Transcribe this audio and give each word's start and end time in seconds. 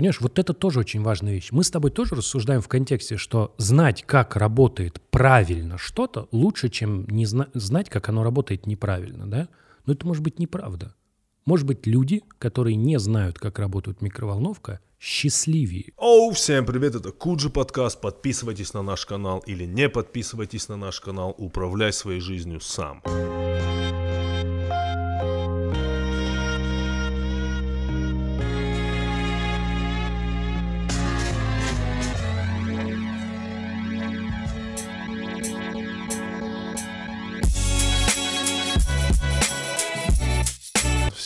Понимаешь, 0.00 0.22
вот 0.22 0.38
это 0.38 0.54
тоже 0.54 0.80
очень 0.80 1.02
важная 1.02 1.34
вещь. 1.34 1.48
Мы 1.50 1.62
с 1.62 1.70
тобой 1.70 1.90
тоже 1.90 2.14
рассуждаем 2.14 2.62
в 2.62 2.68
контексте, 2.68 3.18
что 3.18 3.54
знать, 3.58 4.02
как 4.06 4.34
работает 4.34 4.98
правильно 5.10 5.76
что-то, 5.76 6.26
лучше, 6.32 6.70
чем 6.70 7.06
не 7.08 7.26
зна- 7.26 7.48
знать, 7.52 7.90
как 7.90 8.08
оно 8.08 8.22
работает 8.22 8.66
неправильно, 8.66 9.26
да? 9.26 9.48
Но 9.84 9.92
это 9.92 10.06
может 10.06 10.22
быть 10.22 10.38
неправда. 10.38 10.94
Может 11.44 11.66
быть, 11.66 11.86
люди, 11.86 12.22
которые 12.38 12.76
не 12.76 12.98
знают, 12.98 13.38
как 13.38 13.58
работает 13.58 14.00
микроволновка, 14.00 14.80
счастливее. 14.98 15.92
Оу, 15.98 16.30
всем 16.30 16.64
привет, 16.64 16.94
это 16.94 17.12
Куджи 17.12 17.50
подкаст. 17.50 18.00
Подписывайтесь 18.00 18.72
на 18.72 18.80
наш 18.80 19.04
канал 19.04 19.40
или 19.40 19.66
не 19.66 19.90
подписывайтесь 19.90 20.70
на 20.70 20.78
наш 20.78 20.98
канал. 21.02 21.34
Управляй 21.36 21.92
своей 21.92 22.20
жизнью 22.20 22.62
сам. 22.62 23.02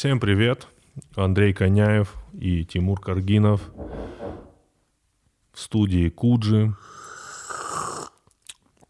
Всем 0.05 0.21
привет. 0.21 0.69
Андрей 1.15 1.55
Коняев 1.55 2.15
и 2.35 2.67
Тимур 2.67 3.01
Каргинов 3.01 3.73
в 5.51 5.59
студии 5.59 6.11
Куджи. 6.11 6.75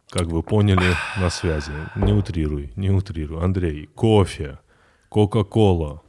Как 0.09 0.27
вы 0.27 0.43
поняли, 0.43 0.93
на 1.17 1.31
связи. 1.31 1.71
Не 1.95 2.13
утрируй, 2.13 2.73
не 2.75 2.91
утрируй. 2.91 3.45
Андрей, 3.45 3.87
кофе, 3.95 4.59
Кока-Кола. 5.09 6.03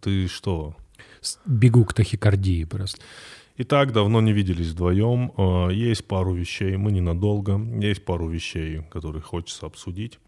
Ты 0.00 0.26
что? 0.26 0.74
Бегу 1.46 1.84
к 1.84 1.94
тахикардии 1.94 2.64
просто. 2.64 3.00
Итак, 3.58 3.92
давно 3.92 4.20
не 4.20 4.32
виделись 4.32 4.70
вдвоем. 4.70 5.32
Э, 5.36 5.72
Есть 5.72 6.08
пару 6.08 6.34
вещей, 6.34 6.76
мы 6.76 6.90
ненадолго. 6.90 7.60
Есть 7.80 8.04
пару 8.04 8.28
вещей, 8.28 8.82
которые 8.90 9.22
хочется 9.22 9.66
обсудить. 9.66 10.18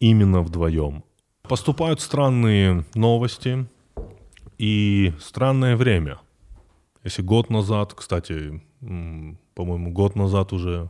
Именно 0.00 0.42
вдвоем. 0.42 1.04
Поступают 1.52 2.00
странные 2.00 2.84
новости 2.94 3.66
и 4.58 5.12
странное 5.20 5.76
время. 5.76 6.18
Если 7.04 7.20
год 7.22 7.50
назад, 7.50 7.94
кстати, 7.94 8.62
по-моему, 8.80 9.90
год 9.92 10.14
назад 10.14 10.52
уже 10.52 10.88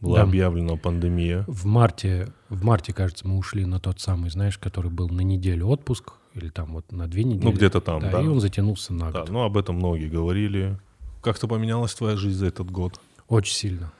была 0.00 0.18
Да. 0.18 0.22
объявлена 0.24 0.76
пандемия. 0.76 1.44
В 1.46 1.64
марте, 1.64 2.32
в 2.48 2.64
марте, 2.64 2.92
кажется, 2.92 3.26
мы 3.26 3.38
ушли 3.38 3.64
на 3.66 3.78
тот 3.78 4.00
самый, 4.00 4.30
знаешь, 4.30 4.58
который 4.58 4.90
был 4.90 5.08
на 5.08 5.20
неделю 5.20 5.68
отпуск, 5.68 6.12
или 6.34 6.48
там 6.50 6.74
вот 6.74 6.90
на 6.92 7.06
две 7.06 7.22
недели. 7.24 7.44
Ну, 7.44 7.52
где-то 7.52 7.80
там, 7.80 8.00
да. 8.00 8.20
И 8.20 8.26
он 8.26 8.40
затянулся 8.40 8.92
на 8.92 9.10
Да, 9.12 9.20
год. 9.20 9.30
ну 9.30 9.42
об 9.42 9.56
этом 9.56 9.76
многие 9.76 10.08
говорили. 10.08 10.78
Как-то 11.22 11.46
поменялась 11.48 11.94
твоя 11.94 12.16
жизнь 12.16 12.38
за 12.38 12.46
этот 12.46 12.70
год? 12.70 13.00
Очень 13.28 13.54
сильно. 13.54 13.92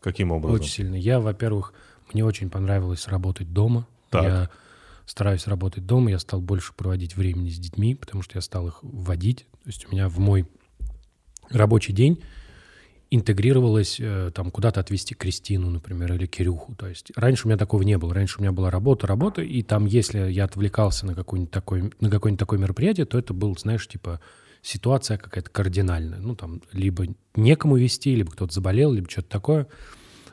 Каким 0.00 0.32
образом? 0.32 0.56
Очень 0.56 0.70
сильно. 0.70 0.94
Я, 0.96 1.20
во-первых, 1.20 1.72
мне 2.12 2.24
очень 2.24 2.50
понравилось 2.50 3.06
работать 3.08 3.52
дома. 3.52 3.86
Так. 4.10 4.22
Я 4.24 4.50
стараюсь 5.10 5.48
работать 5.48 5.86
дома, 5.86 6.10
я 6.10 6.20
стал 6.20 6.40
больше 6.40 6.72
проводить 6.72 7.16
времени 7.16 7.50
с 7.50 7.58
детьми, 7.58 7.96
потому 7.96 8.22
что 8.22 8.38
я 8.38 8.42
стал 8.42 8.68
их 8.68 8.78
вводить. 8.82 9.46
То 9.64 9.66
есть 9.66 9.86
у 9.86 9.92
меня 9.92 10.08
в 10.08 10.18
мой 10.18 10.46
рабочий 11.50 11.92
день 11.92 12.22
интегрировалось 13.10 13.98
э, 13.98 14.30
там 14.32 14.52
куда-то 14.52 14.78
отвезти 14.78 15.16
Кристину, 15.16 15.68
например, 15.68 16.12
или 16.12 16.26
Кирюху. 16.26 16.76
То 16.76 16.86
есть 16.86 17.10
раньше 17.16 17.46
у 17.46 17.48
меня 17.48 17.58
такого 17.58 17.82
не 17.82 17.98
было. 17.98 18.14
Раньше 18.14 18.38
у 18.38 18.42
меня 18.42 18.52
была 18.52 18.70
работа, 18.70 19.08
работа, 19.08 19.42
и 19.42 19.64
там, 19.64 19.86
если 19.86 20.30
я 20.30 20.44
отвлекался 20.44 21.06
на 21.06 21.16
какое-нибудь 21.16 21.50
такое, 21.50 21.90
на 21.98 22.08
какое-нибудь 22.08 22.38
такое 22.38 22.60
мероприятие, 22.60 23.04
то 23.04 23.18
это 23.18 23.34
был, 23.34 23.58
знаешь, 23.58 23.88
типа 23.88 24.20
ситуация 24.62 25.18
какая-то 25.18 25.50
кардинальная. 25.50 26.20
Ну, 26.20 26.36
там, 26.36 26.62
либо 26.70 27.06
некому 27.34 27.76
вести, 27.76 28.14
либо 28.14 28.30
кто-то 28.30 28.54
заболел, 28.54 28.92
либо 28.92 29.10
что-то 29.10 29.28
такое. 29.28 29.66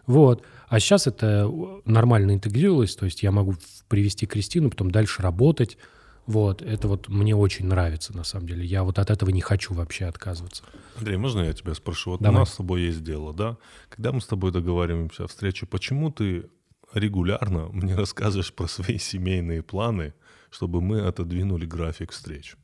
Вот. 0.05 0.43
А 0.67 0.79
сейчас 0.79 1.07
это 1.07 1.49
нормально 1.85 2.33
интегрировалось, 2.33 2.95
то 2.95 3.05
есть 3.05 3.23
я 3.23 3.31
могу 3.31 3.55
привести 3.87 4.25
Кристину, 4.25 4.69
потом 4.69 4.91
дальше 4.91 5.21
работать. 5.21 5.77
Вот. 6.25 6.61
Это 6.61 6.89
вот 6.89 7.07
мне 7.07 7.35
очень 7.35 7.67
нравится, 7.67 8.15
на 8.15 8.25
самом 8.25 8.47
деле. 8.47 8.65
Я 8.65 8.83
вот 8.83 8.99
от 8.99 9.09
этого 9.09 9.29
не 9.29 9.39
хочу 9.39 9.73
вообще 9.73 10.05
отказываться. 10.05 10.63
Андрей, 10.97 11.15
можно 11.15 11.39
я 11.39 11.53
тебя 11.53 11.73
спрошу? 11.73 12.11
Вот 12.11 12.21
Давай. 12.21 12.35
у 12.35 12.39
нас 12.39 12.53
с 12.53 12.57
тобой 12.57 12.81
есть 12.81 13.01
дело, 13.01 13.33
да? 13.33 13.57
Когда 13.87 14.11
мы 14.11 14.19
с 14.19 14.27
тобой 14.27 14.51
договариваемся 14.51 15.23
о 15.23 15.27
встрече, 15.27 15.65
почему 15.65 16.11
ты 16.11 16.49
регулярно 16.93 17.69
мне 17.69 17.95
рассказываешь 17.95 18.53
про 18.53 18.67
свои 18.67 18.97
семейные 18.97 19.63
планы, 19.63 20.13
чтобы 20.49 20.81
мы 20.81 20.99
отодвинули 20.99 21.65
график 21.65 22.11
встреч? 22.11 22.57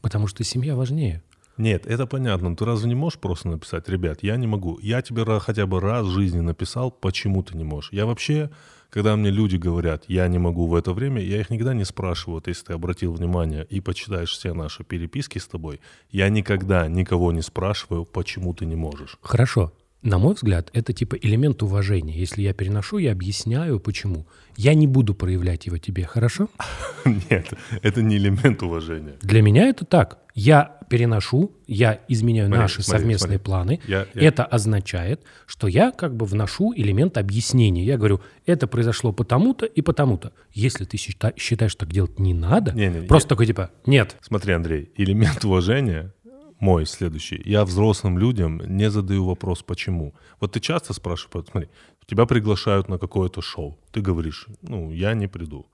Потому 0.00 0.28
что 0.28 0.44
семья 0.44 0.76
важнее. 0.76 1.24
Нет, 1.60 1.86
это 1.86 2.06
понятно. 2.06 2.56
Ты 2.56 2.64
разве 2.64 2.88
не 2.88 2.94
можешь 2.94 3.18
просто 3.18 3.48
написать, 3.48 3.86
ребят, 3.86 4.22
я 4.22 4.36
не 4.36 4.46
могу. 4.46 4.78
Я 4.80 5.02
тебе 5.02 5.26
хотя 5.40 5.66
бы 5.66 5.78
раз 5.78 6.06
в 6.06 6.10
жизни 6.10 6.40
написал, 6.40 6.90
почему 6.90 7.42
ты 7.42 7.54
не 7.54 7.64
можешь. 7.64 7.92
Я 7.92 8.06
вообще, 8.06 8.50
когда 8.88 9.14
мне 9.14 9.28
люди 9.28 9.56
говорят, 9.56 10.04
я 10.08 10.26
не 10.28 10.38
могу 10.38 10.66
в 10.66 10.74
это 10.74 10.94
время, 10.94 11.20
я 11.20 11.38
их 11.38 11.50
никогда 11.50 11.74
не 11.74 11.84
спрашиваю. 11.84 12.36
Вот 12.36 12.48
если 12.48 12.64
ты 12.64 12.72
обратил 12.72 13.12
внимание 13.12 13.66
и 13.68 13.82
почитаешь 13.82 14.30
все 14.30 14.54
наши 14.54 14.84
переписки 14.84 15.36
с 15.38 15.46
тобой, 15.46 15.82
я 16.10 16.30
никогда 16.30 16.88
никого 16.88 17.30
не 17.30 17.42
спрашиваю, 17.42 18.06
почему 18.06 18.54
ты 18.54 18.64
не 18.64 18.76
можешь. 18.76 19.18
Хорошо. 19.20 19.70
На 20.02 20.16
мой 20.18 20.34
взгляд, 20.34 20.70
это 20.72 20.92
типа 20.94 21.16
элемент 21.16 21.62
уважения. 21.62 22.14
Если 22.18 22.40
я 22.42 22.54
переношу, 22.54 22.96
я 22.98 23.12
объясняю, 23.12 23.78
почему. 23.80 24.26
Я 24.56 24.72
не 24.74 24.86
буду 24.86 25.14
проявлять 25.14 25.66
его 25.66 25.76
тебе, 25.76 26.04
хорошо? 26.04 26.48
Нет, 27.04 27.48
это 27.82 28.00
не 28.02 28.16
элемент 28.16 28.62
уважения. 28.62 29.16
Для 29.20 29.42
меня 29.42 29.68
это 29.68 29.84
так. 29.84 30.18
Я 30.34 30.78
переношу, 30.88 31.52
я 31.66 32.00
изменяю 32.08 32.46
Смотри, 32.48 32.62
наши 32.62 32.82
смотри, 32.82 33.00
совместные 33.02 33.38
смотри. 33.38 33.44
планы. 33.44 33.80
Я- 33.86 34.06
я- 34.14 34.22
Это 34.28 34.44
означает, 34.44 35.20
что 35.46 35.66
я 35.68 35.90
как 35.92 36.16
бы 36.16 36.24
вношу 36.24 36.72
элемент 36.74 37.18
объяснения. 37.18 37.84
Я 37.84 37.96
говорю, 37.98 38.20
это 38.46 38.66
произошло 38.66 39.12
потому-то 39.12 39.66
и 39.66 39.82
потому-то. 39.82 40.32
Если 40.52 40.84
ты 40.84 40.96
счита- 40.96 41.34
считаешь, 41.36 41.72
что 41.72 41.80
так 41.84 41.92
делать 41.92 42.18
не 42.18 42.32
надо, 42.32 42.72
Не-не, 42.72 43.02
просто 43.02 43.26
я- 43.26 43.28
такой 43.28 43.46
типа, 43.46 43.70
нет, 43.86 44.16
Смотри, 44.22 44.52
Андрей, 44.54 44.90
элемент 44.96 45.44
уважения 45.44 46.12
мой 46.60 46.86
следующий. 46.86 47.42
Я 47.44 47.64
взрослым 47.64 48.18
людям 48.18 48.60
не 48.64 48.90
задаю 48.90 49.24
вопрос, 49.24 49.62
почему. 49.62 50.14
Вот 50.40 50.52
ты 50.52 50.60
часто 50.60 50.92
спрашиваешь, 50.92 51.46
смотри, 51.50 51.68
тебя 52.06 52.26
приглашают 52.26 52.88
на 52.88 52.98
какое-то 52.98 53.40
шоу. 53.40 53.78
Ты 53.92 54.00
говоришь, 54.00 54.46
ну, 54.62 54.92
я 54.92 55.14
не 55.14 55.28
приду. 55.28 55.66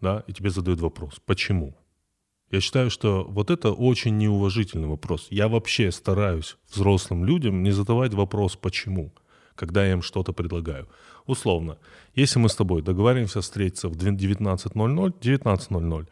Да, 0.00 0.22
и 0.26 0.32
тебе 0.32 0.50
задают 0.50 0.80
вопрос, 0.80 1.20
почему? 1.24 1.74
Я 2.52 2.60
считаю, 2.60 2.90
что 2.90 3.24
вот 3.24 3.50
это 3.50 3.72
очень 3.72 4.18
неуважительный 4.18 4.88
вопрос. 4.88 5.26
Я 5.30 5.48
вообще 5.48 5.90
стараюсь 5.90 6.56
взрослым 6.70 7.24
людям 7.24 7.62
не 7.62 7.72
задавать 7.72 8.14
вопрос 8.14 8.56
«почему?», 8.56 9.10
когда 9.54 9.84
я 9.84 9.92
им 9.92 10.02
что-то 10.02 10.32
предлагаю. 10.32 10.86
Условно, 11.26 11.78
если 12.14 12.38
мы 12.38 12.48
с 12.48 12.54
тобой 12.56 12.82
договариваемся 12.82 13.40
встретиться 13.40 13.88
в 13.88 13.92
19.00, 13.92 15.14
19.00, 15.20 16.08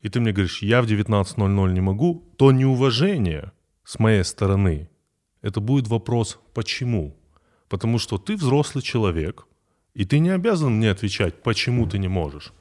и 0.00 0.08
ты 0.08 0.20
мне 0.20 0.32
говоришь, 0.32 0.62
я 0.62 0.82
в 0.82 0.86
19.00 0.86 1.72
не 1.72 1.80
могу, 1.80 2.24
то 2.36 2.52
неуважение 2.52 3.52
с 3.84 3.98
моей 3.98 4.24
стороны, 4.24 4.88
это 5.42 5.60
будет 5.60 5.88
вопрос 5.88 6.38
«почему?». 6.54 7.16
Потому 7.68 7.98
что 7.98 8.18
ты 8.18 8.36
взрослый 8.36 8.82
человек, 8.82 9.46
и 9.94 10.04
ты 10.04 10.18
не 10.20 10.30
обязан 10.30 10.76
мне 10.76 10.90
отвечать, 10.90 11.42
почему 11.42 11.86
ты 11.86 11.98
не 11.98 12.08
можешь. 12.08 12.52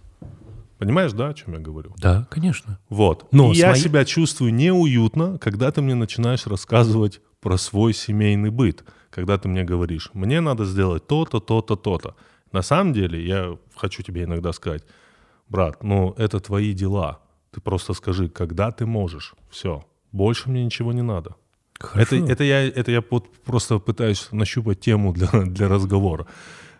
Понимаешь, 0.77 1.13
да, 1.13 1.29
о 1.29 1.33
чем 1.33 1.53
я 1.53 1.59
говорю? 1.59 1.93
да, 1.97 2.27
конечно. 2.29 2.79
Вот. 2.89 3.27
Но 3.31 3.51
и 3.51 3.55
я 3.55 3.69
моей- 3.69 3.81
себя 3.81 4.05
чувствую 4.05 4.53
неуютно, 4.53 5.37
когда 5.39 5.71
ты 5.71 5.81
мне 5.81 5.95
начинаешь 5.95 6.45
рассказывать 6.45 7.21
про 7.41 7.57
свой 7.57 7.93
семейный 7.93 8.51
быт. 8.51 8.83
Когда 9.09 9.37
ты 9.37 9.47
мне 9.47 9.63
говоришь, 9.63 10.11
мне 10.13 10.41
надо 10.41 10.65
сделать 10.65 11.07
то-то, 11.07 11.39
то-то, 11.39 11.75
то-то. 11.75 12.15
На 12.51 12.61
самом 12.61 12.93
деле, 12.93 13.25
я 13.25 13.57
хочу 13.75 14.03
тебе 14.03 14.23
иногда 14.23 14.53
сказать, 14.53 14.83
брат, 15.49 15.83
ну 15.83 16.13
это 16.17 16.39
твои 16.39 16.73
дела. 16.73 17.21
Ты 17.57 17.61
просто 17.61 17.93
скажи, 17.93 18.29
когда 18.29 18.69
ты 18.69 18.85
можешь. 18.85 19.33
Все. 19.49 19.83
Больше 20.11 20.47
мне 20.47 20.63
ничего 20.63 20.93
не 20.93 21.01
надо. 21.01 21.31
Хорошо. 21.79 22.15
Это, 22.17 22.31
это, 22.33 22.43
я, 22.43 22.63
это 22.67 22.91
я 22.91 23.01
вот 23.09 23.25
просто 23.45 23.79
пытаюсь 23.79 24.27
нащупать 24.31 24.79
тему 24.79 25.11
для, 25.11 25.27
для 25.31 25.67
разговора. 25.67 26.27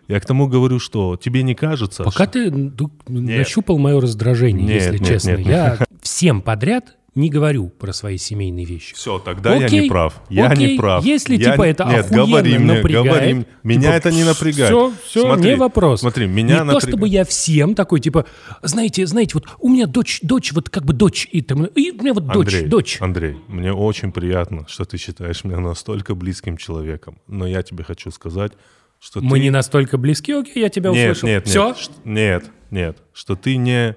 Я 0.06 0.20
к 0.20 0.24
тому 0.24 0.46
говорю, 0.46 0.78
что 0.78 1.16
тебе 1.16 1.42
не 1.42 1.56
кажется... 1.56 2.04
Пока 2.04 2.24
что- 2.26 2.32
ты 2.34 2.50
ду- 2.52 2.92
нащупал 3.08 3.78
мое 3.78 4.00
раздражение, 4.00 4.68
Нет, 4.68 4.74
если 4.76 4.98
нет, 4.98 5.08
честно. 5.08 5.30
нет, 5.30 5.46
я 5.48 5.78
всем 6.00 6.42
подряд 6.42 6.96
не 7.18 7.28
говорю 7.30 7.68
про 7.68 7.92
свои 7.92 8.16
семейные 8.16 8.64
вещи. 8.64 8.94
Все, 8.94 9.18
тогда 9.18 9.54
я 9.56 9.66
Окей, 9.66 9.82
не 9.82 9.88
прав. 9.88 10.20
Я 10.30 10.48
окей, 10.48 10.72
не 10.72 10.78
прав. 10.78 11.04
если 11.04 11.36
Я 11.36 11.52
типа 11.52 11.62
не- 11.64 11.70
это 11.70 11.84
Нет, 11.84 12.10
говори 12.10 12.58
мне, 12.58 12.74
напрягает, 12.74 13.06
говори 13.06 13.34
мне. 13.34 13.46
Меня 13.62 13.80
типа, 13.82 13.92
это 13.94 14.10
не 14.12 14.24
напрягает. 14.24 14.70
Все, 14.70 14.92
все, 15.06 15.20
Смотри, 15.22 15.50
не 15.50 15.56
вопрос. 15.56 16.00
Смотри, 16.00 16.26
меня 16.26 16.42
не 16.42 16.48
то, 16.60 16.64
напрягает. 16.64 16.88
чтобы 16.88 17.08
я 17.08 17.24
всем 17.24 17.74
такой, 17.74 18.00
типа, 18.00 18.24
знаете, 18.62 19.06
знаете, 19.06 19.32
вот 19.34 19.44
у 19.58 19.68
меня 19.68 19.86
дочь, 19.86 20.20
дочь, 20.22 20.52
вот 20.52 20.70
как 20.70 20.84
бы 20.84 20.92
дочь, 20.92 21.28
и, 21.30 21.42
там, 21.42 21.64
и 21.66 21.90
у 21.90 22.02
меня 22.02 22.14
вот 22.14 22.26
дочь, 22.26 22.46
Андрей, 22.54 22.66
дочь. 22.66 22.96
Андрей, 23.00 23.36
мне 23.48 23.72
очень 23.72 24.12
приятно, 24.12 24.66
что 24.68 24.84
ты 24.84 24.96
считаешь 24.96 25.44
меня 25.44 25.60
настолько 25.60 26.14
близким 26.14 26.56
человеком. 26.56 27.18
Но 27.26 27.46
я 27.46 27.62
тебе 27.62 27.84
хочу 27.84 28.10
сказать, 28.10 28.52
что 29.00 29.20
Мы 29.20 29.38
ты... 29.38 29.42
не 29.44 29.50
настолько 29.50 29.98
близки, 29.98 30.32
окей, 30.32 30.62
я 30.62 30.68
тебя 30.68 30.90
Нет, 30.90 31.12
услышал. 31.12 31.28
нет, 31.28 31.46
Все? 31.46 31.66
нет, 31.68 31.90
нет, 32.04 32.44
нет, 32.70 32.98
что 33.12 33.36
ты 33.36 33.56
не 33.56 33.96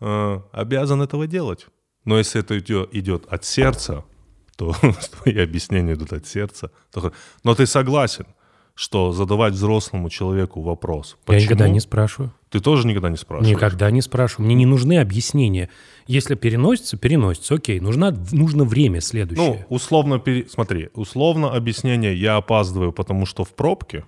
э, 0.00 0.40
обязан 0.52 1.02
этого 1.02 1.26
делать. 1.26 1.66
Но 2.04 2.18
если 2.18 2.40
это 2.40 2.58
идет, 2.58 3.26
от 3.28 3.44
сердца, 3.44 4.04
то 4.56 4.74
твои 5.22 5.38
объяснения 5.38 5.94
идут 5.94 6.12
от 6.12 6.26
сердца. 6.26 6.70
Но 7.42 7.54
ты 7.54 7.66
согласен, 7.66 8.26
что 8.74 9.12
задавать 9.12 9.54
взрослому 9.54 10.10
человеку 10.10 10.60
вопрос. 10.60 11.16
Почему? 11.24 11.38
Я 11.38 11.44
никогда 11.46 11.68
не 11.68 11.80
спрашиваю. 11.80 12.32
Ты 12.50 12.60
тоже 12.60 12.86
никогда 12.86 13.08
не 13.08 13.16
спрашиваешь? 13.16 13.56
Никогда 13.56 13.90
не 13.90 14.02
спрашиваю. 14.02 14.46
Мне 14.46 14.54
не 14.54 14.66
нужны 14.66 14.98
объяснения. 14.98 15.70
Если 16.06 16.34
переносится, 16.34 16.96
переносится. 16.96 17.54
Окей, 17.54 17.80
нужно, 17.80 18.16
нужно 18.32 18.64
время 18.64 19.00
следующее. 19.00 19.64
Ну, 19.68 19.74
условно, 19.74 20.18
пере... 20.18 20.46
смотри, 20.48 20.90
условно 20.94 21.52
объяснение 21.52 22.14
«я 22.16 22.36
опаздываю, 22.36 22.92
потому 22.92 23.26
что 23.26 23.44
в 23.44 23.54
пробке» 23.54 24.04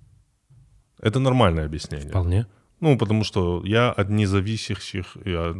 —это 1.00 1.18
нормальное 1.18 1.66
объяснение. 1.66 2.08
Вполне. 2.08 2.46
Ну, 2.80 2.98
потому 2.98 3.24
что 3.24 3.62
я 3.64 3.90
от 3.90 4.10
независящих, 4.10 5.16
я, 5.24 5.54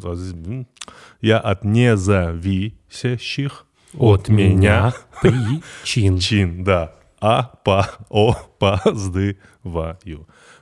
я 1.22 1.38
от 1.38 1.64
независящих 1.64 3.64
от, 3.94 4.20
от 4.20 4.28
меня 4.28 4.92
причин. 5.22 6.18
Чин, 6.18 6.64
да. 6.64 6.94
А 7.20 7.44
по 7.64 7.88
опаздываю. 8.10 9.36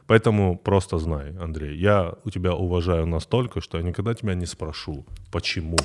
Поэтому 0.07 0.59
просто 0.59 0.99
знай, 0.99 1.35
Андрей, 1.41 1.79
я 1.79 2.15
у 2.25 2.31
тебя 2.31 2.55
уважаю 2.55 3.07
настолько, 3.07 3.61
что 3.61 3.79
я 3.79 3.85
никогда 3.85 4.15
тебя 4.15 4.35
не 4.35 4.47
спрошу, 4.47 5.05
почему. 5.33 5.79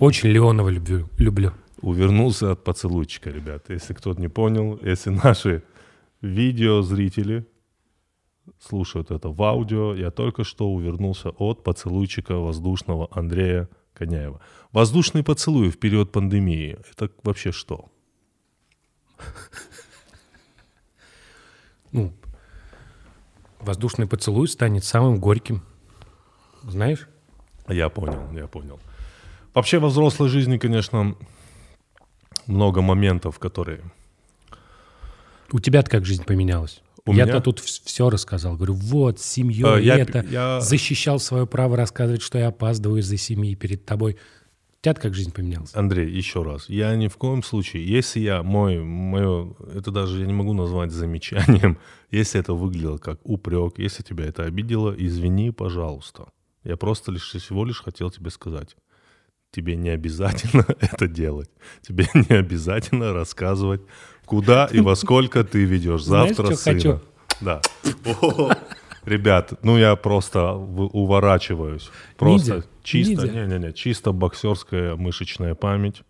Очень 0.00 0.30
Леонова 0.30 0.70
люблю. 0.70 1.08
люблю. 1.18 1.52
Увернулся 1.80 2.52
от 2.52 2.64
поцелуйчика, 2.64 3.30
ребят. 3.30 3.64
Если 3.68 3.94
кто-то 3.94 4.20
не 4.20 4.28
понял, 4.28 4.78
если 4.82 5.10
наши 5.10 5.62
видеозрители 6.22 7.44
слушают 8.60 9.10
это 9.10 9.28
в 9.28 9.42
аудио, 9.42 9.94
я 9.94 10.10
только 10.10 10.44
что 10.44 10.72
увернулся 10.72 11.30
от 11.30 11.64
поцелуйчика 11.64 12.36
воздушного 12.36 13.08
Андрея 13.10 13.68
Коняева. 13.94 14.40
Воздушный 14.72 15.22
поцелуй 15.22 15.70
в 15.70 15.78
период 15.78 16.12
пандемии— 16.12 16.78
это 16.92 17.10
вообще 17.22 17.52
что? 17.52 17.86
Ну, 21.92 22.10
воздушный 23.60 24.06
поцелуй 24.06 24.48
станет 24.48 24.82
самым 24.82 25.20
горьким. 25.20 25.62
Знаешь? 26.62 27.06
Я 27.68 27.90
понял, 27.90 28.32
я 28.32 28.46
понял. 28.46 28.80
Вообще 29.52 29.78
во 29.78 29.88
взрослой 29.88 30.30
жизни, 30.30 30.56
конечно, 30.56 31.14
много 32.46 32.80
моментов, 32.80 33.38
которые... 33.38 33.82
У 35.52 35.60
тебя 35.60 35.82
как 35.82 36.06
жизнь 36.06 36.24
поменялась? 36.24 36.82
У 37.04 37.12
Я-то 37.12 37.32
меня... 37.32 37.40
тут 37.40 37.58
все 37.60 38.10
рассказал. 38.10 38.56
Говорю, 38.56 38.74
вот, 38.74 39.18
с 39.18 39.24
семьей 39.24 39.64
а, 39.64 39.78
я, 39.78 39.96
это, 39.96 40.24
я... 40.30 40.60
защищал 40.60 41.18
свое 41.18 41.46
право 41.46 41.76
рассказывать, 41.76 42.22
что 42.22 42.38
я 42.38 42.48
опаздываю 42.48 43.00
из-за 43.00 43.16
семьи 43.16 43.54
перед 43.56 43.84
тобой. 43.84 44.18
Тебя 44.82 44.94
как 44.94 45.14
жизнь 45.14 45.32
поменялась? 45.32 45.74
Андрей, 45.74 46.10
еще 46.10 46.42
раз. 46.42 46.68
Я 46.68 46.94
ни 46.96 47.08
в 47.08 47.16
коем 47.16 47.42
случае, 47.42 47.86
если 47.86 48.20
я, 48.20 48.42
мой, 48.42 48.78
мое, 48.78 49.54
это 49.74 49.90
даже 49.90 50.20
я 50.20 50.26
не 50.26 50.32
могу 50.32 50.52
назвать 50.54 50.92
замечанием, 50.92 51.78
если 52.10 52.40
это 52.40 52.52
выглядело 52.52 52.98
как 52.98 53.20
упрек, 53.24 53.78
если 53.78 54.02
тебя 54.02 54.24
это 54.26 54.44
обидело, 54.44 54.94
извини, 54.96 55.50
пожалуйста. 55.50 56.26
Я 56.64 56.76
просто 56.76 57.10
лишь 57.10 57.30
всего 57.30 57.64
лишь 57.64 57.82
хотел 57.82 58.10
тебе 58.10 58.30
сказать. 58.30 58.76
Тебе 59.52 59.76
не 59.76 59.90
обязательно 59.90 60.64
это 60.80 61.08
делать. 61.08 61.50
Тебе 61.82 62.06
не 62.14 62.36
обязательно 62.36 63.12
рассказывать 63.12 63.82
Куда 64.24 64.66
и 64.66 64.80
во 64.80 64.96
сколько 64.96 65.44
ты 65.44 65.64
ведешь 65.64 66.02
завтра 66.02 66.54
Знаешь, 66.54 66.58
сына? 66.58 66.74
Хочу? 66.76 67.00
Да. 67.40 67.60
Ребят, 69.04 69.54
ну 69.62 69.76
я 69.78 69.96
просто 69.96 70.52
уворачиваюсь. 70.54 71.90
Просто 72.16 72.52
Ниндзя. 72.54 72.68
чисто, 72.84 73.28
не-не-не, 73.28 73.72
чисто 73.72 74.12
боксерская 74.12 74.94
мышечная 74.94 75.56
память, 75.56 76.02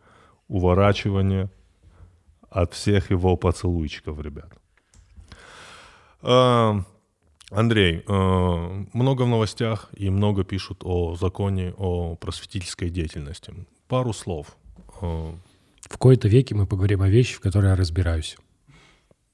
уворачивание 0.48 1.50
от 2.50 2.74
всех 2.74 3.10
его 3.10 3.36
поцелуйчиков, 3.36 4.20
ребят. 4.20 4.52
А, 6.20 6.82
Андрей, 7.50 8.04
а, 8.06 8.84
много 8.92 9.22
в 9.22 9.28
новостях 9.28 9.88
и 9.96 10.10
много 10.10 10.44
пишут 10.44 10.82
о 10.84 11.16
законе 11.16 11.72
о 11.78 12.16
просветительской 12.16 12.90
деятельности. 12.90 13.54
Пару 13.88 14.12
слов. 14.12 14.56
В 15.92 15.98
кои-то 15.98 16.26
веке 16.26 16.54
мы 16.54 16.66
поговорим 16.66 17.02
о 17.02 17.08
вещи, 17.10 17.34
в 17.34 17.40
которые 17.40 17.72
я 17.72 17.76
разбираюсь. 17.76 18.38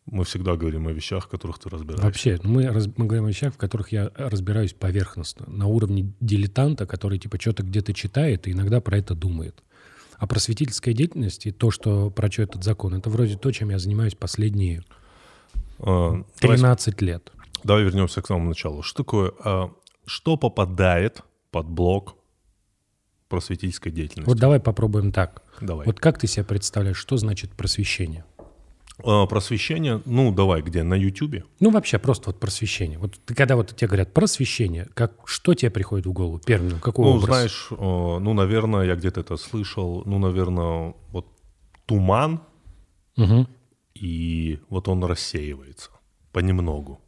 Мы 0.07 0.25
всегда 0.25 0.57
говорим 0.57 0.89
о 0.89 0.93
вещах, 0.93 1.27
в 1.27 1.29
которых 1.29 1.61
ты 1.61 1.69
разбираешься. 1.69 2.05
Вообще, 2.05 2.41
ну, 2.43 2.51
мы, 2.51 2.67
раз, 2.67 2.89
мы 2.97 3.07
говорим 3.07 3.27
о 3.27 3.29
вещах, 3.29 3.55
в 3.55 3.57
которых 3.57 3.93
я 3.93 4.11
разбираюсь 4.17 4.73
поверхностно, 4.73 5.47
на 5.49 5.67
уровне 5.67 6.13
дилетанта, 6.21 6.85
который 6.87 7.21
типа 7.21 7.41
что-то 7.41 7.63
где-то 7.63 7.95
читает 7.95 8.49
и 8.49 8.53
иногда 8.53 8.81
про 8.81 8.99
это 8.99 9.15
думает. 9.15 9.63
А 10.17 10.27
просветительская 10.27 10.95
деятельность 10.95 11.47
и 11.47 11.53
то, 11.53 11.71
что 11.71 12.11
про 12.11 12.29
что 12.29 12.43
этот 12.43 12.65
закон, 12.65 12.95
это 12.95 13.09
вроде 13.09 13.37
то, 13.37 13.53
чем 13.53 13.71
я 13.71 13.79
занимаюсь 13.79 14.17
последние 14.17 14.83
а, 15.79 16.25
13 16.41 16.97
давай, 16.97 17.13
лет. 17.13 17.33
Давай 17.63 17.85
вернемся 17.85 18.21
к 18.21 18.27
самому 18.27 18.49
началу. 18.49 18.83
Что 18.83 19.05
такое, 19.05 19.33
а, 19.45 19.71
что 20.07 20.37
попадает 20.37 21.23
под 21.53 21.69
блок 21.69 22.17
просветительской 23.29 23.93
деятельности? 23.93 24.29
Вот 24.29 24.39
давай 24.39 24.59
попробуем 24.59 25.13
так. 25.13 25.45
Давай. 25.61 25.87
Вот 25.87 26.01
как 26.01 26.19
ты 26.19 26.27
себе 26.27 26.45
представляешь, 26.45 26.97
что 26.97 27.17
значит 27.17 27.53
просвещение? 27.53 28.25
А, 29.05 29.27
просвещение, 29.27 30.03
ну 30.07 30.33
давай, 30.33 30.63
где, 30.63 30.83
на 30.83 30.95
Ютубе? 30.95 31.45
Ну 31.61 31.71
вообще 31.71 31.99
просто 31.99 32.31
вот 32.31 32.41
просвещение. 32.41 32.99
Вот 32.99 33.19
ты, 33.25 33.35
когда 33.35 33.55
вот 33.55 33.75
тебе 33.75 33.89
говорят 33.89 34.13
просвещение, 34.13 34.89
как, 34.95 35.13
что 35.25 35.55
тебе 35.55 35.71
приходит 35.71 36.07
в 36.07 36.13
голову 36.13 36.41
первым? 36.45 36.81
Какой 36.81 37.05
ну, 37.05 37.11
образ? 37.13 37.27
знаешь, 37.27 37.67
ну, 37.71 38.35
наверное, 38.35 38.87
я 38.87 38.97
где-то 38.97 39.21
это 39.21 39.37
слышал, 39.37 40.03
ну, 40.05 40.19
наверное, 40.19 40.95
вот 41.11 41.27
туман, 41.87 42.41
угу. 43.17 43.47
и 43.95 44.59
вот 44.69 44.89
он 44.89 45.05
рассеивается 45.05 45.91
понемногу. 46.33 47.01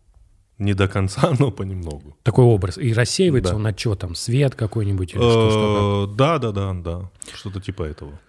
Не 0.58 0.74
до 0.74 0.88
конца, 0.88 1.32
но 1.38 1.50
понемногу. 1.50 2.16
Такой 2.22 2.44
образ. 2.44 2.78
И 2.78 2.92
рассеивается 2.92 3.52
да. 3.52 3.56
он 3.56 3.66
от 3.66 3.76
чего 3.76 3.96
там? 3.96 4.14
Свет 4.14 4.54
какой-нибудь 4.54 5.14
или 5.14 5.20
что? 5.20 6.08
Э, 6.08 6.16
да, 6.16 6.38
да, 6.38 6.52
да, 6.52 6.74
да. 6.74 7.10
Что-то 7.34 7.60
типа 7.60 7.82
этого. 7.82 8.20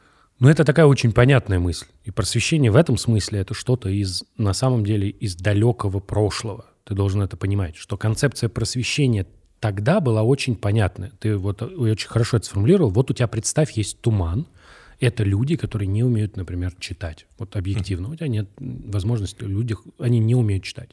Но 0.41 0.49
это 0.49 0.65
такая 0.65 0.87
очень 0.87 1.11
понятная 1.11 1.59
мысль. 1.59 1.85
И 2.03 2.09
просвещение 2.09 2.71
в 2.71 2.75
этом 2.75 2.97
смысле 2.97 3.41
это 3.41 3.53
что-то 3.53 3.89
из, 3.89 4.23
на 4.37 4.53
самом 4.53 4.83
деле, 4.83 5.07
из 5.07 5.35
далекого 5.35 5.99
прошлого. 5.99 6.65
Ты 6.83 6.95
должен 6.95 7.21
это 7.21 7.37
понимать, 7.37 7.75
что 7.75 7.95
концепция 7.95 8.49
просвещения 8.49 9.27
тогда 9.59 9.99
была 9.99 10.23
очень 10.23 10.55
понятная. 10.55 11.11
Ты 11.19 11.37
вот 11.37 11.61
очень 11.61 12.09
хорошо 12.09 12.37
это 12.37 12.47
сформулировал. 12.47 12.89
Вот 12.89 13.11
у 13.11 13.13
тебя, 13.13 13.27
представь, 13.27 13.73
есть 13.73 14.01
туман. 14.01 14.47
Это 14.99 15.23
люди, 15.23 15.57
которые 15.57 15.87
не 15.87 16.03
умеют, 16.03 16.35
например, 16.37 16.73
читать. 16.79 17.27
Вот 17.37 17.55
объективно. 17.55 18.09
У 18.09 18.15
тебя 18.15 18.27
нет 18.27 18.49
возможности, 18.57 19.43
люди, 19.43 19.75
они 19.99 20.17
не 20.17 20.33
умеют 20.33 20.63
читать. 20.63 20.89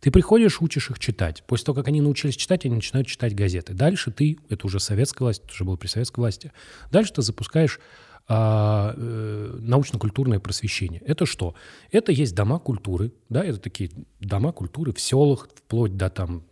Ты 0.00 0.10
приходишь, 0.10 0.60
учишь 0.60 0.90
их 0.90 0.98
читать. 0.98 1.44
После 1.46 1.64
того, 1.64 1.76
как 1.76 1.88
они 1.88 2.02
научились 2.02 2.36
читать, 2.36 2.66
они 2.66 2.74
начинают 2.74 3.08
читать 3.08 3.34
газеты. 3.34 3.72
Дальше 3.72 4.10
ты, 4.10 4.38
это 4.50 4.66
уже 4.66 4.80
советская 4.80 5.24
власть, 5.24 5.44
это 5.46 5.54
уже 5.54 5.64
было 5.64 5.76
при 5.76 5.86
советской 5.86 6.20
власти, 6.20 6.52
дальше 6.92 7.14
ты 7.14 7.22
запускаешь 7.22 7.80
а, 8.28 8.92
э, 8.96 9.58
научно-культурное 9.60 10.40
просвещение. 10.40 11.00
Это 11.06 11.26
что? 11.26 11.54
Это 11.92 12.10
есть 12.10 12.34
дома 12.34 12.58
культуры, 12.58 13.12
да, 13.28 13.44
это 13.44 13.58
такие 13.58 13.90
дома 14.18 14.50
культуры 14.52 14.92
в 14.92 15.00
селах, 15.00 15.48
вплоть 15.54 15.96
до 15.96 16.10
там 16.10 16.42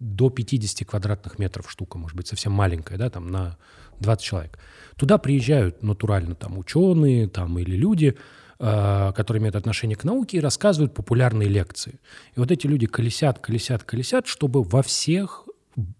до 0.00 0.30
50 0.30 0.84
квадратных 0.84 1.38
метров 1.38 1.70
штука, 1.70 1.96
может 1.96 2.16
быть, 2.16 2.26
совсем 2.26 2.50
маленькая, 2.50 2.98
да, 2.98 3.08
там 3.08 3.28
на 3.28 3.56
20 4.00 4.24
человек. 4.24 4.58
Туда 4.96 5.16
приезжают 5.16 5.84
натурально 5.84 6.34
там 6.34 6.58
ученые 6.58 7.28
там, 7.28 7.56
или 7.56 7.76
люди, 7.76 8.16
э, 8.58 9.12
которые 9.14 9.40
имеют 9.40 9.54
отношение 9.54 9.96
к 9.96 10.02
науке, 10.02 10.38
и 10.38 10.40
рассказывают 10.40 10.92
популярные 10.92 11.48
лекции. 11.48 12.00
И 12.34 12.40
вот 12.40 12.50
эти 12.50 12.66
люди 12.66 12.88
колесят, 12.88 13.38
колесят, 13.38 13.84
колесят, 13.84 14.26
чтобы 14.26 14.64
во 14.64 14.82
всех 14.82 15.46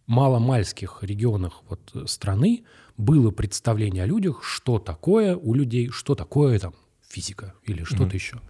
маломальских 0.06 0.98
регионах 1.02 1.62
вот 1.68 2.10
страны 2.10 2.64
было 2.96 3.30
представление 3.30 4.04
о 4.04 4.06
людях, 4.06 4.42
что 4.42 4.78
такое 4.78 5.36
у 5.36 5.54
людей, 5.54 5.88
что 5.90 6.14
такое 6.14 6.58
там 6.58 6.74
физика 7.08 7.54
или 7.64 7.84
что-то 7.84 8.04
mm-hmm. 8.04 8.14
еще. 8.14 8.40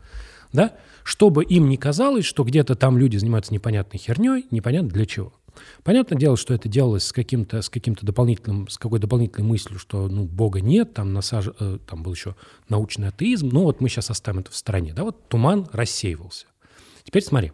Да? 0.53 0.77
Чтобы 1.05 1.45
им 1.45 1.69
не 1.69 1.77
казалось, 1.77 2.25
что 2.25 2.45
где-то 2.45 2.75
там 2.75 2.99
люди 2.99 3.17
занимаются 3.17 3.53
непонятной 3.55 3.99
херней, 3.99 4.47
непонятно 4.51 4.91
для 4.91 5.07
чего. 5.07 5.33
Понятное 5.83 6.19
дело, 6.19 6.37
что 6.37 6.55
это 6.55 6.69
делалось 6.69 7.05
с 7.05 7.13
каким-то 7.13 7.61
с 7.61 7.69
каким-то 7.69 8.07
дополнительным, 8.07 8.69
с 8.69 8.79
какой 8.79 9.01
дополнительной 9.01 9.47
мыслью, 9.47 9.79
что 9.79 10.09
ну, 10.09 10.25
Бога 10.25 10.61
нет, 10.61 10.95
там, 10.95 11.13
насаж... 11.13 11.49
э, 11.59 11.79
там 11.87 12.03
был 12.03 12.13
еще 12.13 12.37
научный 12.69 13.09
атеизм, 13.09 13.51
но 13.53 13.65
вот 13.65 13.81
мы 13.81 13.89
сейчас 13.89 14.11
оставим 14.11 14.41
это 14.41 14.51
в 14.51 14.57
стороне. 14.57 14.95
Да, 14.95 15.05
вот 15.05 15.29
туман 15.29 15.69
рассеивался. 15.73 16.47
Теперь 17.05 17.23
смотри. 17.23 17.53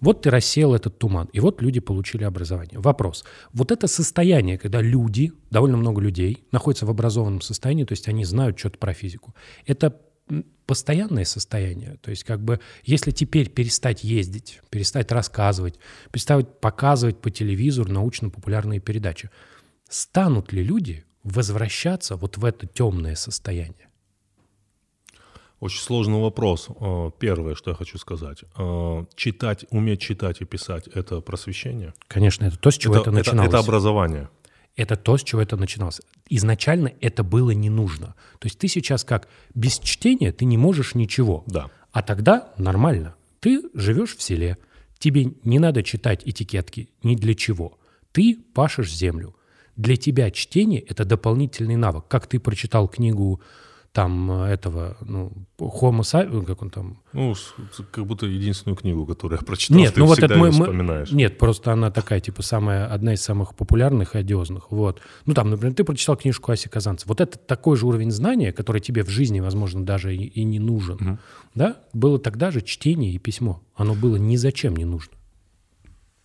Вот 0.00 0.22
ты 0.22 0.30
рассеял 0.30 0.74
этот 0.74 0.98
туман, 0.98 1.28
и 1.32 1.40
вот 1.40 1.62
люди 1.62 1.80
получили 1.80 2.24
образование. 2.24 2.80
Вопрос. 2.80 3.24
Вот 3.52 3.70
это 3.72 3.86
состояние, 3.86 4.58
когда 4.58 4.80
люди, 4.80 5.32
довольно 5.50 5.76
много 5.76 6.00
людей, 6.00 6.44
находятся 6.52 6.86
в 6.86 6.90
образованном 6.90 7.40
состоянии, 7.40 7.84
то 7.84 7.92
есть 7.92 8.08
они 8.08 8.24
знают 8.24 8.58
что-то 8.58 8.78
про 8.78 8.92
физику, 8.92 9.34
это 9.66 9.98
постоянное 10.66 11.24
состояние. 11.24 11.98
То 12.00 12.10
есть 12.10 12.24
как 12.24 12.42
бы 12.42 12.60
если 12.84 13.10
теперь 13.10 13.50
перестать 13.50 14.04
ездить, 14.04 14.60
перестать 14.70 15.12
рассказывать, 15.12 15.78
перестать 16.10 16.60
показывать 16.60 17.20
по 17.20 17.30
телевизору 17.30 17.92
научно-популярные 17.92 18.80
передачи, 18.80 19.30
станут 19.88 20.52
ли 20.52 20.62
люди 20.62 21.04
возвращаться 21.22 22.16
вот 22.16 22.38
в 22.38 22.44
это 22.44 22.66
темное 22.66 23.14
состояние? 23.14 23.83
Очень 25.60 25.80
сложный 25.80 26.20
вопрос. 26.20 26.68
Э, 26.68 27.10
первое, 27.18 27.54
что 27.54 27.70
я 27.70 27.76
хочу 27.76 27.98
сказать. 27.98 28.44
Э, 28.58 29.04
читать, 29.14 29.64
уметь 29.70 30.00
читать 30.00 30.40
и 30.40 30.44
писать— 30.44 30.88
это 30.94 31.20
просвещение? 31.20 31.94
Конечно, 32.08 32.44
это 32.44 32.58
то, 32.58 32.70
с 32.70 32.76
чего 32.76 32.94
это, 32.94 33.02
это 33.02 33.10
начиналось. 33.12 33.48
Это, 33.48 33.56
это 33.58 33.66
образование. 33.66 34.28
Это 34.76 34.96
то, 34.96 35.16
с 35.16 35.22
чего 35.22 35.40
это 35.40 35.56
начиналось. 35.56 36.00
Изначально 36.28 36.92
это 37.00 37.22
было 37.22 37.52
не 37.52 37.70
нужно. 37.70 38.14
То 38.40 38.46
есть 38.46 38.58
ты 38.58 38.68
сейчас 38.68 39.04
как 39.04 39.28
без 39.54 39.78
чтения 39.78 40.32
ты 40.32 40.44
не 40.44 40.58
можешь 40.58 40.94
ничего. 40.94 41.44
Да. 41.46 41.70
А 41.92 42.02
тогда 42.02 42.52
нормально. 42.58 43.14
Ты 43.40 43.62
живешь 43.74 44.16
в 44.16 44.22
селе, 44.22 44.58
тебе 44.98 45.32
не 45.44 45.58
надо 45.58 45.82
читать 45.82 46.22
этикетки 46.24 46.88
ни 47.02 47.14
для 47.14 47.34
чего. 47.34 47.78
Ты 48.10 48.38
пашешь 48.52 48.92
землю. 48.92 49.36
Для 49.76 49.96
тебя 49.96 50.30
чтение— 50.30 50.80
это 50.88 51.04
дополнительный 51.04 51.76
навык. 51.76 52.06
Как 52.08 52.26
ты 52.26 52.40
прочитал 52.40 52.88
книгу 52.88 53.40
там 53.94 54.42
э, 54.42 54.46
этого, 54.48 54.96
ну, 55.02 55.32
Homo 55.58 56.00
sapiens, 56.00 56.44
как 56.44 56.62
он 56.62 56.70
там... 56.70 56.98
Ну, 57.12 57.32
как 57.92 58.04
будто 58.04 58.26
единственную 58.26 58.76
книгу, 58.76 59.06
которую 59.06 59.38
я 59.38 59.46
прочитал, 59.46 59.78
нет, 59.78 59.94
ты 59.94 60.00
ну, 60.00 60.06
всегда 60.06 60.26
вот 60.26 60.32
это 60.32 60.40
мы, 60.40 60.50
вспоминаешь. 60.50 61.12
Нет, 61.12 61.38
просто 61.38 61.72
она 61.72 61.92
такая, 61.92 62.18
типа, 62.18 62.42
самая, 62.42 62.86
одна 62.86 63.14
из 63.14 63.22
самых 63.22 63.54
популярных 63.54 64.16
и 64.16 64.18
одиозных, 64.18 64.72
вот. 64.72 65.00
Ну, 65.26 65.34
там, 65.34 65.48
например, 65.48 65.76
ты 65.76 65.84
прочитал 65.84 66.16
книжку 66.16 66.50
Аси 66.50 66.68
Казанцев. 66.68 67.08
Вот 67.08 67.20
это 67.20 67.38
такой 67.38 67.76
же 67.76 67.86
уровень 67.86 68.10
знания, 68.10 68.52
который 68.52 68.80
тебе 68.80 69.04
в 69.04 69.10
жизни, 69.10 69.38
возможно, 69.38 69.86
даже 69.86 70.12
и, 70.12 70.24
и 70.24 70.42
не 70.42 70.58
нужен, 70.58 70.96
угу. 70.96 71.18
да? 71.54 71.76
Было 71.92 72.18
тогда 72.18 72.50
же 72.50 72.62
чтение 72.62 73.12
и 73.12 73.18
письмо. 73.18 73.62
Оно 73.76 73.94
было 73.94 74.16
ни 74.16 74.34
зачем 74.34 74.74
не 74.74 74.84
нужно 74.84 75.12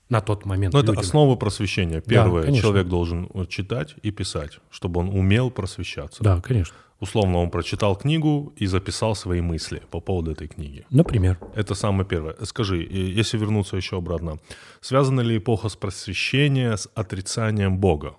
на 0.10 0.22
тот 0.22 0.44
момент. 0.46 0.74
Но 0.74 0.82
ну, 0.82 0.92
это 0.92 1.00
основа 1.00 1.36
просвещения. 1.36 2.02
Первое, 2.02 2.48
да, 2.48 2.52
человек 2.52 2.88
должен 2.88 3.30
читать 3.48 3.94
и 4.02 4.10
писать, 4.10 4.60
чтобы 4.72 5.02
он 5.02 5.10
умел 5.10 5.52
просвещаться. 5.52 6.24
Да, 6.24 6.42
конечно. 6.42 6.76
Условно, 7.00 7.38
он 7.38 7.50
прочитал 7.50 7.96
книгу 7.96 8.54
и 8.58 8.68
записал 8.68 9.16
свои 9.16 9.42
мысли 9.42 9.82
по 9.90 10.02
поводу 10.02 10.32
этой 10.32 10.48
книги. 10.48 10.86
Например. 10.90 11.40
Это 11.56 11.74
самое 11.74 12.06
первое. 12.06 12.36
Скажи, 12.44 12.78
если 12.84 13.38
вернуться 13.38 13.78
еще 13.78 13.98
обратно, 13.98 14.40
связана 14.82 15.22
ли 15.22 15.38
эпоха 15.38 15.70
с 15.70 15.76
просвещения 15.76 16.76
с 16.76 16.90
отрицанием 16.96 17.78
Бога? 17.78 18.16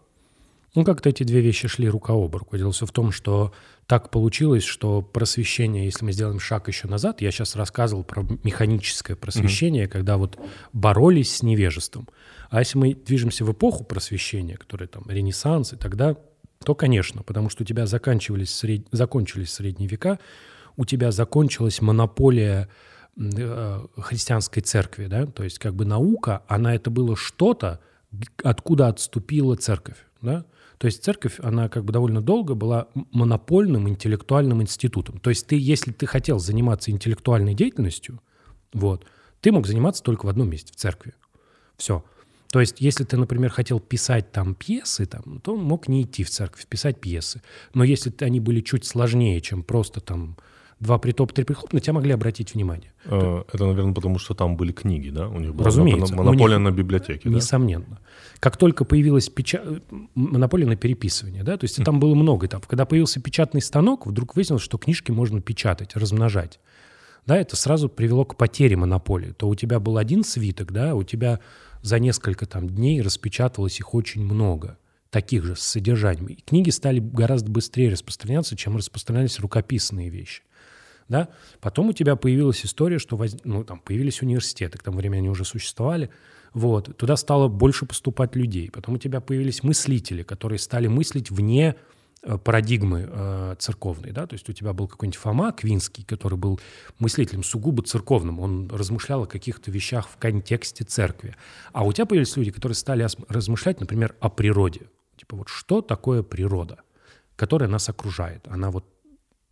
Ну, 0.75 0.85
как-то 0.85 1.09
эти 1.09 1.25
две 1.25 1.41
вещи 1.41 1.69
шли 1.69 1.89
рука 1.89 2.13
об 2.13 2.35
руку. 2.37 2.57
Дело 2.57 2.71
все 2.71 2.87
в 2.87 2.93
том, 2.93 3.11
что 3.11 3.53
так 3.87 4.11
получилось, 4.11 4.63
что 4.63 5.03
просвещение, 5.03 5.85
если 5.85 6.05
мы 6.05 6.13
сделаем 6.13 6.39
шаг 6.39 6.69
еще 6.69 6.87
назад, 6.87 7.21
я 7.21 7.33
сейчас 7.33 7.57
рассказывал 7.57 8.05
про 8.05 8.25
механическое 8.45 9.17
просвещение, 9.17 9.87
mm-hmm. 9.87 9.89
когда 9.89 10.17
вот 10.17 10.39
боролись 10.73 11.37
с 11.37 11.43
невежеством. 11.43 12.09
А 12.51 12.61
если 12.61 12.79
мы 12.79 12.95
движемся 12.95 13.45
в 13.45 13.53
эпоху 13.53 13.83
просвещения, 13.83 14.57
которая 14.57 14.89
там 14.89 15.03
Ренессанс, 15.09 15.73
и 15.73 15.77
тогда 15.77 16.17
то, 16.64 16.75
конечно, 16.75 17.23
потому 17.23 17.49
что 17.49 17.62
у 17.62 17.67
тебя 17.67 17.87
заканчивались 17.87 18.55
сред... 18.55 18.87
закончились 18.93 19.52
средние 19.52 19.88
века, 19.88 20.19
у 20.76 20.85
тебя 20.85 21.11
закончилась 21.11 21.81
монополия 21.81 22.69
э, 23.17 23.87
христианской 23.97 24.62
церкви, 24.62 25.07
да, 25.07 25.26
то 25.26 25.43
есть 25.43 25.59
как 25.59 25.75
бы 25.75 25.85
наука, 25.85 26.43
она 26.49 26.75
это 26.75 26.90
было 26.90 27.17
что-то, 27.17 27.81
откуда 28.45 28.88
отступила 28.88 29.57
церковь, 29.57 29.97
да, 30.21 30.45
то 30.76 30.87
есть 30.87 31.02
церковь, 31.02 31.37
она 31.43 31.69
как 31.69 31.85
бы 31.85 31.93
довольно 31.93 32.21
долго 32.21 32.55
была 32.55 32.88
монопольным 33.11 33.88
интеллектуальным 33.88 34.62
институтом. 34.62 35.19
То 35.19 35.29
есть 35.29 35.47
ты, 35.47 35.59
если 35.59 35.93
ты 35.93 36.07
хотел 36.07 36.38
заниматься 36.38 36.90
интеллектуальной 36.90 37.52
деятельностью, 37.52 38.21
вот, 38.73 39.05
ты 39.43 39.52
мог 39.52 39.67
заниматься 39.67 40.02
только 40.02 40.25
в 40.25 40.31
одном 40.31 40.49
месте, 40.49 40.73
в 40.73 40.76
церкви. 40.76 41.12
Все. 41.76 42.02
То 42.52 42.61
есть, 42.61 42.80
если 42.80 43.04
ты, 43.04 43.16
например, 43.16 43.50
хотел 43.50 43.78
писать 43.78 44.33
там 44.33 44.54
пьесы, 44.54 45.07
там, 45.07 45.40
то 45.40 45.57
мог 45.57 45.87
не 45.88 46.02
идти 46.02 46.25
в 46.25 46.30
церковь, 46.30 46.66
писать 46.66 47.00
пьесы. 47.00 47.42
Но 47.75 47.85
если 47.85 48.12
они 48.25 48.40
были 48.40 48.61
чуть 48.61 48.85
сложнее, 48.85 49.40
чем 49.40 49.62
просто 49.62 50.00
там 50.00 50.37
два 50.80 50.99
притоп, 50.99 51.33
три 51.33 51.45
прихлоп, 51.45 51.73
на 51.73 51.80
тебя 51.80 51.92
могли 51.92 52.12
обратить 52.12 52.54
внимание. 52.54 52.92
А, 53.04 53.45
это, 53.52 53.66
наверное, 53.66 53.95
потому 53.95 54.19
что 54.19 54.35
там 54.35 54.57
были 54.57 54.73
книги, 54.73 55.11
да? 55.11 55.28
У 55.28 55.38
них 55.38 55.54
была 55.54 55.66
Разумеется. 55.66 56.14
монополия 56.14 56.59
них, 56.59 56.64
на 56.64 56.71
библиотеке, 56.73 57.28
да? 57.28 57.37
Несомненно. 57.37 58.00
Как 58.40 58.57
только 58.57 58.85
появилась 58.85 59.28
печа... 59.28 59.62
монополия 60.14 60.66
на 60.66 60.76
переписывание, 60.76 61.45
да, 61.45 61.57
то 61.57 61.64
есть 61.64 61.85
там 61.85 62.00
было 62.00 62.14
много 62.14 62.47
этапов. 62.47 62.66
Когда 62.66 62.87
появился 62.87 63.21
печатный 63.21 63.61
станок, 63.61 64.07
вдруг 64.07 64.35
выяснилось, 64.35 64.62
что 64.62 64.78
книжки 64.78 65.12
можно 65.12 65.40
печатать, 65.40 65.95
размножать. 65.95 66.59
Да, 67.26 67.37
это 67.37 67.54
сразу 67.54 67.90
привело 67.90 68.25
к 68.25 68.37
потере 68.37 68.76
монополии. 68.76 69.33
То 69.33 69.49
у 69.49 69.54
тебя 69.54 69.78
был 69.78 69.99
один 69.99 70.25
свиток, 70.25 70.73
да, 70.73 70.95
у 70.95 71.02
тебя 71.02 71.40
за 71.83 71.99
несколько 71.99 72.47
там 72.47 72.69
дней 72.69 73.01
распечаталось 73.01 73.79
их 73.79 73.95
очень 73.95 74.25
много 74.25 74.79
таких 75.11 75.45
же 75.45 75.57
с 75.57 75.61
содержанием. 75.61 76.27
И 76.27 76.37
книги 76.37 76.71
стали 76.71 77.01
гораздо 77.01 77.51
быстрее 77.51 77.91
распространяться, 77.91 78.57
чем 78.57 78.77
распространялись 78.77 79.41
рукописные 79.41 80.09
вещи. 80.09 80.43
Да? 81.09 81.29
Потом 81.61 81.89
у 81.89 81.93
тебя 81.93 82.15
появилась 82.15 82.65
история, 82.65 82.99
что 82.99 83.17
воз... 83.17 83.37
ну, 83.43 83.65
там 83.65 83.81
появились 83.81 84.23
университеты, 84.23 84.79
к 84.79 84.83
тому 84.83 84.99
времени 84.99 85.19
они 85.19 85.29
уже 85.29 85.45
существовали. 85.45 86.11
Вот. 86.55 86.97
Туда 86.97 87.17
стало 87.17 87.49
больше 87.49 87.87
поступать 87.87 88.37
людей. 88.37 88.71
Потом 88.71 88.95
у 88.95 88.99
тебя 88.99 89.21
появились 89.21 89.65
мыслители, 89.65 90.23
которые 90.23 90.61
стали 90.61 90.87
мыслить 90.87 91.31
вне 91.31 91.75
парадигмы 92.23 93.09
э, 93.09 93.55
церковной, 93.59 94.12
да, 94.12 94.27
то 94.27 94.35
есть 94.35 94.49
у 94.49 94.53
тебя 94.53 94.73
был 94.75 94.87
какой-нибудь 94.89 95.19
Фома 95.19 95.53
Квинский, 95.53 96.05
который 96.05 96.37
был 96.37 96.61
мыслителем 96.99 97.43
сугубо 97.43 97.83
церковным, 97.83 98.41
он 98.41 98.69
размышлял 98.69 99.23
о 99.23 99.27
каких-то 99.27 99.71
вещах 99.71 100.07
в 100.09 100.19
контексте 100.19 100.85
церкви, 100.85 101.35
а 101.73 101.85
у 101.85 101.93
тебя 101.93 102.05
появились 102.05 102.37
люди, 102.37 102.50
которые 102.50 102.77
стали 102.77 103.07
размышлять, 103.29 103.81
например, 103.81 104.17
о 104.21 104.29
природе, 104.29 104.83
типа 105.17 105.37
вот 105.37 105.49
что 105.49 105.81
такое 105.81 106.23
природа, 106.23 106.81
которая 107.37 107.71
нас 107.71 107.89
окружает, 107.89 108.47
она 108.49 108.71
вот, 108.71 108.85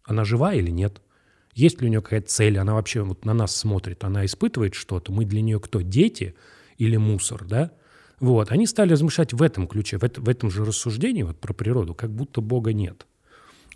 она 0.04 0.25
жива 0.25 0.52
или 0.52 0.70
нет, 0.70 1.00
есть 1.54 1.80
ли 1.80 1.87
у 1.87 1.90
нее 1.90 2.02
какая-то 2.02 2.28
цель, 2.28 2.58
она 2.58 2.75
вообще 2.75 3.00
вот 3.00 3.25
на 3.25 3.32
нас 3.32 3.56
смотрит, 3.56 4.04
она 4.04 4.26
испытывает 4.26 4.75
что-то, 4.75 5.10
мы 5.10 5.25
для 5.25 5.40
нее 5.40 5.58
кто, 5.58 5.80
дети 5.80 6.34
или 6.76 6.98
мусор, 6.98 7.46
да, 7.46 7.72
вот. 8.20 8.50
Они 8.50 8.66
стали 8.66 8.92
размышлять 8.92 9.32
в 9.32 9.42
этом 9.42 9.66
ключе, 9.66 9.98
в, 9.98 10.04
это, 10.04 10.20
в 10.20 10.28
этом 10.28 10.50
же 10.50 10.64
рассуждении 10.64 11.22
вот, 11.22 11.38
про 11.38 11.52
природу, 11.52 11.94
как 11.94 12.10
будто 12.10 12.40
Бога 12.40 12.72
нет. 12.72 13.06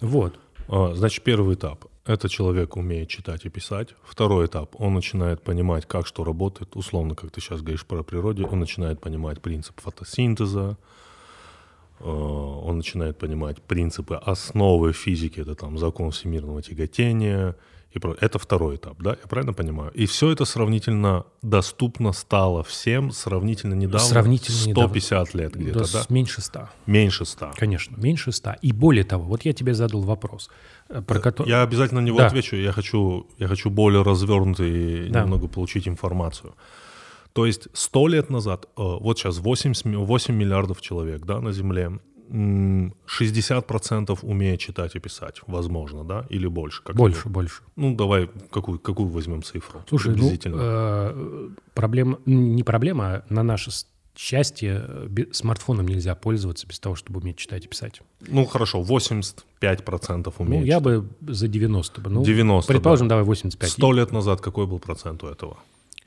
Вот. 0.00 0.38
А, 0.68 0.94
значит, 0.94 1.22
первый 1.22 1.54
этап– 1.54 1.86
это 2.06 2.28
человек 2.28 2.76
умеет 2.76 3.08
читать 3.08 3.44
и 3.44 3.48
писать. 3.48 3.90
Второй 4.04 4.46
этап– 4.46 4.74
он 4.80 4.94
начинает 4.94 5.42
понимать, 5.42 5.86
как 5.86 6.06
что 6.06 6.24
работает. 6.24 6.76
Условно, 6.76 7.14
как 7.14 7.30
ты 7.30 7.40
сейчас 7.40 7.60
говоришь 7.60 7.86
про 7.86 8.02
природу, 8.02 8.46
он 8.46 8.60
начинает 8.60 9.00
понимать 9.00 9.40
принцип 9.40 9.80
фотосинтеза, 9.80 10.76
а, 12.00 12.04
он 12.04 12.78
начинает 12.78 13.18
понимать 13.18 13.62
принципы 13.62 14.16
основы 14.16 14.92
физики, 14.92 15.40
это 15.40 15.54
там 15.54 15.78
закон 15.78 16.10
всемирного 16.10 16.62
тяготения– 16.62 17.56
и 17.94 17.98
про... 17.98 18.16
Это 18.20 18.38
второй 18.38 18.76
этап, 18.76 19.00
да? 19.02 19.10
Я 19.10 19.28
правильно 19.28 19.52
понимаю? 19.52 19.90
И 19.92 20.06
все 20.06 20.30
это 20.30 20.44
сравнительно 20.44 21.24
доступно 21.42 22.12
стало 22.12 22.62
всем 22.62 23.10
сравнительно 23.10 23.74
недавно. 23.74 24.06
Сравнительно 24.06 24.58
150 24.58 25.34
недавно. 25.34 25.40
лет 25.40 25.54
где-то, 25.54 25.92
да? 25.92 26.00
да? 26.00 26.04
Меньше 26.08 26.40
100. 26.40 26.68
Меньше 26.86 27.24
100. 27.24 27.52
Конечно, 27.56 27.96
меньше 27.96 28.32
100. 28.32 28.54
И 28.62 28.72
более 28.72 29.04
того, 29.04 29.24
вот 29.24 29.44
я 29.44 29.52
тебе 29.52 29.74
задал 29.74 30.00
вопрос. 30.00 30.50
Э, 30.88 31.02
про 31.02 31.20
который... 31.20 31.48
Я 31.48 31.62
обязательно 31.62 32.00
на 32.00 32.06
него 32.06 32.18
да. 32.18 32.26
отвечу. 32.26 32.56
Я 32.56 32.72
хочу, 32.72 33.26
я 33.38 33.46
хочу 33.46 33.68
более 33.68 34.02
развернутый 34.02 35.10
да. 35.10 35.22
немного 35.22 35.48
получить 35.48 35.86
информацию. 35.86 36.54
То 37.34 37.46
есть 37.46 37.68
100 37.72 38.08
лет 38.08 38.30
назад, 38.30 38.66
э, 38.66 38.68
вот 38.76 39.18
сейчас 39.18 39.38
8, 39.38 39.74
8 39.96 40.34
миллиардов 40.34 40.80
человек 40.80 41.24
да, 41.24 41.40
на 41.40 41.52
Земле, 41.52 41.98
60% 42.30 44.18
умеет 44.22 44.60
читать 44.60 44.94
и 44.96 44.98
писать, 44.98 45.40
возможно, 45.46 46.04
да, 46.04 46.26
или 46.30 46.46
больше? 46.46 46.82
Как 46.82 46.96
больше, 46.96 47.28
-то? 47.28 47.30
больше. 47.30 47.62
Ну, 47.76 47.94
давай, 47.94 48.30
какую, 48.50 48.78
какую 48.78 49.08
возьмем 49.08 49.42
цифру? 49.42 49.82
Слушай, 49.88 50.14
ну, 50.16 50.30
э, 50.32 51.48
проблема, 51.74 52.18
не 52.26 52.62
проблема, 52.62 53.04
а 53.04 53.24
на 53.28 53.42
наше 53.42 53.70
счастье 54.16 54.84
э, 54.86 55.24
смартфоном 55.32 55.86
нельзя 55.88 56.14
пользоваться 56.14 56.66
без 56.66 56.78
того, 56.78 56.94
чтобы 56.94 57.20
уметь 57.20 57.36
читать 57.36 57.64
и 57.64 57.68
писать. 57.68 58.02
Ну, 58.20 58.44
хорошо, 58.44 58.82
85% 58.82 60.32
умеет 60.38 60.62
Ну, 60.62 60.66
я 60.66 60.80
бы 60.80 61.08
за 61.20 61.48
90 61.48 62.00
бы. 62.00 62.10
Ну, 62.10 62.24
90, 62.24 62.72
Предположим, 62.72 63.08
да. 63.08 63.14
давай 63.14 63.24
85. 63.24 63.70
100 63.70 63.92
лет 63.92 64.12
назад 64.12 64.40
какой 64.40 64.66
был 64.66 64.78
процент 64.78 65.22
у 65.24 65.28
этого? 65.28 65.58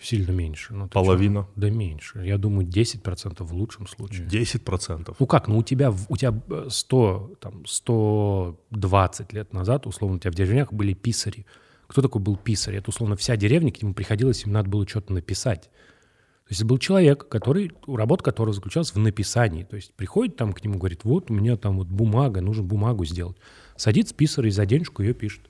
Сильно 0.06 0.30
меньше. 0.30 0.72
Ну, 0.72 0.88
Половина? 0.88 1.44
Что? 1.44 1.52
Да 1.62 1.70
меньше. 1.72 2.20
Я 2.24 2.38
думаю, 2.38 2.68
10% 2.68 3.44
в 3.44 3.54
лучшем 3.54 3.88
случае. 3.88 4.28
10%? 4.28 5.16
Ну 5.18 5.26
как, 5.26 5.48
ну 5.48 5.58
у 5.58 5.64
тебя, 5.64 5.92
у 6.10 6.16
тебя 6.16 6.40
100, 6.70 7.32
э, 7.32 7.36
там, 7.42 7.66
120 7.66 9.34
лет 9.34 9.52
назад, 9.52 9.88
условно, 9.88 10.18
у 10.18 10.20
тебя 10.20 10.32
в 10.32 10.36
деревнях 10.36 10.72
были 10.72 10.94
писари. 10.94 11.48
Кто 11.88 12.04
такой 12.04 12.22
был 12.22 12.38
писарь? 12.38 12.76
Это, 12.76 12.90
условно, 12.90 13.16
вся 13.16 13.36
деревня, 13.36 13.72
к 13.72 13.82
нему 13.82 13.96
приходилось, 13.96 14.44
им 14.46 14.52
надо 14.52 14.70
было 14.70 14.88
что-то 14.88 15.12
написать. 15.12 15.64
То 15.64 16.52
есть 16.52 16.64
был 16.64 16.78
человек, 16.78 17.28
который, 17.28 17.72
работа 17.88 18.24
которого 18.24 18.54
заключалась 18.54 18.94
в 18.94 19.00
написании. 19.00 19.64
То 19.64 19.76
есть 19.76 19.92
приходит 19.96 20.36
там 20.36 20.54
к 20.54 20.64
нему, 20.64 20.78
говорит, 20.78 21.04
вот 21.04 21.32
у 21.32 21.34
меня 21.34 21.58
там 21.58 21.78
вот 21.78 21.88
бумага, 21.88 22.42
нужно 22.42 22.62
бумагу 22.62 23.06
сделать. 23.06 23.38
Садится 23.76 24.14
писарь 24.14 24.48
и 24.48 24.52
за 24.52 24.68
денежку 24.68 25.02
ее 25.02 25.16
пишет. 25.16 25.50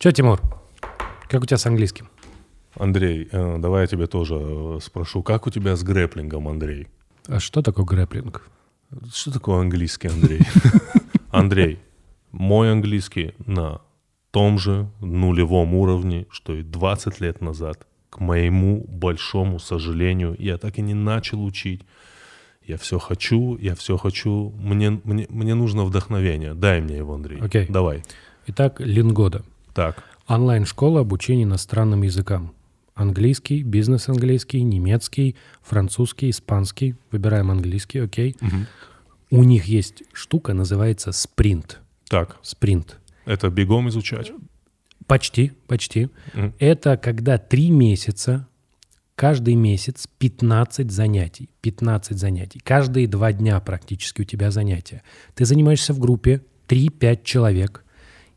Че, 0.00 0.12
Тимур, 0.12 0.40
как 1.28 1.42
у 1.42 1.46
тебя 1.46 1.58
с 1.58 1.66
английским? 1.66 2.08
Андрей, 2.74 3.28
э, 3.30 3.58
давай 3.58 3.82
я 3.82 3.86
тебе 3.86 4.06
тоже 4.06 4.34
э, 4.34 4.78
спрошу, 4.80 5.22
как 5.22 5.46
у 5.46 5.50
тебя 5.50 5.76
с 5.76 5.82
грэплингом, 5.82 6.48
Андрей? 6.48 6.88
А 7.28 7.38
что 7.38 7.60
такое 7.60 7.84
грэплинг? 7.84 8.48
Что 9.12 9.30
такое 9.30 9.60
английский, 9.60 10.08
Андрей? 10.08 10.40
Андрей, 11.30 11.80
мой 12.32 12.72
английский 12.72 13.34
на 13.44 13.82
том 14.30 14.58
же 14.58 14.88
нулевом 15.02 15.74
уровне, 15.74 16.26
что 16.30 16.54
и 16.54 16.62
20 16.62 17.20
лет 17.20 17.42
назад. 17.42 17.86
К 18.08 18.20
моему 18.20 18.82
большому 18.88 19.58
сожалению, 19.58 20.34
я 20.38 20.56
так 20.56 20.78
и 20.78 20.80
не 20.80 20.94
начал 20.94 21.44
учить. 21.44 21.82
Я 22.66 22.78
все 22.78 22.98
хочу, 22.98 23.58
я 23.58 23.74
все 23.74 23.98
хочу. 23.98 24.54
Мне, 24.58 24.98
мне, 25.04 25.26
мне 25.28 25.54
нужно 25.54 25.84
вдохновение. 25.84 26.54
Дай 26.54 26.80
мне 26.80 26.96
его, 26.96 27.12
Андрей. 27.12 27.38
Окей. 27.38 27.66
Давай. 27.68 28.02
Итак, 28.46 28.80
Лингода. 28.80 29.44
Так. 29.74 30.04
Онлайн-школа 30.26 31.00
обучения 31.00 31.44
иностранным 31.44 32.02
языкам. 32.02 32.54
Английский, 32.94 33.62
бизнес-английский, 33.62 34.62
немецкий, 34.62 35.36
французский, 35.62 36.30
испанский. 36.30 36.96
Выбираем 37.10 37.50
английский, 37.50 37.98
окей. 37.98 38.36
У 39.30 39.44
них 39.44 39.66
есть 39.66 40.02
штука, 40.12 40.54
называется 40.54 41.12
спринт. 41.12 41.80
Так. 42.08 42.38
Спринт. 42.42 42.98
Это 43.24 43.48
бегом 43.48 43.88
изучать. 43.88 44.32
Почти, 45.06 45.52
почти. 45.66 46.10
Мгм. 46.34 46.54
Это 46.58 46.96
когда 46.96 47.38
три 47.38 47.70
месяца, 47.70 48.46
каждый 49.14 49.54
месяц 49.54 50.08
15 50.18 50.90
занятий. 50.90 51.48
15 51.60 52.18
занятий. 52.18 52.60
Каждые 52.60 53.06
два 53.06 53.32
дня 53.32 53.58
практически 53.60 54.22
у 54.22 54.24
тебя 54.24 54.50
занятия. 54.50 55.02
Ты 55.34 55.44
занимаешься 55.44 55.92
в 55.92 55.98
группе 55.98 56.42
3-5 56.68 57.22
человек. 57.24 57.84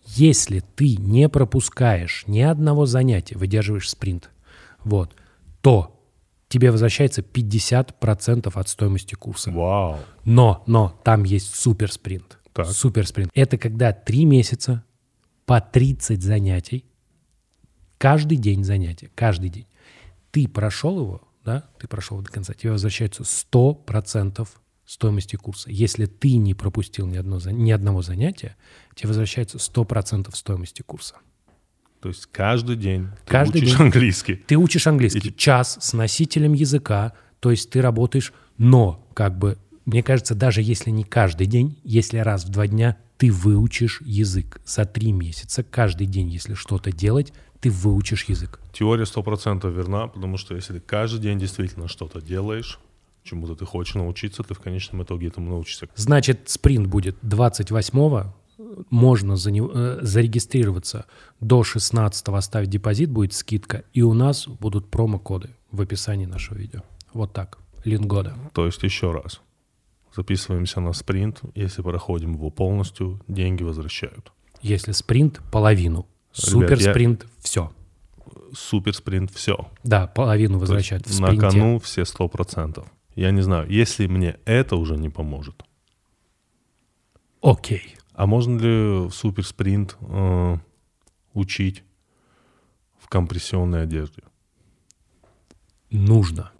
Если 0.05 0.59
ты 0.59 0.97
не 0.97 1.29
пропускаешь 1.29 2.25
ни 2.27 2.41
одного 2.41 2.85
занятия, 2.85 3.37
выдерживаешь 3.37 3.89
спринт, 3.89 4.29
вот, 4.83 5.15
то 5.61 5.99
тебе 6.49 6.71
возвращается 6.71 7.21
50% 7.21 8.51
от 8.53 8.69
стоимости 8.69 9.15
курса. 9.15 9.51
Вау. 9.51 9.97
Но, 10.23 10.63
но 10.67 10.99
там 11.03 11.23
есть 11.23 11.55
супер 11.55 11.91
спринт. 11.91 12.37
Так. 12.53 12.67
Супер 12.67 13.07
спринт. 13.07 13.31
Это 13.33 13.57
когда 13.57 13.91
три 13.91 14.25
месяца 14.25 14.83
по 15.45 15.59
30 15.59 16.21
занятий, 16.21 16.85
каждый 17.97 18.37
день 18.37 18.63
занятия, 18.63 19.09
каждый 19.15 19.49
день. 19.49 19.67
Ты 20.31 20.47
прошел 20.47 20.99
его, 20.99 21.21
да, 21.43 21.63
ты 21.79 21.87
прошел 21.87 22.21
до 22.21 22.31
конца, 22.31 22.53
тебе 22.53 22.71
возвращается 22.71 23.23
100% 23.23 24.47
стоимости 24.85 25.35
курса. 25.35 25.69
Если 25.71 26.05
ты 26.05 26.35
не 26.37 26.53
пропустил 26.53 27.07
ни, 27.07 27.17
одно, 27.17 27.39
ни 27.45 27.71
одного 27.71 28.01
занятия, 28.01 28.55
тебе 28.95 29.09
возвращается 29.09 29.57
100% 29.57 30.35
стоимости 30.35 30.81
курса. 30.81 31.15
То 32.01 32.09
есть 32.09 32.27
каждый 32.31 32.75
день 32.75 33.07
ты 33.25 33.31
Каждый 33.31 33.61
учишь 33.61 33.71
день. 33.77 33.81
английский. 33.81 34.35
Ты 34.35 34.57
учишь 34.57 34.87
английский 34.87 35.33
час 35.35 35.77
с 35.79 35.93
носителем 35.93 36.53
языка, 36.53 37.13
то 37.39 37.49
есть 37.49 37.69
ты 37.69 37.81
работаешь, 37.81 38.33
но 38.57 39.07
как 39.13 39.37
бы, 39.37 39.57
мне 39.85 40.03
кажется, 40.03 40.35
даже 40.35 40.61
если 40.61 40.89
не 40.89 41.05
каждый 41.05 41.47
день, 41.47 41.79
если 41.83 42.17
раз 42.17 42.43
в 42.43 42.49
два 42.49 42.67
дня, 42.67 42.97
ты 43.17 43.31
выучишь 43.31 44.01
язык. 44.03 44.59
За 44.65 44.83
три 44.83 45.13
месяца 45.13 45.63
каждый 45.63 46.07
день, 46.07 46.29
если 46.29 46.55
что-то 46.55 46.91
делать, 46.91 47.31
ты 47.61 47.69
выучишь 47.69 48.25
язык. 48.25 48.59
Теория 48.73 49.05
100% 49.05 49.71
верна, 49.73 50.07
потому 50.07 50.35
что 50.37 50.55
если 50.55 50.73
ты 50.73 50.79
каждый 50.81 51.21
день 51.21 51.39
действительно 51.39 51.87
что-то 51.87 52.21
делаешь, 52.21 52.79
чему-то 53.23 53.55
ты 53.55 53.65
хочешь 53.65 53.95
научиться, 53.95 54.43
ты 54.43 54.53
в 54.53 54.59
конечном 54.59 55.03
итоге 55.03 55.27
этому 55.27 55.49
научишься. 55.49 55.87
Значит, 55.95 56.49
спринт 56.49 56.87
будет 56.87 57.17
28-го, 57.23 58.33
можно 58.89 59.35
за 59.35 59.51
него- 59.51 59.71
э, 59.73 59.99
зарегистрироваться 60.01 61.05
до 61.39 61.63
16-го, 61.63 62.35
оставить 62.35 62.69
депозит, 62.69 63.09
будет 63.09 63.33
скидка, 63.33 63.83
и 63.93 64.01
у 64.01 64.13
нас 64.13 64.47
будут 64.47 64.89
промокоды 64.89 65.49
в 65.71 65.81
описании 65.81 66.25
нашего 66.25 66.57
видео. 66.57 66.81
Вот 67.13 67.33
так. 67.33 67.57
Лингода. 67.85 68.33
То 68.53 68.65
есть 68.65 68.81
еще 68.83 69.11
раз. 69.11 69.41
Записываемся 70.15 70.79
на 70.79 70.93
спринт. 70.93 71.41
Если 71.55 71.81
проходим 71.81 72.33
его 72.33 72.49
полностью, 72.49 73.19
деньги 73.27 73.63
возвращают. 73.63 74.31
Если 74.61 74.91
спринт, 74.93 75.41
половину. 75.51 76.05
Супер 76.31 76.79
я- 76.79 76.91
спринт, 76.91 77.25
все. 77.39 77.71
Супер 78.53 78.93
спринт, 78.95 79.31
все. 79.31 79.67
Да, 79.83 80.07
половину 80.07 80.59
возвращают 80.59 81.07
в 81.07 81.19
на 81.19 81.35
кону 81.35 81.79
все 81.79 82.05
сто 82.05 82.27
процентов. 82.27 82.85
Я 83.15 83.31
не 83.31 83.41
знаю, 83.41 83.69
если 83.69 84.07
мне 84.07 84.37
это 84.45 84.75
уже 84.75 84.97
не 84.97 85.09
поможет, 85.09 85.63
Окей. 87.41 87.95
а 88.13 88.25
можно 88.25 88.57
ли 88.59 89.07
в 89.07 89.11
супер 89.11 89.45
спринт 89.45 89.97
э, 90.01 90.57
учить 91.33 91.83
в 92.99 93.07
компрессионной 93.09 93.83
одежде? 93.83 94.23
Нужно. 95.91 96.51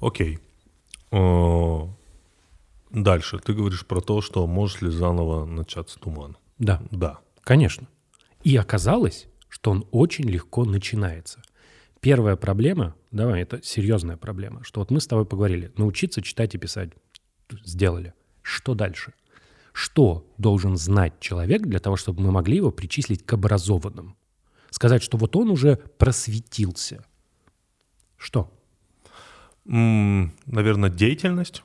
Окей. 0.00 0.38
Э, 1.10 1.80
Дальше. 2.90 3.38
Ты 3.38 3.52
говоришь 3.52 3.86
про 3.86 4.00
то, 4.00 4.20
что 4.22 4.46
может 4.46 4.80
ли 4.82 4.90
заново 4.90 5.44
начаться 5.44 5.98
туман. 5.98 6.36
Да, 6.58 6.80
Да. 6.90 7.18
конечно. 7.42 7.86
И 8.44 8.56
оказалось, 8.56 9.26
что 9.48 9.70
он 9.70 9.86
очень 9.90 10.24
легко 10.24 10.64
начинается. 10.64 11.42
Первая 12.00 12.36
проблема, 12.36 12.94
давай, 13.10 13.42
это 13.42 13.62
серьезная 13.62 14.16
проблема, 14.16 14.62
что 14.62 14.80
вот 14.80 14.90
мы 14.90 15.00
с 15.00 15.06
тобой 15.06 15.26
поговорили, 15.26 15.72
научиться 15.76 16.22
читать 16.22 16.54
и 16.54 16.58
писать 16.58 16.90
сделали. 17.64 18.14
Что 18.42 18.74
дальше? 18.74 19.14
Что 19.72 20.26
должен 20.38 20.76
знать 20.76 21.20
человек 21.20 21.62
для 21.62 21.78
того, 21.78 21.96
чтобы 21.96 22.22
мы 22.22 22.30
могли 22.30 22.56
его 22.56 22.70
причислить 22.70 23.24
к 23.24 23.32
образованным? 23.32 24.16
Сказать, 24.70 25.02
что 25.02 25.16
вот 25.18 25.34
он 25.36 25.50
уже 25.50 25.76
просветился. 25.76 27.04
Что? 28.16 28.52
Наверное, 29.64 30.90
деятельность. 30.90 31.62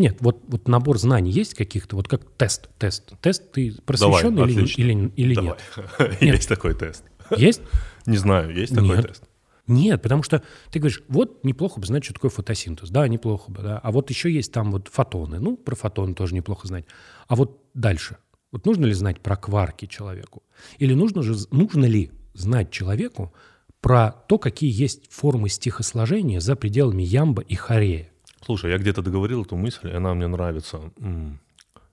Нет, 0.00 0.16
вот, 0.20 0.42
вот 0.48 0.66
набор 0.66 0.96
знаний 0.96 1.30
есть 1.30 1.52
каких-то, 1.52 1.94
вот 1.94 2.08
как 2.08 2.24
тест, 2.38 2.70
тест. 2.78 3.12
Тест 3.20 3.52
ты 3.52 3.74
просвещен 3.84 4.34
Давай, 4.34 4.50
или, 4.50 4.60
отлично. 4.60 4.80
или, 4.80 5.12
или 5.14 5.34
Давай. 5.34 5.58
нет? 6.22 6.36
Есть 6.36 6.48
такой 6.48 6.74
тест. 6.74 7.04
Есть? 7.36 7.60
Не 8.06 8.16
знаю, 8.16 8.50
есть 8.54 8.74
такой 8.74 8.96
Нет. 8.96 9.08
тест. 9.08 9.24
Нет, 9.66 10.00
потому 10.00 10.22
что 10.22 10.42
ты 10.70 10.78
говоришь, 10.78 11.02
вот 11.08 11.44
неплохо 11.44 11.80
бы 11.80 11.86
знать, 11.86 12.02
что 12.02 12.14
такое 12.14 12.30
фотосинтез. 12.30 12.88
Да, 12.88 13.06
неплохо 13.08 13.52
бы, 13.52 13.60
да. 13.60 13.78
А 13.78 13.92
вот 13.92 14.08
еще 14.08 14.32
есть 14.32 14.52
там 14.52 14.72
вот 14.72 14.88
фотоны. 14.88 15.38
Ну, 15.38 15.58
про 15.58 15.76
фотоны 15.76 16.14
тоже 16.14 16.34
неплохо 16.34 16.66
знать. 16.66 16.86
А 17.28 17.36
вот 17.36 17.62
дальше. 17.74 18.16
Вот 18.52 18.64
нужно 18.64 18.86
ли 18.86 18.94
знать 18.94 19.20
про 19.20 19.36
кварки 19.36 19.84
человеку? 19.84 20.42
Или 20.78 20.94
нужно, 20.94 21.22
же, 21.22 21.36
нужно 21.50 21.84
ли 21.84 22.10
знать 22.32 22.70
человеку 22.70 23.34
про 23.82 24.12
то, 24.12 24.38
какие 24.38 24.72
есть 24.72 25.12
формы 25.12 25.50
стихосложения 25.50 26.40
за 26.40 26.56
пределами 26.56 27.02
ямба 27.02 27.42
и 27.42 27.54
хорея? 27.54 28.09
Слушай, 28.44 28.70
я 28.70 28.78
где-то 28.78 29.02
договорил 29.02 29.42
эту 29.42 29.56
мысль, 29.56 29.88
и 29.88 29.94
она 29.94 30.14
мне 30.14 30.26
нравится. 30.26 30.80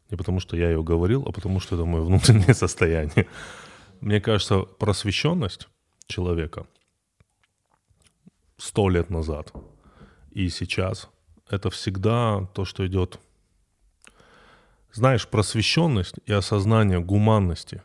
Не 0.09 0.15
потому, 0.15 0.39
что 0.39 0.55
я 0.55 0.69
ее 0.69 0.83
говорил, 0.83 1.23
а 1.27 1.31
потому, 1.31 1.59
что 1.59 1.75
это 1.75 1.85
мое 1.85 2.01
внутреннее 2.05 2.53
состояние. 2.53 3.27
Мне 4.01 4.21
кажется, 4.21 4.59
просвещенность 4.59 5.67
человека 6.07 6.65
сто 8.57 8.89
лет 8.89 9.09
назад 9.09 9.53
и 10.31 10.49
сейчас 10.49 11.09
это 11.49 11.69
всегда 11.69 12.47
то, 12.53 12.65
что 12.65 12.85
идет. 12.85 13.19
Знаешь, 14.93 15.27
просвещенность 15.27 16.15
и 16.25 16.33
осознание 16.33 16.99
гуманности 16.99 17.81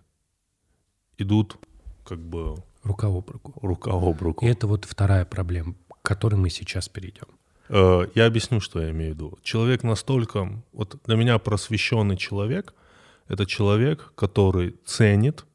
идут 1.19 1.57
как 2.05 2.19
бы 2.19 2.57
Рука 2.83 3.07
об 3.07 3.31
руку. 3.31 3.55
рука 3.63 3.91
об 3.93 4.21
руку. 4.23 4.45
И 4.45 4.49
это 4.49 4.67
вот 4.67 4.85
вторая 4.85 5.25
проблема, 5.25 5.75
к 5.89 6.03
которой 6.03 6.35
мы 6.35 6.51
сейчас 6.51 6.89
перейдем. 6.89 7.27
Э, 7.73 8.07
Я 8.15 8.27
объясню, 8.27 8.61
что 8.61 8.81
я 8.83 8.91
имею 8.91 9.13
в 9.13 9.15
виду. 9.15 9.39
Человек 9.43 9.83
настолько... 9.83 10.63
Вот 10.73 11.01
для 11.07 11.17
меня 11.17 11.39
просвещенный 11.39 12.17
человек— 12.17 12.75
это 13.29 13.47
человек, 13.47 14.13
который 14.15 14.77
ценит 14.85 15.47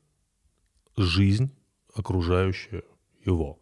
жизнь, 0.97 1.51
окружающую 1.93 2.83
его. 3.23 3.59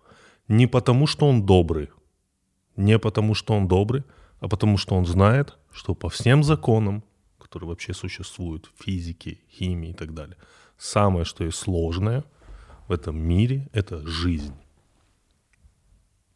Не 0.47 0.67
потому, 0.67 1.07
что 1.07 1.27
он 1.27 1.45
добрый, 1.45 1.89
не 2.77 2.97
потому, 2.97 3.35
что 3.35 3.53
он 3.53 3.67
добрый, 3.67 4.03
а 4.39 4.47
потому, 4.47 4.77
что 4.77 4.95
он 4.95 5.05
знает, 5.05 5.57
что 5.71 5.93
по 5.93 6.07
всем 6.07 6.43
законам, 6.43 7.03
которые 7.37 7.67
вообще 7.69 7.93
существуют, 7.93 8.71
физики, 8.79 9.41
химии 9.49 9.89
и 9.89 9.93
так 9.93 10.13
далее, 10.13 10.37
самое, 10.77 11.25
что 11.25 11.43
есть 11.43 11.57
сложное 11.57 12.23
в 12.87 12.93
этом 12.93 13.17
мире— 13.17 13.67
это 13.73 14.07
жизнь. 14.07 14.55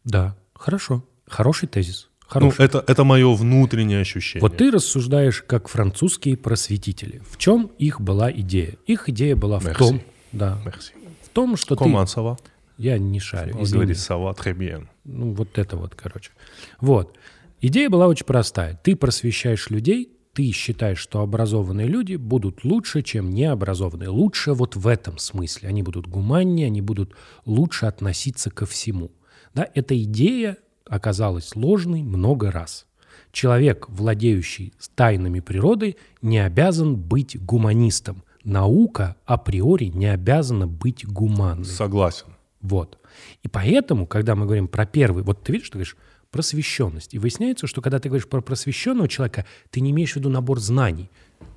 Да, 0.03 0.35
хорошо. 0.53 1.03
Хороший 1.27 1.67
тезис. 1.67 2.08
Ну, 2.31 2.51
Хороший. 2.51 2.65
это, 2.65 2.83
это 2.85 3.03
мое 3.03 3.33
внутреннее 3.33 4.01
ощущение. 4.01 4.41
Вот 4.41 4.57
ты 4.57 4.69
рассуждаешь 4.69 5.43
как 5.47 5.67
французские 5.67 6.37
просветители. 6.37 7.23
В 7.27 7.37
чем 7.37 7.71
их 7.79 7.99
была 8.01 8.31
идея? 8.31 8.75
Их 8.85 9.09
идея 9.09 9.35
была 9.35 9.59
в 9.59 9.65
Merci. 9.65 9.73
том, 9.77 10.01
да, 10.31 10.61
Merci. 10.63 10.91
в 11.23 11.29
том, 11.29 11.57
что 11.57 11.73
Comment 11.73 12.05
ты... 12.05 12.21
va? 12.21 12.37
Я 12.77 12.99
не 12.99 13.19
шарю, 13.19 13.57
Он 13.57 13.63
извини. 13.63 13.83
говорит, 13.83 13.97
va 13.97 14.37
très 14.37 14.53
bien. 14.53 14.87
Ну, 15.05 15.33
вот 15.33 15.57
это 15.57 15.75
вот, 15.75 15.95
короче. 15.95 16.31
Вот. 16.79 17.17
Идея 17.61 17.89
была 17.89 18.07
очень 18.07 18.25
простая. 18.25 18.79
Ты 18.83 18.95
просвещаешь 18.95 19.69
людей, 19.71 20.11
ты 20.33 20.51
считаешь, 20.51 20.99
что 20.99 21.21
образованные 21.21 21.87
люди 21.87 22.15
будут 22.15 22.63
лучше, 22.63 23.01
чем 23.01 23.31
необразованные. 23.31 24.09
Лучше 24.09 24.53
вот 24.53 24.75
в 24.75 24.87
этом 24.87 25.17
смысле. 25.17 25.67
Они 25.67 25.81
будут 25.83 26.07
гуманнее, 26.07 26.67
они 26.67 26.81
будут 26.81 27.15
лучше 27.45 27.87
относиться 27.87 28.51
ко 28.51 28.65
всему. 28.65 29.11
Да, 29.53 29.67
эта 29.73 30.01
идея 30.03 30.57
оказалась 30.89 31.55
ложной 31.55 32.03
много 32.03 32.51
раз. 32.51 32.85
Человек, 33.31 33.87
владеющий 33.89 34.73
тайнами 34.95 35.39
природы, 35.39 35.95
не 36.21 36.39
обязан 36.39 36.95
быть 36.95 37.41
гуманистом. 37.41 38.23
Наука 38.43 39.15
априори 39.25 39.85
не 39.85 40.07
обязана 40.07 40.67
быть 40.67 41.05
гуманной. 41.05 41.65
Согласен. 41.65 42.27
Вот. 42.61 42.97
И 43.43 43.47
поэтому, 43.47 44.07
когда 44.07 44.35
мы 44.35 44.45
говорим 44.45 44.67
про 44.67 44.85
первый, 44.85 45.23
вот 45.23 45.43
ты 45.43 45.53
видишь, 45.53 45.69
ты 45.69 45.73
говоришь 45.73 45.97
просвещенность. 46.31 47.13
И 47.13 47.19
выясняется, 47.19 47.67
что 47.67 47.81
когда 47.81 47.99
ты 47.99 48.09
говоришь 48.09 48.27
про 48.27 48.41
просвещенного 48.41 49.07
человека, 49.07 49.45
ты 49.69 49.81
не 49.81 49.91
имеешь 49.91 50.13
в 50.13 50.15
виду 50.15 50.29
набор 50.29 50.59
знаний. 50.59 51.09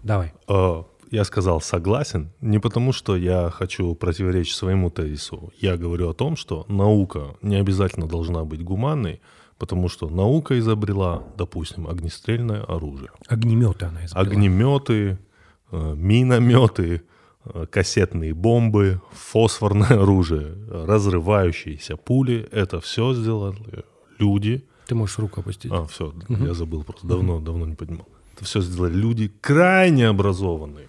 Давай. 0.03 0.33
Э, 0.49 0.83
я 1.13 1.25
сказал 1.25 1.61
согласен 1.61 2.31
не 2.41 2.59
потому, 2.59 2.93
что 2.93 3.17
я 3.17 3.51
хочу 3.51 3.95
противоречить 3.95 4.57
своему 4.57 4.91
тезису. 4.91 5.53
Я 5.61 5.77
говорю 5.77 6.09
о 6.09 6.15
том, 6.15 6.37
что 6.37 6.65
наука 6.69 7.37
не 7.43 7.57
обязательно 7.57 8.09
должна 8.09 8.45
быть 8.45 8.65
гуманной, 8.65 9.21
потому 9.59 9.91
что 9.91 10.09
наука 10.09 10.59
изобрела, 10.59 11.23
допустим, 11.37 11.87
огнестрельное 11.87 12.63
оружие. 12.63 13.11
Огнеметы 13.29 13.85
она 13.85 14.07
изобрела. 14.07 14.27
Огнеметы, 14.27 15.19
э, 15.71 15.95
минометы, 15.95 17.03
э, 17.45 17.67
кассетные 17.71 18.33
бомбы, 18.33 19.03
фосфорное 19.13 20.01
оружие, 20.03 20.57
разрывающиеся 20.71 21.99
пули. 21.99 22.49
Это 22.53 22.81
все 22.81 23.13
сделали 23.13 23.85
люди. 24.19 24.65
Ты 24.87 24.95
можешь 24.95 25.19
руку 25.19 25.41
опустить. 25.41 25.71
А, 25.71 25.85
все, 25.85 26.07
угу. 26.07 26.45
я 26.47 26.55
забыл 26.55 26.85
просто. 26.85 27.07
Давно, 27.07 27.37
угу. 27.37 27.45
давно 27.45 27.67
не 27.67 27.75
поднимал. 27.75 28.09
Это 28.35 28.47
все 28.47 28.63
сделали 28.63 28.95
люди 28.95 29.31
крайне 29.43 30.09
образованные. 30.09 30.89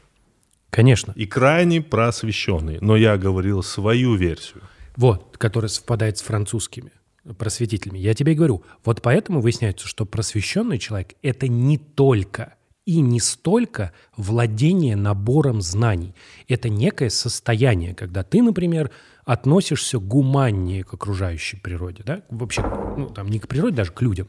Конечно. 0.74 1.14
И 1.16 1.28
крайне 1.28 1.82
просвещенные. 1.82 2.80
Но 2.82 2.96
я 2.96 3.16
говорил 3.18 3.62
свою 3.62 4.16
версию. 4.16 4.64
Вот, 4.96 5.38
которая 5.38 5.70
совпадает 5.70 6.18
с 6.18 6.24
французскими 6.24 6.92
просветителями. 7.38 8.00
Я 8.00 8.16
тебе 8.16 8.34
говорю, 8.34 8.64
вот 8.84 9.04
поэтому 9.04 9.40
выясняется, 9.40 9.88
что 9.88 10.06
просвещенный 10.06 10.80
человек– 10.80 11.14
это 11.22 11.48
не 11.48 11.78
только 11.78 12.56
и 12.86 13.02
не 13.02 13.20
столько 13.20 13.94
владение 14.18 14.96
набором 14.96 15.62
знаний. 15.62 16.16
Это 16.48 16.70
некое 16.70 17.12
состояние, 17.12 17.94
когда 17.94 18.24
ты, 18.24 18.42
например, 18.42 18.90
относишься 19.26 20.00
гуманнее 20.00 20.84
к 20.84 20.94
окружающей 20.96 21.58
природе, 21.58 22.02
да, 22.04 22.24
вообще, 22.30 22.62
ну, 22.98 23.10
там, 23.10 23.30
не 23.30 23.40
к 23.40 23.48
природе, 23.48 23.76
даже 23.76 23.92
к 23.92 24.02
людям. 24.02 24.28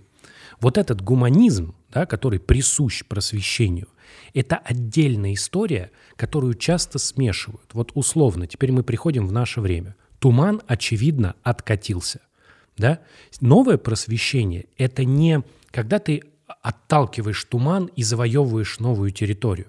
Вот 0.60 0.78
этот 0.78 1.02
гуманизм, 1.02 1.74
да, 1.90 2.06
который 2.06 2.38
присущ 2.38 3.04
просвещению, 3.04 3.88
это 4.32 4.56
отдельная 4.56 5.34
история, 5.34 5.90
которую 6.16 6.54
часто 6.54 6.98
смешивают. 6.98 7.70
Вот 7.72 7.92
условно, 7.94 8.46
теперь 8.46 8.72
мы 8.72 8.82
приходим 8.82 9.26
в 9.26 9.32
наше 9.32 9.60
время. 9.60 9.96
Туман, 10.18 10.62
очевидно, 10.66 11.34
откатился. 11.42 12.20
Да? 12.76 13.00
Новое 13.40 13.78
просвещение– 13.78 14.66
это 14.78 15.04
не 15.04 15.42
когда 15.70 15.98
ты 15.98 16.22
отталкиваешь 16.62 17.44
туман 17.44 17.86
и 17.96 18.02
завоевываешь 18.02 18.78
новую 18.78 19.10
территорию. 19.10 19.66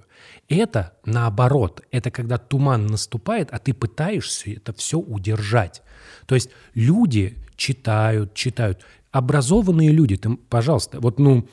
Это 0.48 0.94
наоборот, 1.04 1.82
это 1.91 2.12
когда 2.12 2.38
туман 2.38 2.86
наступает, 2.86 3.50
а 3.52 3.58
ты 3.58 3.74
пытаешься 3.74 4.52
это 4.52 4.74
все 4.74 5.00
удержать. 5.00 5.82
То 6.28 6.36
есть 6.36 6.50
люди 6.74 7.38
читают, 7.56 8.34
читают. 8.34 8.80
Образованные 9.15 9.91
люди, 9.91 10.17
ты, 10.17 10.30
пожалуйста, 10.36 10.99
вот 10.99 11.19
ну, 11.19 11.47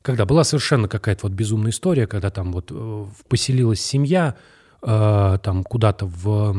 когда 0.00 0.24
была 0.24 0.42
совершенно 0.42 0.88
какая-то 0.88 1.26
вот 1.26 1.32
безумная 1.34 1.70
история, 1.70 2.06
когда 2.06 2.30
там 2.30 2.50
вот 2.50 2.70
э, 2.70 3.06
поселилась 3.28 3.82
семья 3.82 4.36
э, 4.80 5.38
там 5.42 5.64
куда-то 5.64 6.06
в 6.06 6.56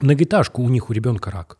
многоэтажку, 0.00 0.62
у 0.62 0.68
них 0.68 0.90
у 0.90 0.92
ребенка 0.92 1.30
рак, 1.30 1.56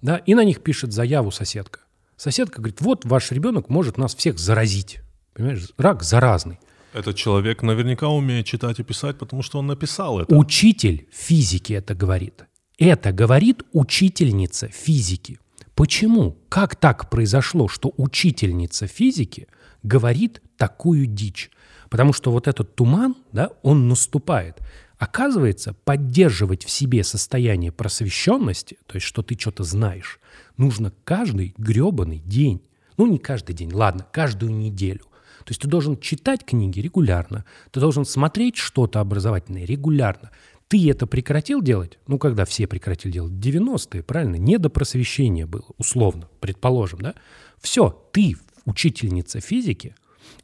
да, 0.00 0.16
и 0.16 0.34
на 0.34 0.42
них 0.42 0.62
пишет 0.62 0.94
заяву 0.94 1.30
соседка. 1.30 1.80
Соседка 2.16 2.62
говорит, 2.62 2.80
вот 2.80 3.04
ваш 3.04 3.30
ребенок 3.30 3.68
может 3.68 3.98
нас 3.98 4.14
всех 4.14 4.38
заразить. 4.38 5.00
Понимаешь, 5.34 5.68
рак 5.76 6.02
заразный. 6.02 6.58
Этот 6.94 7.14
человек 7.16 7.62
наверняка 7.62 8.08
умеет 8.08 8.46
читать 8.46 8.78
и 8.78 8.82
писать, 8.82 9.18
потому 9.18 9.42
что 9.42 9.58
он 9.58 9.66
написал 9.66 10.20
это. 10.20 10.34
Учитель 10.34 11.06
физики 11.12 11.74
это 11.74 11.94
говорит. 11.94 12.46
Это 12.78 13.12
говорит 13.12 13.64
учительница 13.74 14.68
физики. 14.68 15.38
Почему? 15.76 16.38
Как 16.48 16.74
так 16.74 17.10
произошло, 17.10 17.68
что 17.68 17.92
учительница 17.98 18.86
физики 18.86 19.46
говорит 19.82 20.40
такую 20.56 21.04
дичь? 21.04 21.50
Потому 21.90 22.14
что 22.14 22.32
вот 22.32 22.48
этот 22.48 22.74
туман, 22.74 23.14
да, 23.32 23.50
он 23.62 23.86
наступает. 23.86 24.58
Оказывается, 24.98 25.74
поддерживать 25.84 26.64
в 26.64 26.70
себе 26.70 27.04
состояние 27.04 27.72
просвещенности, 27.72 28.78
то 28.86 28.96
есть 28.96 29.06
что 29.06 29.20
ты 29.22 29.38
что-то 29.38 29.64
знаешь, 29.64 30.18
нужно 30.56 30.94
каждый 31.04 31.54
гребаный 31.58 32.22
день. 32.24 32.62
Ну, 32.96 33.06
не 33.06 33.18
каждый 33.18 33.54
день, 33.54 33.70
ладно, 33.74 34.06
каждую 34.10 34.52
неделю. 34.52 35.04
То 35.40 35.50
есть 35.50 35.60
ты 35.60 35.68
должен 35.68 36.00
читать 36.00 36.46
книги 36.46 36.80
регулярно, 36.80 37.44
ты 37.70 37.80
должен 37.80 38.06
смотреть 38.06 38.56
что-то 38.56 39.00
образовательное 39.00 39.66
регулярно. 39.66 40.30
Ты 40.68 40.90
это 40.90 41.06
прекратил 41.06 41.62
делать? 41.62 41.98
Ну, 42.06 42.18
когда 42.18 42.44
все 42.44 42.66
прекратили 42.66 43.12
делать? 43.12 43.32
90-е, 43.32 44.02
правильно? 44.02 44.36
Не 44.36 44.58
до 44.58 44.68
просвещения 44.68 45.46
было, 45.46 45.66
условно, 45.78 46.28
предположим, 46.40 47.00
да? 47.00 47.14
Все, 47.60 48.08
ты 48.12 48.36
учительница 48.64 49.40
физики, 49.40 49.94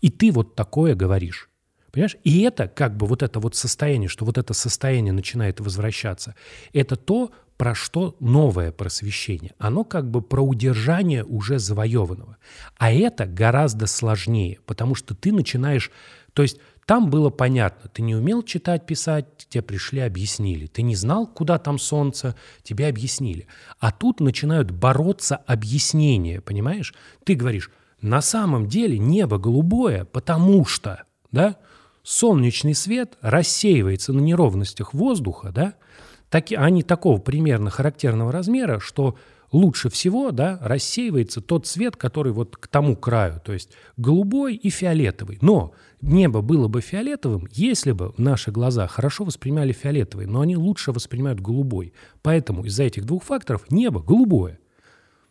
и 0.00 0.10
ты 0.10 0.30
вот 0.30 0.54
такое 0.54 0.94
говоришь. 0.94 1.50
Понимаешь? 1.90 2.16
И 2.24 2.40
это 2.42 2.68
как 2.68 2.96
бы 2.96 3.06
вот 3.06 3.22
это 3.22 3.38
вот 3.38 3.54
состояние, 3.54 4.08
что 4.08 4.24
вот 4.24 4.38
это 4.38 4.54
состояние 4.54 5.12
начинает 5.12 5.60
возвращаться, 5.60 6.34
это 6.72 6.96
то, 6.96 7.32
про 7.62 7.76
что 7.76 8.16
новое 8.18 8.72
просвещение. 8.72 9.54
Оно 9.58 9.84
как 9.84 10.10
бы 10.10 10.20
про 10.20 10.40
удержание 10.42 11.24
уже 11.24 11.60
завоеванного. 11.60 12.38
А 12.76 12.92
это 12.92 13.24
гораздо 13.24 13.86
сложнее, 13.86 14.58
потому 14.66 14.96
что 14.96 15.14
ты 15.14 15.32
начинаешь... 15.32 15.92
То 16.32 16.42
есть 16.42 16.58
там 16.86 17.10
было 17.10 17.30
понятно, 17.30 17.88
ты 17.88 18.02
не 18.02 18.16
умел 18.16 18.42
читать, 18.42 18.86
писать, 18.86 19.26
тебе 19.48 19.62
пришли, 19.62 20.00
объяснили. 20.00 20.66
Ты 20.66 20.82
не 20.82 20.96
знал, 20.96 21.26
куда 21.26 21.58
там 21.58 21.78
солнце, 21.78 22.34
тебе 22.62 22.88
объяснили. 22.88 23.46
А 23.78 23.92
тут 23.92 24.20
начинают 24.20 24.70
бороться 24.70 25.36
объяснения, 25.36 26.40
понимаешь? 26.40 26.92
Ты 27.24 27.34
говоришь, 27.34 27.70
на 28.00 28.20
самом 28.20 28.66
деле 28.66 28.98
небо 28.98 29.38
голубое, 29.38 30.04
потому 30.04 30.64
что, 30.64 31.04
да, 31.30 31.56
солнечный 32.02 32.74
свет 32.74 33.16
рассеивается 33.20 34.12
на 34.12 34.20
неровностях 34.20 34.92
воздуха, 34.92 35.52
да, 35.52 35.74
таки, 36.30 36.56
они 36.56 36.82
такого 36.82 37.18
примерно 37.18 37.70
характерного 37.70 38.32
размера, 38.32 38.80
что 38.80 39.16
лучше 39.52 39.88
всего 39.90 40.32
да, 40.32 40.58
рассеивается 40.62 41.40
тот 41.40 41.66
цвет, 41.66 41.96
который 41.96 42.32
вот 42.32 42.56
к 42.56 42.66
тому 42.66 42.96
краю, 42.96 43.40
то 43.44 43.52
есть 43.52 43.70
голубой 43.96 44.56
и 44.56 44.70
фиолетовый. 44.70 45.38
Но 45.42 45.74
небо 46.02 46.42
было 46.42 46.68
бы 46.68 46.80
фиолетовым, 46.80 47.48
если 47.52 47.92
бы 47.92 48.12
наши 48.18 48.50
глаза 48.50 48.86
хорошо 48.86 49.24
воспринимали 49.24 49.72
фиолетовый, 49.72 50.26
но 50.26 50.40
они 50.40 50.56
лучше 50.56 50.92
воспринимают 50.92 51.40
голубой. 51.40 51.94
Поэтому 52.20 52.64
из-за 52.64 52.82
этих 52.82 53.04
двух 53.06 53.24
факторов 53.24 53.70
небо 53.70 54.02
голубое. 54.02 54.58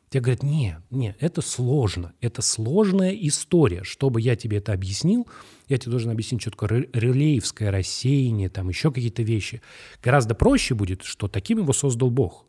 Тебе 0.10 0.22
говорят, 0.22 0.44
нет, 0.44 0.82
нет, 0.90 1.16
это 1.22 1.42
сложно, 1.42 2.14
это 2.20 2.42
сложная 2.42 3.12
история. 3.12 3.84
Чтобы 3.84 4.20
я 4.20 4.36
тебе 4.36 4.58
это 4.58 4.74
объяснил, 4.74 5.26
я 5.70 5.78
тебе 5.78 5.92
должен 5.92 6.12
объяснить, 6.12 6.42
что 6.42 6.52
такое 6.52 6.88
релеевское 6.92 7.72
рассеяние, 7.72 8.50
там 8.50 8.68
еще 8.68 8.92
какие-то 8.92 9.24
вещи. 9.24 9.62
Гораздо 10.04 10.36
проще 10.36 10.76
будет, 10.76 11.04
что 11.04 11.30
таким 11.30 11.60
его 11.60 11.72
создал 11.72 12.10
Бог. 12.10 12.46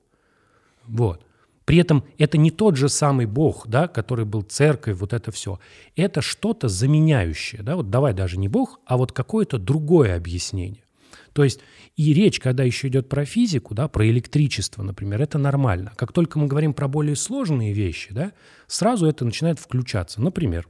Вот. 0.87 1.25
При 1.65 1.79
этом 1.79 2.05
это 2.19 2.39
не 2.39 2.51
тот 2.51 2.77
же 2.77 2.89
самый 2.89 3.27
Бог, 3.27 3.69
да, 3.69 3.89
который 3.89 4.25
был 4.25 4.43
церковь, 4.43 4.99
вот 4.99 5.13
это 5.13 5.31
все. 5.31 5.61
Это 5.97 6.21
что-то 6.21 6.69
заменяющее. 6.69 7.63
Да? 7.63 7.77
Вот 7.77 7.91
давай 7.91 8.15
даже 8.15 8.39
не 8.39 8.49
Бог, 8.49 8.81
а 8.87 8.97
вот 8.97 9.13
какое-то 9.13 9.59
другое 9.59 10.17
объяснение. 10.17 10.85
То 11.33 11.45
есть 11.45 11.61
и 11.97 12.13
речь, 12.13 12.41
когда 12.41 12.65
еще 12.65 12.89
идет 12.89 13.09
про 13.09 13.25
физику, 13.25 13.75
да, 13.75 13.89
про 13.89 14.07
электричество, 14.09 14.83
например, 14.83 15.23
это 15.23 15.39
нормально. 15.39 15.93
Как 15.97 16.13
только 16.13 16.39
мы 16.39 16.47
говорим 16.47 16.75
про 16.75 16.89
более 16.89 17.17
сложные 17.17 17.73
вещи, 17.73 18.13
да, 18.13 18.33
сразу 18.67 19.07
это 19.07 19.25
начинает 19.25 19.59
включаться. 19.59 20.21
Например, 20.21 20.69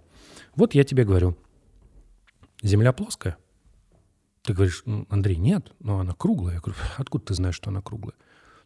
вот 0.54 0.74
я 0.74 0.84
тебе 0.84 1.04
говорю, 1.04 1.36
Земля 2.62 2.92
плоская? 2.92 3.36
Ты 4.42 4.54
говоришь, 4.54 4.84
Андрей, 5.08 5.36
нет, 5.36 5.72
но 5.80 5.98
она 5.98 6.14
круглая. 6.14 6.54
Я 6.54 6.60
говорю, 6.60 6.78
откуда 6.96 7.26
ты 7.26 7.34
знаешь, 7.34 7.56
что 7.56 7.70
она 7.70 7.80
круглая? 7.82 8.14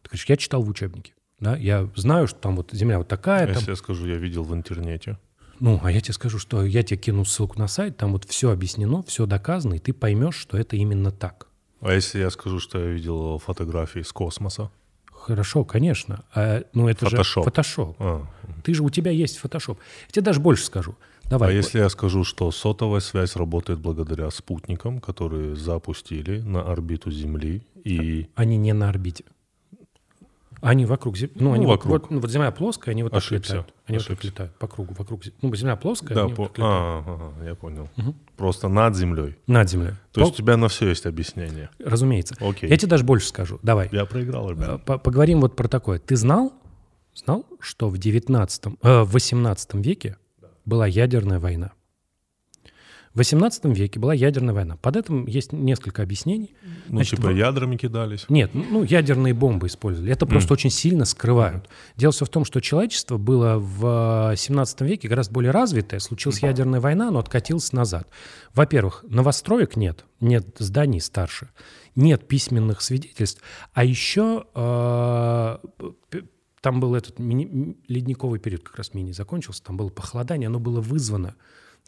Ты 0.03 0.09
говоришь, 0.09 0.25
я 0.25 0.37
читал 0.37 0.61
в 0.61 0.69
учебнике. 0.69 1.13
Да? 1.39 1.55
Я 1.55 1.89
знаю, 1.95 2.27
что 2.27 2.39
там 2.39 2.55
вот 2.55 2.71
Земля 2.71 2.97
вот 2.97 3.07
такая. 3.07 3.43
А 3.43 3.47
там... 3.47 3.55
Если 3.55 3.71
я 3.71 3.75
скажу, 3.75 4.07
я 4.07 4.17
видел 4.17 4.43
в 4.43 4.53
интернете. 4.53 5.17
Ну, 5.59 5.79
а 5.83 5.91
я 5.91 6.01
тебе 6.01 6.13
скажу, 6.13 6.37
что 6.37 6.63
я 6.63 6.83
тебе 6.83 6.97
кину 6.97 7.25
ссылку 7.25 7.57
на 7.57 7.67
сайт, 7.67 7.97
там 7.97 8.11
вот 8.11 8.25
все 8.25 8.51
объяснено, 8.51 9.01
все 9.03 9.25
доказано, 9.25 9.75
и 9.75 9.79
ты 9.79 9.91
поймешь, 9.91 10.35
что 10.35 10.57
это 10.57 10.75
именно 10.75 11.11
так. 11.11 11.47
А 11.81 11.93
если 11.93 12.19
я 12.19 12.29
скажу, 12.29 12.59
что 12.59 12.79
я 12.79 12.87
видел 12.87 13.39
фотографии 13.39 14.01
с 14.01 14.11
космоса? 14.11 14.71
Хорошо, 15.11 15.65
конечно. 15.65 16.23
А, 16.33 16.63
ну, 16.73 16.87
это 16.87 17.05
фотошоп. 17.05 17.43
же 17.43 17.49
фотошоп. 17.49 17.95
А. 17.99 18.27
Ты 18.63 18.73
же, 18.73 18.83
у 18.83 18.89
тебя 18.89 19.11
есть 19.11 19.37
фотошоп. 19.37 19.79
Я 20.07 20.11
тебе 20.13 20.21
даже 20.23 20.39
больше 20.39 20.63
скажу. 20.65 20.95
Давай. 21.25 21.49
А 21.49 21.53
если 21.53 21.79
я 21.79 21.89
скажу, 21.89 22.23
что 22.23 22.49
сотовая 22.51 23.01
связь 23.01 23.35
работает 23.35 23.79
благодаря 23.79 24.31
спутникам, 24.31 25.01
которые 25.01 25.55
запустили 25.55 26.39
на 26.39 26.61
орбиту 26.61 27.11
Земли, 27.11 27.63
и 27.83 28.29
Они 28.35 28.57
не 28.57 28.73
на 28.73 28.89
орбите. 28.89 29.25
Они 30.61 30.85
вокруг 30.85 31.17
Земли. 31.17 31.33
Ну, 31.35 31.49
Ну, 31.49 31.53
они 31.53 31.65
вот- 31.65 31.73
вокруг. 31.73 31.91
Вот, 32.03 32.11
ну, 32.11 32.19
вот 32.19 32.31
Земля 32.31 32.51
плоская, 32.51 32.93
они 32.93 33.03
вот 33.03 33.11
так 33.11 33.19
Ошибся, 33.21 33.53
летают. 33.57 33.73
Они 33.85 33.97
вот 33.97 34.07
так 34.07 34.11
ошибся. 34.17 34.27
летают 34.27 34.55
по 34.57 34.67
кругу, 34.67 34.93
вокруг 34.97 35.23
Земли. 35.23 35.37
Ну, 35.41 35.55
Земля 35.55 35.75
плоская, 35.75 36.15
да, 36.15 36.23
они 36.23 36.33
по- 36.33 36.43
вот 36.43 36.53
так 36.53 36.57
летают. 36.57 37.05
а, 37.07 37.31
ага, 37.37 37.45
я 37.45 37.55
понял. 37.55 37.89
Просто 38.35 38.67
над 38.67 38.95
Землей. 38.95 39.35
над 39.47 39.69
Землей. 39.69 39.93
То 40.11 40.21
есть 40.21 40.33
у 40.33 40.35
тебя 40.35 40.57
на 40.57 40.67
все 40.67 40.89
есть 40.89 41.05
объяснение. 41.05 41.69
Разумеется. 41.79 42.35
Окей. 42.39 42.69
Я 42.69 42.77
тебе 42.77 42.89
даже 42.89 43.03
больше 43.03 43.27
скажу. 43.27 43.59
Давай. 43.63 43.89
Я 43.91 44.05
проиграл, 44.05 44.49
ребят. 44.49 44.83
по- 44.85 44.97
Поговорим 44.97 45.41
вот 45.41 45.55
про 45.55 45.67
такое. 45.67 45.99
Ты 45.99 46.15
знал, 46.15 46.53
знал, 47.13 47.45
что 47.59 47.89
в 47.89 47.97
19 47.97 48.77
э, 48.81 49.01
в 49.03 49.11
18 49.11 49.81
веке 49.81 50.17
была 50.65 50.87
ядерная 50.87 51.39
война? 51.39 51.71
В 53.17 53.19
18 53.19 53.65
веке 53.75 53.99
была 53.99 54.13
ядерная 54.13 54.53
война. 54.53 54.77
Под 54.77 54.95
этим 54.95 55.25
есть 55.25 55.51
несколько 55.51 56.03
объяснений. 56.03 56.53
Ну, 56.87 56.97
Значит, 56.97 57.17
типа 57.17 57.29
в- 57.29 57.35
ядрами 57.35 57.75
кидались. 57.75 58.25
Нет, 58.29 58.51
ну 58.53 58.83
ядерные 58.83 59.33
бомбы 59.33 59.65
использовали. 59.65 60.11
Это 60.11 60.27
просто 60.27 60.53
очень 60.53 60.69
сильно 60.69 61.03
скрывают. 61.03 61.67
Дело 61.95 62.13
все 62.13 62.25
в 62.25 62.29
том, 62.29 62.45
что 62.45 62.59
человечество 62.61 63.17
было 63.17 63.57
в 63.57 64.35
17 64.37 64.81
веке 64.81 65.07
гораздо 65.07 65.33
более 65.33 65.49
развитое. 65.49 65.99
Случилась 65.99 66.43
ядерная 66.43 66.79
война, 66.79 67.09
но 67.09 67.17
откатилось 67.17 67.73
назад. 67.73 68.07
Во-первых, 68.53 69.03
новостроек 69.09 69.77
нет, 69.77 70.05
нет 70.19 70.45
зданий 70.59 71.01
старше, 71.01 71.49
нет 71.95 72.27
письменных 72.27 72.83
свидетельств. 72.83 73.41
А 73.73 73.83
еще 73.83 74.45
э, 74.53 75.57
там 76.61 76.79
был 76.79 76.93
этот 76.93 77.17
мини- 77.17 77.77
ледниковый 77.87 78.39
период, 78.39 78.61
как 78.61 78.75
раз 78.75 78.93
мини 78.93 79.11
закончился, 79.11 79.63
там 79.63 79.75
было 79.75 79.89
похолодание, 79.89 80.45
оно 80.45 80.59
было 80.59 80.81
вызвано 80.81 81.33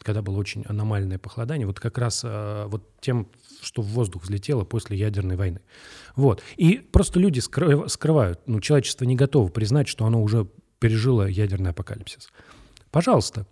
когда 0.02 0.22
было 0.22 0.38
очень 0.38 0.64
аномальное 0.66 1.18
похолодание, 1.18 1.66
вот 1.66 1.80
как 1.80 1.98
раз 1.98 2.22
э, 2.24 2.66
вот 2.68 2.88
тем, 3.00 3.28
что 3.60 3.82
в 3.82 3.86
воздух 3.86 4.24
взлетело 4.24 4.64
после 4.64 4.96
ядерной 4.96 5.36
войны. 5.36 5.60
Вот. 6.16 6.42
И 6.56 6.78
просто 6.78 7.20
люди 7.20 7.40
скры- 7.40 7.88
скрывают, 7.88 8.40
ну, 8.46 8.60
человечество 8.60 9.04
не 9.04 9.16
готово 9.16 9.48
признать, 9.48 9.88
что 9.88 10.06
оно 10.06 10.22
уже 10.22 10.48
пережило 10.78 11.26
ядерный 11.26 11.70
апокалипсис. 11.70 12.30
Пожалуйста, 12.90 13.46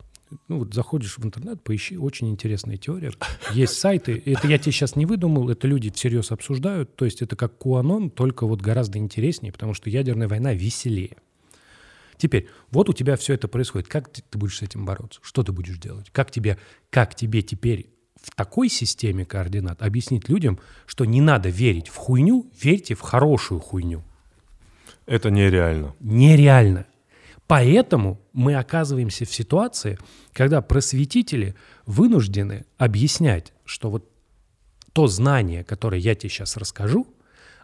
ну 0.48 0.60
вот 0.60 0.74
заходишь 0.74 1.18
в 1.18 1.24
интернет, 1.24 1.62
поищи, 1.62 1.96
очень 1.96 2.28
интересная 2.28 2.76
теория. 2.76 3.12
Есть 3.52 3.78
сайты, 3.78 4.22
это 4.24 4.46
я 4.48 4.58
тебе 4.58 4.72
сейчас 4.72 4.96
не 4.96 5.06
выдумал, 5.06 5.48
это 5.48 5.66
люди 5.66 5.90
всерьез 5.90 6.32
обсуждают, 6.32 6.96
то 6.96 7.04
есть 7.04 7.22
это 7.22 7.36
как 7.36 7.58
Куанон, 7.58 8.10
только 8.10 8.46
вот 8.46 8.60
гораздо 8.60 8.98
интереснее, 8.98 9.52
потому 9.52 9.74
что 9.74 9.90
ядерная 9.90 10.28
война 10.28 10.52
веселее. 10.54 11.16
Теперь, 12.18 12.48
вот 12.70 12.88
у 12.88 12.92
тебя 12.92 13.16
все 13.16 13.34
это 13.34 13.48
происходит. 13.48 13.88
Как 13.88 14.12
ты, 14.12 14.22
ты 14.28 14.38
будешь 14.38 14.58
с 14.58 14.62
этим 14.62 14.84
бороться? 14.84 15.20
Что 15.22 15.42
ты 15.42 15.52
будешь 15.52 15.78
делать? 15.78 16.10
Как 16.10 16.30
тебе, 16.30 16.58
как 16.90 17.14
тебе 17.14 17.42
теперь 17.42 17.90
в 18.20 18.34
такой 18.34 18.68
системе 18.68 19.24
координат 19.24 19.82
объяснить 19.82 20.28
людям, 20.28 20.58
что 20.86 21.04
не 21.04 21.20
надо 21.20 21.48
верить 21.48 21.88
в 21.88 21.96
хуйню, 21.96 22.50
верьте 22.60 22.94
в 22.94 23.00
хорошую 23.00 23.60
хуйню? 23.60 24.02
Это 25.06 25.30
нереально. 25.30 25.94
Нереально. 26.00 26.86
Поэтому 27.46 28.20
мы 28.34 28.56
оказываемся 28.56 29.24
в 29.24 29.32
ситуации, 29.32 29.98
когда 30.34 30.60
просветители 30.60 31.54
вынуждены 31.86 32.66
объяснять, 32.76 33.54
что 33.64 33.90
вот 33.90 34.10
то 34.92 35.06
знание, 35.06 35.64
которое 35.64 36.00
я 36.00 36.14
тебе 36.14 36.28
сейчас 36.28 36.58
расскажу, 36.58 37.06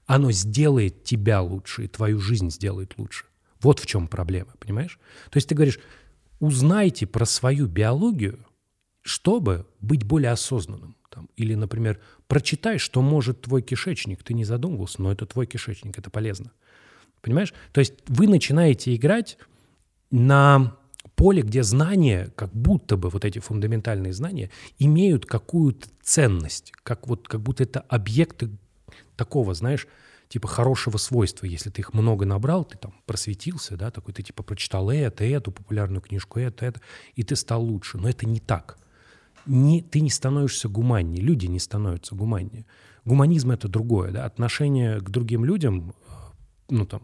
оно 0.07 0.31
сделает 0.33 1.05
тебя 1.05 1.43
лучше 1.43 1.85
и 1.85 1.89
твою 1.89 2.19
жизнь 2.19 2.51
сделает 2.51 2.95
лучше. 2.97 3.27
Вот 3.65 3.81
в 3.81 3.87
чем 3.87 4.09
проблема, 4.09 4.53
понимаешь? 4.61 5.01
То 5.31 5.39
есть 5.39 5.49
ты 5.49 5.55
говоришь, 5.55 5.81
узнайте 6.39 7.07
про 7.07 7.25
свою 7.25 7.67
биологию, 7.67 8.39
чтобы 9.01 9.67
быть 9.81 10.05
более 10.05 10.33
осознанным. 10.33 10.97
Там, 11.11 11.31
или, 11.37 11.55
например, 11.55 11.99
прочитай, 12.27 12.77
что 12.77 13.01
может 13.01 13.41
твой 13.41 13.63
кишечник. 13.63 14.23
Ты 14.23 14.35
не 14.35 14.45
задумывался, 14.45 15.01
но 15.01 15.11
это 15.11 15.25
твой 15.25 15.47
кишечник, 15.47 15.99
это 15.99 16.11
полезно. 16.11 16.53
Понимаешь? 17.23 17.55
То 17.73 17.79
есть 17.79 17.95
вы 18.07 18.29
начинаете 18.29 18.95
играть 18.95 19.39
на 20.11 20.77
поле, 21.15 21.41
где 21.41 21.63
знания, 21.63 22.33
как 22.37 22.53
будто 22.53 22.99
бы 22.99 23.09
вот 23.09 23.25
эти 23.25 23.39
фундаментальные 23.39 24.13
знания, 24.13 24.51
имеют 24.79 25.25
какую-то 25.25 25.89
ценность, 26.03 26.73
как, 26.83 27.09
вот, 27.09 27.29
как 27.29 27.41
будто 27.41 27.63
это 27.63 27.81
объекты 27.81 28.51
такого, 29.17 29.55
знаешь, 29.55 29.87
типа 30.35 30.49
хорошего 30.49 30.97
свойства. 30.97 31.47
Если 31.47 31.71
ты 31.71 31.83
их 31.83 31.95
много 31.95 32.27
набрал, 32.27 32.65
ты 32.65 32.77
там 32.77 32.93
просветился, 33.07 33.77
да, 33.77 33.93
такой, 33.93 34.13
ты 34.15 34.25
типа 34.25 34.43
прочитал 34.43 34.91
это, 34.91 35.23
эту 35.23 35.53
популярную 35.53 36.01
книжку, 36.01 36.41
это, 36.41 36.67
это, 36.67 36.81
и 37.15 37.23
ты 37.23 37.37
стал 37.37 37.63
лучше. 37.63 37.99
Но 37.99 38.09
это 38.09 38.27
не 38.27 38.41
так. 38.41 38.77
Не, 39.47 39.81
ты 39.81 40.01
не 40.01 40.11
становишься 40.11 40.69
гуманнее, 40.69 41.23
люди 41.23 41.47
не 41.47 41.61
становятся 41.61 42.17
гуманнее. 42.17 42.67
Гуманизм— 43.05 43.51
это 43.53 43.69
другое, 43.69 44.11
да, 44.11 44.25
отношение 44.25 44.99
к 44.99 45.09
другим 45.09 45.45
людям, 45.45 45.95
э, 46.09 46.13
ну 46.69 46.85
там, 46.85 47.03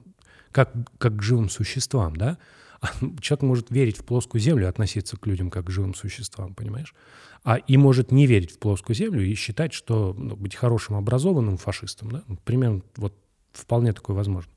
как, 0.51 0.73
как 0.99 1.17
к 1.19 1.23
живым 1.23 1.51
существам, 1.51 2.17
да. 2.17 2.37
Человек 3.21 3.43
может 3.43 3.71
верить 3.71 3.99
в 3.99 4.05
плоскую 4.05 4.41
землю 4.41 4.65
и 4.65 4.69
относиться 4.69 5.17
к 5.17 5.25
людям 5.29 5.51
как 5.51 5.67
к 5.67 5.71
живым 5.71 5.95
существам, 5.95 6.53
понимаешь? 6.53 6.97
А 7.43 7.57
и 7.57 7.77
может 7.77 8.13
не 8.13 8.27
верить 8.27 8.53
в 8.53 8.59
плоскую 8.59 8.95
землю 8.95 9.25
и 9.25 9.35
считать, 9.35 9.73
что 9.73 10.15
ну, 10.17 10.37
быть 10.37 10.55
хорошим 10.55 10.97
образованным 10.97 11.57
фашистом, 11.57 12.11
да, 12.11 12.23
ну, 12.29 12.37
примерно 12.37 12.83
вот 12.97 13.15
вполне 13.53 13.93
такое 13.93 14.15
возможно. 14.15 14.53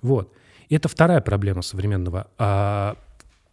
Вот. 0.00 0.32
И 0.68 0.74
это 0.74 0.88
вторая 0.88 1.20
проблема 1.20 1.62
современного, 1.62 2.28
а, 2.38 2.96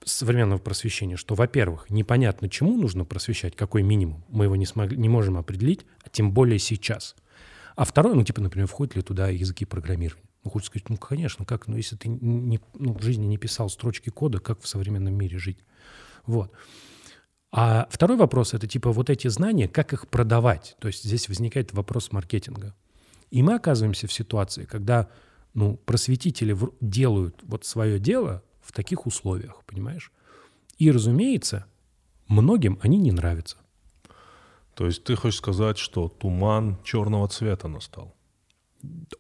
современного 0.06 0.60
просвещения, 0.60 1.18
что, 1.18 1.36
во-первых, 1.36 1.90
непонятно, 1.90 2.50
чему 2.50 2.78
нужно 2.78 3.06
просвещать, 3.06 3.56
какой 3.56 3.84
минимум, 3.84 4.24
мы 4.30 4.46
его 4.46 4.56
не, 4.56 4.66
смогли, 4.66 4.98
не 4.98 5.10
можем 5.10 5.38
определить, 5.38 5.86
а 6.04 6.10
тем 6.10 6.32
более 6.32 6.60
сейчас. 6.60 7.16
А 7.76 7.86
второе, 7.86 8.16
ну, 8.16 8.24
типа, 8.24 8.42
например, 8.42 8.68
входят 8.68 8.96
ли 8.96 9.02
туда 9.02 9.30
языки 9.30 9.66
программирования? 9.66 10.24
Ну, 10.44 10.52
хочется 10.52 10.72
сказать, 10.72 10.90
ну, 10.90 10.98
конечно, 10.98 11.46
как, 11.46 11.68
ну, 11.68 11.78
если 11.78 11.96
ты 11.96 12.10
не, 12.10 12.60
ну, 12.74 12.94
в 12.94 13.02
жизни 13.02 13.26
не 13.26 13.38
писал 13.38 13.70
строчки 13.70 14.10
кода, 14.10 14.40
как 14.40 14.62
в 14.62 14.68
современном 14.68 15.14
мире 15.14 15.38
жить? 15.38 15.60
Вот. 16.26 16.52
А 17.56 17.88
второй 17.92 18.18
вопрос– 18.18 18.54
это 18.56 18.66
типа 18.66 18.92
вот 18.92 19.12
эти 19.12 19.28
знания, 19.28 19.68
как 19.68 19.94
их 19.94 20.08
продавать? 20.08 20.76
То 20.80 20.88
есть 20.88 21.04
здесь 21.04 21.30
возникает 21.30 21.72
вопрос 21.72 22.12
маркетинга. 22.12 22.74
И 23.30 23.44
мы 23.44 23.54
оказываемся 23.54 24.08
в 24.08 24.12
ситуации, 24.12 24.66
когда 24.66 25.08
ну, 25.54 25.78
просветители 25.86 26.58
делают 26.82 27.40
вот 27.44 27.64
свое 27.64 28.00
дело 28.00 28.42
в 28.60 28.72
таких 28.72 29.06
условиях, 29.06 29.64
понимаешь? 29.68 30.12
И, 30.80 30.90
разумеется, 30.92 31.68
многим 32.28 32.80
они 32.82 32.98
не 32.98 33.12
нравятся. 33.12 33.58
То 34.74 34.88
есть 34.88 35.04
ты 35.04 35.16
хочешь 35.16 35.38
сказать, 35.38 35.78
что 35.78 36.10
туман 36.10 36.80
черного 36.84 37.28
цвета 37.28 37.68
настал? 37.68 38.16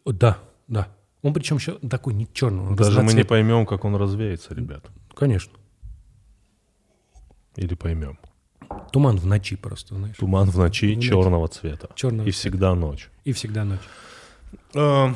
Да, 0.05 0.39
да. 0.67 0.87
Он 1.21 1.35
причем 1.35 1.57
еще 1.57 1.77
такой 1.77 2.15
не 2.15 2.27
черный, 2.33 2.75
Даже 2.75 2.97
мы 2.97 3.13
не 3.13 3.19
разноцвет- 3.19 3.27
поймем, 3.27 3.67
как 3.67 3.85
он 3.85 3.95
развеется, 3.95 4.55
ребят. 4.55 4.89
Конечно. 5.13 5.53
Или 7.55 7.75
поймем. 7.75 8.17
Туман 8.91 9.17
в 9.17 9.25
ночи 9.25 9.55
просто, 9.55 9.95
знаешь. 9.95 10.15
Туман 10.17 10.49
в 10.49 10.57
ночи 10.57 10.93
В 10.93 10.95
ночи. 10.95 11.07
черного 11.09 11.47
цвета. 11.47 11.89
Черного 11.95 12.27
И 12.27 12.31
цвета. 12.31 12.39
всегда 12.39 12.75
ночь. 12.75 13.09
И 13.25 13.31
всегда 13.33 13.63
ночь. 13.65 13.79
А, 14.75 15.13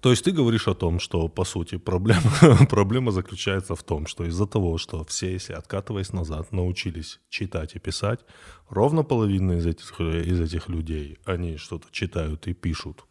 То 0.00 0.10
есть 0.10 0.24
ты 0.24 0.30
говоришь 0.32 0.68
о 0.68 0.74
том, 0.74 1.00
что, 1.00 1.28
по 1.28 1.44
сути, 1.44 1.76
проблема, 1.78 2.22
проблема 2.70 3.10
заключается 3.12 3.74
в 3.74 3.82
том, 3.82 4.06
что 4.06 4.24
из-за 4.24 4.46
того, 4.46 4.78
что 4.78 5.04
все, 5.04 5.32
если 5.32 5.52
откатываясь 5.54 6.12
назад, 6.12 6.52
научились 6.52 7.20
читать 7.28 7.74
и 7.76 7.78
писать, 7.78 8.20
ровно 8.68 9.02
половина 9.04 9.52
из 9.52 9.66
этих, 9.66 10.00
из 10.00 10.40
этих 10.40 10.68
людей, 10.68 11.18
они 11.24 11.56
что-то 11.56 11.86
читают 11.90 12.46
и 12.46 12.54
пишут. 12.54 13.04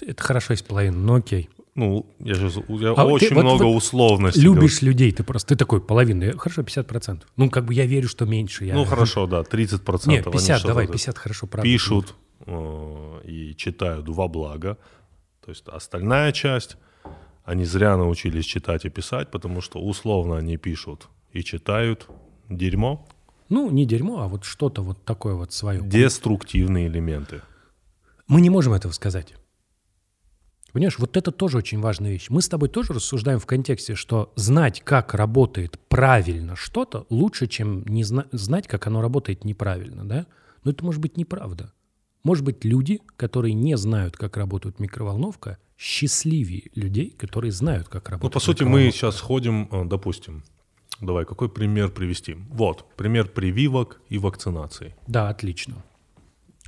Это 0.00 0.22
хорошо 0.22 0.54
из 0.54 0.62
половины, 0.62 0.96
но 0.96 1.14
окей. 1.16 1.50
Ну, 1.80 2.04
я, 2.18 2.34
сейчас, 2.34 2.56
я 2.68 2.90
А 2.92 3.06
ты 3.06 3.10
очень 3.10 3.34
вот- 3.34 3.42
много 3.42 3.62
вот 3.62 3.76
условностей. 3.76 4.42
Любишь 4.42 4.82
людей, 4.82 5.12
ты 5.12 5.24
просто, 5.24 5.48
ты 5.48 5.56
такой, 5.56 5.80
половина, 5.80 6.36
хорошо, 6.36 6.60
50%. 6.62 7.22
Ну, 7.36 7.48
как 7.48 7.64
бы 7.64 7.72
я 7.72 7.86
верю, 7.86 8.06
что 8.06 8.26
меньше. 8.26 8.66
Я... 8.66 8.74
Ну, 8.74 8.84
хорошо, 8.84 9.26
да, 9.26 9.40
30%. 9.40 10.10
Нет, 10.10 10.26
они 10.26 10.32
50, 10.32 10.58
что-то 10.58 10.68
давай, 10.68 10.86
50 10.86 11.16
хорошо, 11.16 11.46
правда. 11.46 11.64
пишут 11.64 12.14
э, 12.44 13.20
и 13.24 13.54
читают 13.56 14.08
во 14.10 14.28
благо. 14.28 14.76
То 15.42 15.50
есть 15.50 15.66
остальная 15.68 16.32
часть, 16.32 16.76
они 17.44 17.64
зря 17.64 17.96
научились 17.96 18.44
читать 18.44 18.84
и 18.84 18.90
писать, 18.90 19.30
потому 19.30 19.62
что 19.62 19.80
условно 19.80 20.36
они 20.36 20.58
пишут 20.58 21.08
и 21.32 21.42
читают 21.42 22.08
дерьмо, 22.50 23.08
Ну, 23.48 23.70
не 23.70 23.86
дерьмо, 23.86 24.20
а 24.20 24.28
вот 24.28 24.44
что-то 24.44 24.82
вот 24.82 25.02
такое 25.06 25.34
вот 25.34 25.54
свое. 25.54 25.80
деструктивные 25.80 26.88
элементы. 26.88 27.40
Мы 28.28 28.42
не 28.42 28.50
можем 28.50 28.74
этого 28.74 28.92
сказать. 28.92 29.34
Понимаешь, 30.72 30.98
вот 30.98 31.16
это 31.16 31.30
тоже 31.32 31.58
очень 31.58 31.80
важная 31.80 32.10
вещь. 32.12 32.26
Мы 32.28 32.42
с 32.42 32.48
тобой 32.48 32.68
тоже 32.68 32.92
рассуждаем 32.92 33.38
в 33.38 33.46
контексте, 33.46 33.94
что 33.94 34.32
знать, 34.36 34.80
как 34.84 35.14
работает 35.14 35.78
правильно 35.88 36.56
что-то, 36.56 37.06
лучше, 37.10 37.46
чем 37.46 37.84
не 37.86 38.04
зна- 38.04 38.26
знать, 38.32 38.66
как 38.68 38.86
оно 38.86 39.00
работает 39.00 39.44
неправильно, 39.44 40.04
да? 40.08 40.26
Но 40.64 40.70
это 40.70 40.84
может 40.84 41.00
быть 41.00 41.16
неправда. 41.16 41.72
Может 42.22 42.44
быть, 42.44 42.64
люди, 42.64 43.00
которые 43.16 43.54
не 43.54 43.76
знают, 43.76 44.16
как 44.16 44.36
работает 44.36 44.78
микроволновка, 44.78 45.58
счастливее 45.78 46.70
людей, 46.74 47.10
которые 47.18 47.50
знают, 47.52 47.88
как 47.88 48.08
Ну, 48.08 48.10
работает 48.12 48.32
по 48.34 48.40
сути, 48.40 48.62
мы 48.64 48.90
сейчас 48.90 49.20
ходим, 49.20 49.68
э, 49.72 49.84
допустим, 49.86 50.44
Давай, 51.00 51.24
какой 51.24 51.48
пример 51.48 51.90
привести? 51.90 52.36
Вот, 52.50 52.84
пример 52.96 53.28
прививок 53.28 54.02
и 54.10 54.18
вакцинации. 54.18 54.94
Да, 55.06 55.30
отлично. 55.30 55.82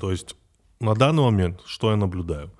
То 0.00 0.10
есть 0.10 0.36
на 0.80 0.94
данный 0.94 1.22
момент, 1.22 1.60
что 1.66 1.90
я 1.90 1.96
наблюдаю? 1.96 2.50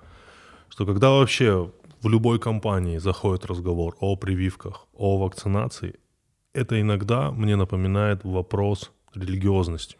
Что 0.73 0.87
когда 0.87 1.11
вообще 1.11 1.71
в 2.01 2.09
любой 2.09 2.39
компании 2.39 2.97
заходит 2.97 3.45
разговор 3.45 3.95
о 3.99 4.15
прививках, 4.15 4.87
о 4.95 5.19
вакцинации, 5.19 5.99
это 6.51 6.81
иногда 6.81 7.29
мне 7.29 7.55
напоминает 7.55 8.23
вопрос 8.23 8.91
религиозности. 9.13 9.97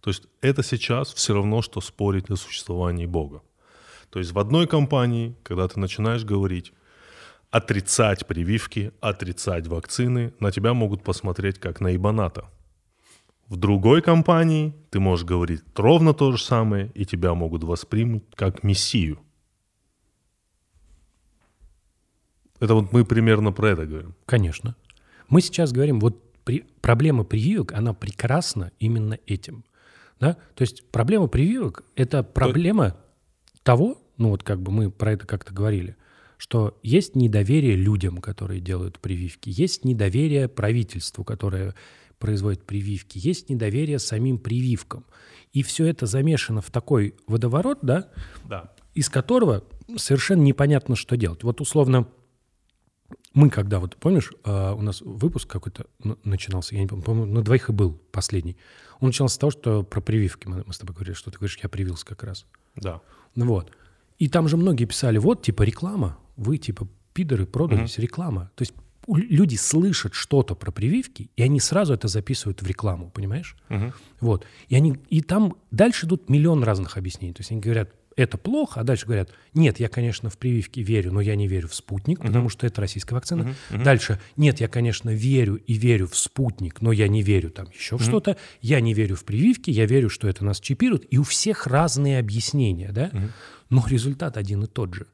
То 0.00 0.08
есть 0.08 0.22
это 0.40 0.62
сейчас 0.62 1.12
все 1.12 1.34
равно, 1.34 1.60
что 1.60 1.82
спорить 1.82 2.30
о 2.30 2.36
существовании 2.36 3.04
Бога. 3.04 3.42
То 4.08 4.20
есть 4.20 4.32
в 4.32 4.38
одной 4.38 4.66
компании, 4.66 5.36
когда 5.42 5.68
ты 5.68 5.78
начинаешь 5.78 6.24
говорить, 6.24 6.72
отрицать 7.50 8.26
прививки, 8.26 8.92
отрицать 9.02 9.66
вакцины, 9.66 10.32
на 10.40 10.50
тебя 10.50 10.72
могут 10.72 11.04
посмотреть 11.04 11.58
как 11.58 11.80
на 11.80 11.94
ибаната. 11.94 12.46
В 13.48 13.56
другой 13.56 14.00
компании 14.00 14.72
ты 14.88 14.98
можешь 14.98 15.26
говорить 15.26 15.60
ровно 15.76 16.14
то 16.14 16.32
же 16.32 16.42
самое, 16.42 16.90
и 16.94 17.04
тебя 17.04 17.34
могут 17.34 17.64
воспринять 17.64 18.22
как 18.34 18.62
мессию. 18.62 19.18
Это 22.60 22.74
вот 22.74 22.92
мы 22.92 23.04
примерно 23.04 23.52
про 23.52 23.70
это 23.70 23.86
говорим. 23.86 24.14
Конечно. 24.26 24.76
Мы 25.28 25.40
сейчас 25.40 25.72
говорим, 25.72 26.00
вот 26.00 26.22
при, 26.44 26.64
проблема 26.80 27.24
прививок, 27.24 27.72
она 27.72 27.92
прекрасна 27.92 28.72
именно 28.78 29.18
этим. 29.26 29.64
Да? 30.18 30.36
То 30.54 30.62
есть 30.62 30.90
проблема 30.90 31.28
прививок– 31.28 31.84
это 31.94 32.22
проблема 32.22 32.96
того, 33.62 33.98
ну 34.16 34.30
вот 34.30 34.42
как 34.42 34.60
бы 34.60 34.72
мы 34.72 34.90
про 34.90 35.12
это 35.12 35.26
как-то 35.26 35.52
говорили, 35.52 35.96
что 36.38 36.78
есть 36.82 37.14
недоверие 37.16 37.76
людям, 37.76 38.18
которые 38.18 38.60
делают 38.60 38.98
прививки, 38.98 39.50
есть 39.50 39.84
недоверие 39.84 40.48
правительству, 40.48 41.24
которое 41.24 41.74
производит 42.18 42.64
прививки, 42.64 43.18
есть 43.18 43.48
недоверие 43.48 43.98
самим 43.98 44.38
прививкам. 44.38 45.04
И 45.52 45.62
все 45.62 45.86
это 45.86 46.06
замешано 46.06 46.60
в 46.60 46.70
такой 46.70 47.14
водоворот, 47.26 47.78
да, 47.82 48.08
Да. 48.44 48.72
из 48.94 49.08
которого 49.08 49.64
совершенно 49.96 50.42
непонятно, 50.42 50.96
что 50.96 51.16
делать. 51.16 51.42
Вот 51.42 51.60
условно 51.60 52.08
мы 53.34 53.50
когда, 53.50 53.78
вот 53.78 53.96
помнишь, 53.96 54.32
э, 54.44 54.72
у 54.72 54.82
нас 54.82 55.00
выпуск 55.00 55.48
какой-то 55.48 55.86
начинался, 56.24 56.74
я 56.74 56.82
не 56.82 56.86
помню, 56.86 57.04
по-моему, 57.04 57.32
на 57.32 57.42
двоих 57.42 57.68
и 57.68 57.72
был 57.72 57.92
последний. 58.10 58.56
Он 59.00 59.08
начинался 59.08 59.36
с 59.36 59.38
того, 59.38 59.50
что 59.50 59.82
про 59.82 60.00
прививки 60.00 60.48
мы, 60.48 60.64
мы 60.66 60.72
с 60.72 60.78
тобой 60.78 60.94
говорили, 60.94 61.14
что 61.14 61.30
ты 61.30 61.38
говоришь, 61.38 61.58
я 61.62 61.68
привился 61.68 62.04
как 62.04 62.24
раз. 62.24 62.46
Да. 62.76 63.00
Ну 63.34 63.46
вот. 63.46 63.72
И 64.18 64.28
там 64.28 64.48
же 64.48 64.56
многие 64.56 64.84
писали, 64.84 65.18
вот, 65.18 65.42
типа, 65.42 65.62
реклама, 65.62 66.18
вы, 66.36 66.58
типа, 66.58 66.88
пидоры, 67.12 67.46
продались, 67.46 67.98
реклама. 67.98 68.50
То 68.56 68.62
есть 68.62 68.74
люди 69.06 69.56
слышат 69.56 70.14
что-то 70.14 70.54
про 70.54 70.70
прививки, 70.70 71.30
и 71.36 71.42
они 71.42 71.60
сразу 71.60 71.94
это 71.94 72.08
записывают 72.08 72.62
в 72.62 72.66
рекламу, 72.66 73.10
понимаешь? 73.10 73.56
Вот. 74.20 74.44
И, 74.68 74.74
они, 74.74 74.96
и 75.08 75.20
там 75.20 75.56
дальше 75.70 76.06
идут 76.06 76.28
миллион 76.28 76.64
разных 76.64 76.96
объяснений. 76.96 77.32
То 77.32 77.40
есть 77.40 77.52
они 77.52 77.60
говорят, 77.60 77.92
это 78.18 78.36
плохо, 78.36 78.80
а 78.80 78.84
дальше 78.84 79.06
говорят, 79.06 79.30
нет, 79.54 79.78
я, 79.78 79.88
конечно, 79.88 80.28
в 80.28 80.36
прививки 80.38 80.80
верю, 80.80 81.12
но 81.12 81.20
я 81.20 81.36
не 81.36 81.46
верю 81.46 81.68
в 81.68 81.74
спутник, 81.74 82.20
потому 82.20 82.48
что 82.48 82.66
это 82.66 82.80
российская 82.80 83.14
вакцина. 83.14 83.54
Дальше, 83.70 84.20
нет, 84.36 84.60
я, 84.60 84.68
конечно, 84.68 85.10
верю 85.10 85.54
и 85.54 85.74
верю 85.74 86.08
в 86.08 86.16
спутник, 86.16 86.80
но 86.80 86.92
я 86.92 87.08
не 87.08 87.22
верю 87.22 87.50
там 87.50 87.68
еще 87.70 87.96
в 87.96 88.02
что-то. 88.02 88.36
Я 88.60 88.80
не 88.80 88.92
верю 88.92 89.16
в 89.16 89.24
прививки, 89.24 89.70
я 89.70 89.86
верю, 89.86 90.10
что 90.10 90.28
это 90.28 90.44
нас 90.44 90.60
чипируют. 90.60 91.06
И 91.10 91.18
у 91.18 91.22
всех 91.22 91.66
разные 91.66 92.18
объяснения, 92.18 92.90
да? 92.92 93.10
Но 93.70 93.84
результат 93.86 94.36
один 94.36 94.64
и 94.64 94.66
тот 94.66 94.94
же. 94.94 95.06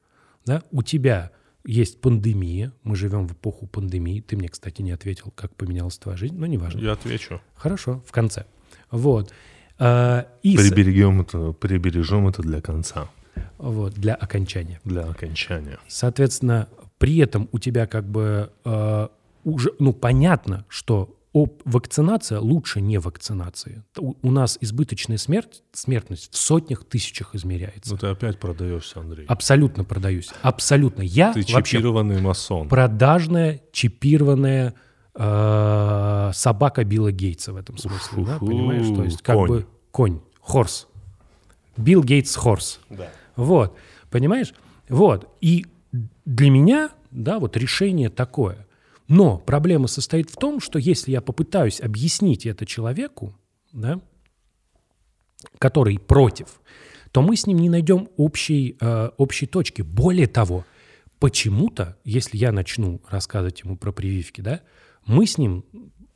Да? 0.46 0.62
У 0.70 0.82
тебя 0.82 1.30
есть 1.66 2.00
пандемия, 2.00 2.72
мы 2.82 2.96
живем 2.96 3.26
в 3.26 3.32
эпоху 3.32 3.66
пандемии. 3.66 4.20
Ты 4.20 4.36
мне, 4.36 4.48
кстати, 4.48 4.82
не 4.82 4.92
ответил, 4.92 5.32
как 5.34 5.54
поменялась 5.54 5.98
твоя 5.98 6.16
жизнь, 6.16 6.36
но 6.36 6.46
неважно. 6.46 6.80
Я 6.80 6.92
отвечу. 6.92 7.40
Хорошо, 7.54 8.02
в 8.06 8.12
конце. 8.12 8.46
Вот. 8.90 9.32
А, 9.78 10.26
И 10.42 10.56
Приберегем 10.56 11.20
это, 11.22 11.52
прибережем 11.52 12.28
это 12.28 12.42
для 12.42 12.60
конца, 12.60 13.08
вот, 13.58 13.94
для 13.94 14.14
окончания. 14.14 14.80
для 14.84 15.02
окончания. 15.02 15.78
Соответственно, 15.88 16.68
при 16.98 17.18
этом 17.18 17.48
у 17.52 17.58
тебя 17.58 17.86
как 17.86 18.08
бы 18.08 18.50
э, 18.64 19.08
уже, 19.44 19.72
ну, 19.80 19.92
понятно, 19.92 20.64
что 20.68 21.16
об- 21.34 21.60
вакцинация 21.64 22.38
лучше 22.38 22.80
не 22.80 22.98
вакцинации. 22.98 23.82
У, 23.98 24.14
у 24.22 24.30
нас 24.30 24.56
избыточная 24.60 25.18
смерть, 25.18 25.62
смертность 25.72 26.32
в 26.32 26.36
сотнях 26.36 26.84
тысячах 26.84 27.34
измеряется. 27.34 27.90
Ну 27.92 27.98
ты 27.98 28.06
опять 28.06 28.38
продаешься, 28.38 29.00
Андрей. 29.00 29.26
Абсолютно 29.26 29.82
продаюсь. 29.84 30.30
Абсолютно. 30.42 31.02
Я 31.02 31.32
Ты 31.32 31.40
вообще 31.52 31.78
чипированный 31.78 32.20
масон. 32.22 32.68
продажная, 32.68 33.60
чипированная 33.72 34.74
э, 35.14 36.30
собака 36.32 36.84
Билла 36.84 37.12
Гейтса 37.12 37.52
в 37.52 37.56
этом 37.56 37.78
смысле. 37.78 38.24
да, 38.24 38.38
понимаешь? 38.38 38.86
То 38.94 39.04
есть 39.04 39.22
как 39.22 39.36
конь. 39.36 39.48
бы 39.48 39.66
конь, 39.90 40.20
хорс. 40.40 40.88
Билл 41.76 42.02
Гейтс 42.02 42.34
хорс. 42.36 42.80
Да. 42.90 43.10
Вот, 43.36 43.76
понимаешь? 44.10 44.54
Вот, 44.88 45.28
и 45.40 45.66
для 46.24 46.50
меня, 46.50 46.90
да, 47.10 47.38
вот 47.38 47.56
решение 47.56 48.10
такое. 48.10 48.66
Но 49.08 49.38
проблема 49.38 49.86
состоит 49.86 50.30
в 50.30 50.36
том, 50.36 50.60
что 50.60 50.78
если 50.78 51.10
я 51.12 51.20
попытаюсь 51.20 51.80
объяснить 51.80 52.46
это 52.46 52.64
человеку, 52.64 53.34
да, 53.72 54.00
который 55.58 55.98
против, 55.98 56.60
то 57.10 57.22
мы 57.22 57.36
с 57.36 57.46
ним 57.46 57.58
не 57.58 57.68
найдем 57.68 58.08
общей, 58.16 58.76
э, 58.80 59.10
общей 59.18 59.46
точки. 59.46 59.82
Более 59.82 60.26
того, 60.26 60.64
почему-то, 61.18 61.96
если 62.04 62.36
я 62.36 62.50
начну 62.50 63.00
рассказывать 63.08 63.60
ему 63.62 63.76
про 63.76 63.92
прививки, 63.92 64.40
да, 64.40 64.62
мы 65.06 65.26
с 65.26 65.38
ним, 65.38 65.64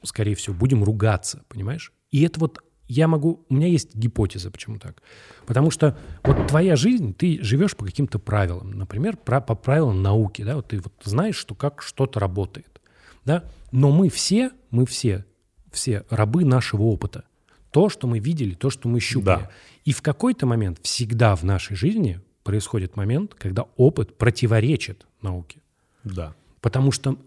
скорее 0.02 0.34
всего, 0.34 0.54
будем 0.54 0.84
ругаться, 0.84 1.44
понимаешь? 1.48 1.92
И 2.10 2.22
это 2.22 2.40
вот 2.40 2.62
я 2.88 3.06
могу... 3.06 3.44
У 3.48 3.54
меня 3.54 3.66
есть 3.66 3.94
гипотеза, 3.94 4.50
почему 4.50 4.78
так. 4.78 5.02
Потому 5.46 5.70
что 5.70 5.96
вот 6.24 6.46
твоя 6.46 6.74
жизнь, 6.74 7.14
ты 7.14 7.38
живешь 7.42 7.76
по 7.76 7.84
каким-то 7.84 8.18
правилам. 8.18 8.70
Например, 8.70 9.16
про- 9.16 9.42
по 9.42 9.54
правилам 9.54 10.02
науки, 10.02 10.42
да, 10.42 10.56
вот 10.56 10.68
ты 10.68 10.78
вот 10.80 10.94
знаешь, 11.04 11.36
что 11.36 11.54
как 11.54 11.82
что-то 11.82 12.18
работает, 12.18 12.80
да. 13.24 13.44
Но 13.72 13.90
мы 13.90 14.08
все, 14.08 14.52
мы 14.70 14.86
все, 14.86 15.26
все 15.70 16.04
рабы 16.08 16.44
нашего 16.44 16.82
опыта. 16.82 17.24
То, 17.70 17.90
что 17.90 18.06
мы 18.06 18.18
видели, 18.18 18.54
то, 18.54 18.70
что 18.70 18.88
мы 18.88 19.00
щупали. 19.00 19.42
Да. 19.42 19.50
И 19.84 19.92
в 19.92 20.00
какой-то 20.00 20.46
момент 20.46 20.78
всегда 20.82 21.36
в 21.36 21.42
нашей 21.42 21.76
жизни 21.76 22.22
происходит 22.42 22.96
момент, 22.96 23.34
когда 23.34 23.66
опыт 23.76 24.16
противоречит 24.16 25.06
науке. 25.20 25.60
Да. 26.04 26.34
Потому 26.62 26.90
что, 26.92 27.18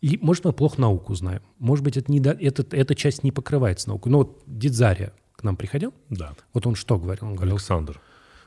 и, 0.00 0.18
может, 0.22 0.44
мы 0.44 0.52
плохо 0.52 0.80
науку 0.80 1.14
знаем. 1.14 1.42
Может 1.58 1.84
быть, 1.84 1.96
это 1.96 2.10
не, 2.10 2.20
этот- 2.20 2.72
эта 2.74 2.94
часть 2.94 3.24
не 3.24 3.32
покрывается 3.32 3.88
наукой. 3.88 4.12
Но 4.12 4.18
вот 4.18 4.42
Дидзария 4.46 5.12
к 5.36 5.42
нам 5.44 5.56
приходил, 5.56 5.92
Да. 6.10 6.34
вот 6.52 6.66
он 6.66 6.74
что 6.74 6.98
говорил? 6.98 7.26
Он 7.28 7.34
говорил, 7.34 7.54
Александр. 7.56 8.00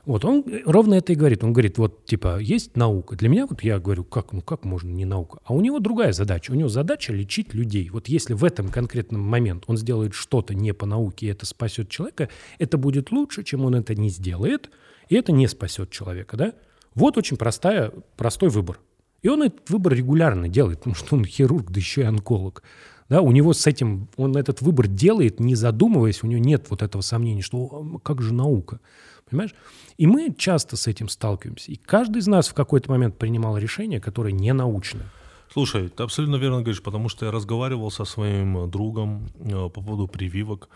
вот 0.04 0.24
он 0.24 0.44
ровно 0.66 0.94
это 0.94 1.12
и 1.12 1.16
говорит. 1.16 1.44
Он 1.44 1.52
говорит, 1.52 1.78
вот 1.78 2.04
типа 2.06 2.38
есть 2.38 2.76
наука. 2.76 3.16
Для 3.16 3.28
меня 3.28 3.46
вот 3.46 3.62
я 3.62 3.78
говорю, 3.78 4.02
как, 4.04 4.32
ну 4.32 4.40
как 4.42 4.64
можно 4.64 4.88
не 4.90 5.04
наука? 5.04 5.38
А 5.44 5.54
у 5.54 5.60
него 5.60 5.78
другая 5.78 6.12
задача. 6.12 6.50
У 6.52 6.54
него 6.54 6.68
задача 6.68 7.12
лечить 7.12 7.54
людей. 7.54 7.88
Вот 7.90 8.08
если 8.08 8.34
в 8.34 8.44
этом 8.44 8.68
конкретном 8.68 9.20
момент 9.20 9.64
он 9.68 9.76
сделает 9.76 10.12
что-то 10.14 10.54
не 10.54 10.72
по 10.74 10.86
науке, 10.86 11.26
и 11.26 11.30
это 11.30 11.46
спасет 11.46 11.88
человека, 11.88 12.28
это 12.58 12.78
будет 12.78 13.10
лучше, 13.12 13.42
чем 13.44 13.64
он 13.64 13.74
это 13.74 13.94
не 13.94 14.08
сделает, 14.08 14.70
и 15.08 15.14
это 15.14 15.32
не 15.32 15.46
спасет 15.46 15.90
человека, 15.90 16.36
да? 16.36 16.52
Вот 16.94 17.16
очень 17.16 17.36
простая, 17.36 17.90
простой 18.16 18.48
выбор. 18.50 18.80
И 19.22 19.28
он 19.28 19.42
этот 19.42 19.70
выбор 19.70 19.94
регулярно 19.94 20.48
делает, 20.48 20.78
потому 20.78 20.96
что 20.96 21.16
он 21.16 21.24
хирург, 21.24 21.70
да 21.70 21.78
еще 21.78 22.02
и 22.02 22.04
онколог. 22.04 22.62
Да, 23.08 23.20
у 23.20 23.30
него 23.30 23.52
с 23.52 23.66
этим, 23.66 24.08
он 24.16 24.36
этот 24.36 24.62
выбор 24.62 24.88
делает, 24.88 25.38
не 25.38 25.54
задумываясь, 25.54 26.22
у 26.22 26.26
него 26.26 26.42
нет 26.42 26.66
вот 26.70 26.82
этого 26.82 27.02
сомнения, 27.02 27.42
что 27.42 27.58
«О, 27.58 27.98
как 27.98 28.22
же 28.22 28.32
наука, 28.32 28.80
понимаешь? 29.28 29.54
И 29.98 30.06
мы 30.06 30.34
часто 30.36 30.76
с 30.76 30.86
этим 30.86 31.08
сталкиваемся. 31.08 31.72
И 31.72 31.76
каждый 31.76 32.18
из 32.18 32.26
нас 32.26 32.48
в 32.48 32.54
какой-то 32.54 32.90
момент 32.90 33.18
принимал 33.18 33.58
решение, 33.58 34.00
которое 34.00 34.32
не 34.32 34.52
научное. 34.52 35.06
Слушай, 35.52 35.90
ты 35.90 36.02
абсолютно 36.02 36.36
верно 36.36 36.62
говоришь, 36.62 36.82
потому 36.82 37.10
что 37.10 37.26
я 37.26 37.30
разговаривал 37.32 37.90
со 37.90 38.06
своим 38.06 38.56
э, 38.56 38.66
другом 38.66 39.28
э, 39.38 39.50
по 39.50 39.82
поводу 39.82 40.08
прививок. 40.08 40.70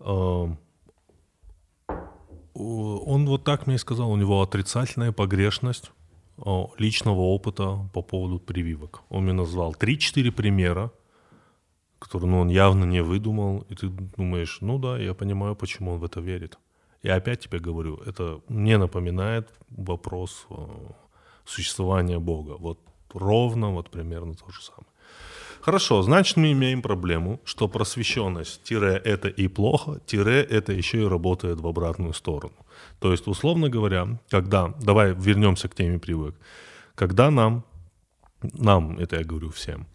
Э, 0.00 0.48
Он 2.54 3.26
вот 3.26 3.44
так 3.44 3.68
мне 3.68 3.78
сказал, 3.78 4.10
у 4.10 4.16
него 4.16 4.42
отрицательная 4.42 5.12
погрешность 5.12 5.92
личного 6.78 7.20
опыта 7.20 7.88
по 7.92 8.02
поводу 8.02 8.38
прививок. 8.38 9.02
Он 9.08 9.24
мне 9.24 9.32
назвал 9.32 9.72
3-4 9.72 10.30
примера, 10.30 10.90
которые 11.98 12.30
ну, 12.30 12.40
он 12.40 12.48
явно 12.48 12.84
не 12.84 13.02
выдумал, 13.02 13.64
и 13.68 13.74
ты 13.74 13.88
думаешь, 13.88 14.58
ну 14.60 14.78
да, 14.78 14.98
я 14.98 15.14
понимаю, 15.14 15.56
почему 15.56 15.92
он 15.92 15.98
в 15.98 16.04
это 16.04 16.20
верит. 16.20 16.58
И 17.02 17.08
опять 17.08 17.40
тебе 17.40 17.58
говорю, 17.58 17.96
это 18.06 18.40
мне 18.48 18.78
напоминает 18.78 19.48
вопрос 19.70 20.46
э, 20.50 20.54
существования 21.44 22.18
Бога. 22.18 22.56
Вот 22.58 22.78
ровно, 23.14 23.70
вот 23.70 23.90
примерно 23.90 24.34
то 24.34 24.50
же 24.50 24.62
самое. 24.62 24.86
Хорошо, 25.60 26.02
значит, 26.02 26.36
мы 26.36 26.52
имеем 26.52 26.82
проблему, 26.82 27.40
что 27.44 27.68
просвещенность 27.68 28.62
тире 28.62 29.00
это 29.04 29.28
и 29.28 29.48
плохо, 29.48 30.00
тире 30.06 30.42
это 30.42 30.72
еще 30.72 31.02
и 31.02 31.08
работает 31.08 31.60
в 31.60 31.66
обратную 31.66 32.14
сторону. 32.14 32.54
То 33.00 33.12
есть, 33.12 33.26
условно 33.26 33.68
говоря, 33.68 34.18
когда, 34.28 34.74
давай 34.82 35.14
вернемся 35.14 35.68
к 35.68 35.74
теме 35.74 35.98
привык, 35.98 36.34
когда 36.94 37.30
нам, 37.30 37.64
нам, 38.42 38.98
это 38.98 39.16
я 39.16 39.24
говорю 39.24 39.50
всем, 39.50 39.86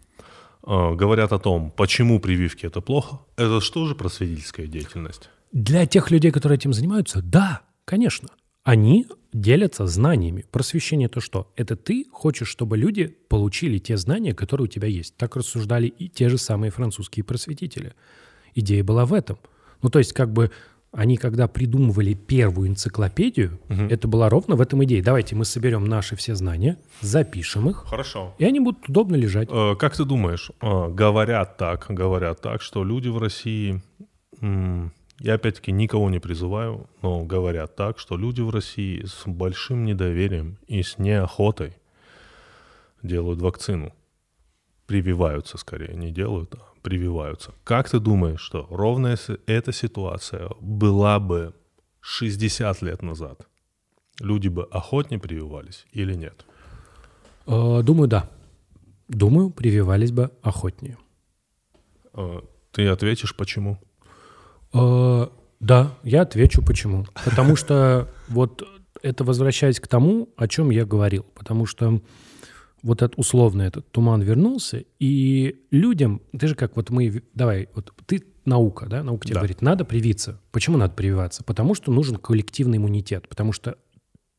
э, 0.66 0.94
говорят 0.94 1.32
о 1.32 1.38
том, 1.38 1.70
почему 1.70 2.20
прививки 2.20 2.66
это 2.66 2.80
плохо, 2.80 3.20
это 3.36 3.60
что 3.60 3.86
же 3.86 3.94
просветительская 3.94 4.66
деятельность? 4.66 5.30
Для 5.52 5.86
тех 5.86 6.10
людей, 6.10 6.30
которые 6.30 6.56
этим 6.56 6.72
занимаются, 6.72 7.20
да, 7.22 7.62
конечно. 7.84 8.28
Они 8.64 9.06
делятся 9.34 9.86
знаниями. 9.86 10.46
Просвещение 10.50 11.06
это 11.06 11.20
что? 11.20 11.52
Это 11.54 11.76
ты 11.76 12.06
хочешь, 12.10 12.48
чтобы 12.48 12.78
люди 12.78 13.14
получили 13.28 13.78
те 13.78 13.98
знания, 13.98 14.34
которые 14.34 14.64
у 14.64 14.68
тебя 14.68 14.88
есть. 14.88 15.16
Так 15.16 15.36
рассуждали 15.36 15.86
и 15.86 16.08
те 16.08 16.30
же 16.30 16.38
самые 16.38 16.70
французские 16.70 17.24
просветители. 17.24 17.94
Идея 18.54 18.82
была 18.82 19.04
в 19.04 19.12
этом. 19.12 19.38
Ну, 19.82 19.90
то 19.90 19.98
есть, 19.98 20.14
как 20.14 20.32
бы 20.32 20.50
они, 20.96 21.16
когда 21.16 21.48
придумывали 21.48 22.14
первую 22.14 22.68
энциклопедию, 22.68 23.58
Мгм. 23.68 23.88
это 23.88 24.06
была 24.08 24.28
ровно 24.28 24.56
в 24.56 24.60
этом 24.60 24.82
идее. 24.84 25.02
Давайте 25.02 25.34
мы 25.36 25.44
соберем 25.44 25.84
наши 25.84 26.14
все 26.16 26.34
знания, 26.34 26.78
запишем 27.00 27.68
их, 27.68 27.84
Хорошо. 27.86 28.34
и 28.38 28.44
они 28.44 28.60
будут 28.60 28.88
удобно 28.88 29.16
лежать. 29.16 29.48
Э, 29.50 29.74
Как 29.76 29.96
ты 29.96 30.04
думаешь, 30.04 30.50
э, 30.60 30.88
говорят 30.90 31.56
так, 31.56 31.86
говорят 31.88 32.40
так, 32.40 32.62
что 32.62 32.84
люди 32.84 33.08
в 33.08 33.18
России, 33.18 33.82
м, 34.40 34.92
я 35.20 35.34
опять-таки 35.34 35.72
никого 35.72 36.10
не 36.10 36.18
призываю, 36.20 36.88
но 37.02 37.24
говорят 37.24 37.76
так, 37.76 37.98
что 37.98 38.16
люди 38.16 38.40
в 38.40 38.50
России 38.50 39.04
с 39.04 39.22
большим 39.26 39.84
недоверием 39.84 40.58
и 40.66 40.82
с 40.82 40.98
неохотой 40.98 41.76
делают 43.02 43.40
вакцину. 43.40 43.92
Прививаются 44.86 45.56
скорее, 45.56 45.94
не 45.96 46.10
делают, 46.10 46.54
а 46.54 46.58
прививаются. 46.84 47.52
Как 47.64 47.88
ты 47.88 47.98
думаешь, 47.98 48.40
что 48.40 48.66
ровно 48.70 49.16
эта 49.46 49.72
ситуация 49.72 50.50
была 50.60 51.18
бы 51.18 51.54
60 52.00 52.82
лет 52.82 53.02
назад, 53.02 53.48
люди 54.20 54.48
бы 54.48 54.64
охотнее 54.70 55.18
прививались 55.18 55.86
или 55.92 56.14
нет? 56.14 56.44
Э, 57.46 57.82
Думаю, 57.82 58.08
да. 58.08 58.28
Думаю, 59.08 59.50
прививались 59.50 60.12
бы 60.12 60.30
охотнее. 60.42 60.98
Э, 62.12 62.40
Ты 62.70 62.86
ответишь, 62.88 63.34
почему? 63.34 63.78
Э, 64.74 65.28
Да, 65.60 65.90
я 66.02 66.22
отвечу 66.22 66.62
почему. 66.62 67.06
Потому 67.24 67.56
что 67.56 68.08
вот 68.28 68.62
это 69.02 69.24
возвращаясь 69.24 69.80
к 69.80 69.88
тому, 69.88 70.28
о 70.36 70.48
чем 70.48 70.70
я 70.70 70.84
говорил. 70.84 71.24
Потому 71.34 71.66
что 71.66 72.00
вот 72.84 73.00
этот 73.00 73.18
условно 73.18 73.62
этот 73.62 73.90
туман 73.90 74.20
вернулся, 74.20 74.84
и 75.00 75.56
людям, 75.70 76.20
ты 76.38 76.46
же 76.46 76.54
как 76.54 76.76
вот 76.76 76.90
мы, 76.90 77.22
давай, 77.32 77.68
вот 77.74 77.92
ты 78.06 78.22
наука, 78.44 78.86
да, 78.86 79.02
наука 79.02 79.24
тебе 79.26 79.34
Да. 79.34 79.40
говорит, 79.40 79.62
надо 79.62 79.86
привиться. 79.86 80.38
Почему 80.52 80.76
надо 80.76 80.92
прививаться? 80.92 81.42
Потому 81.42 81.74
что 81.74 81.90
нужен 81.90 82.16
коллективный 82.16 82.76
иммунитет, 82.76 83.26
потому 83.26 83.52
что 83.52 83.78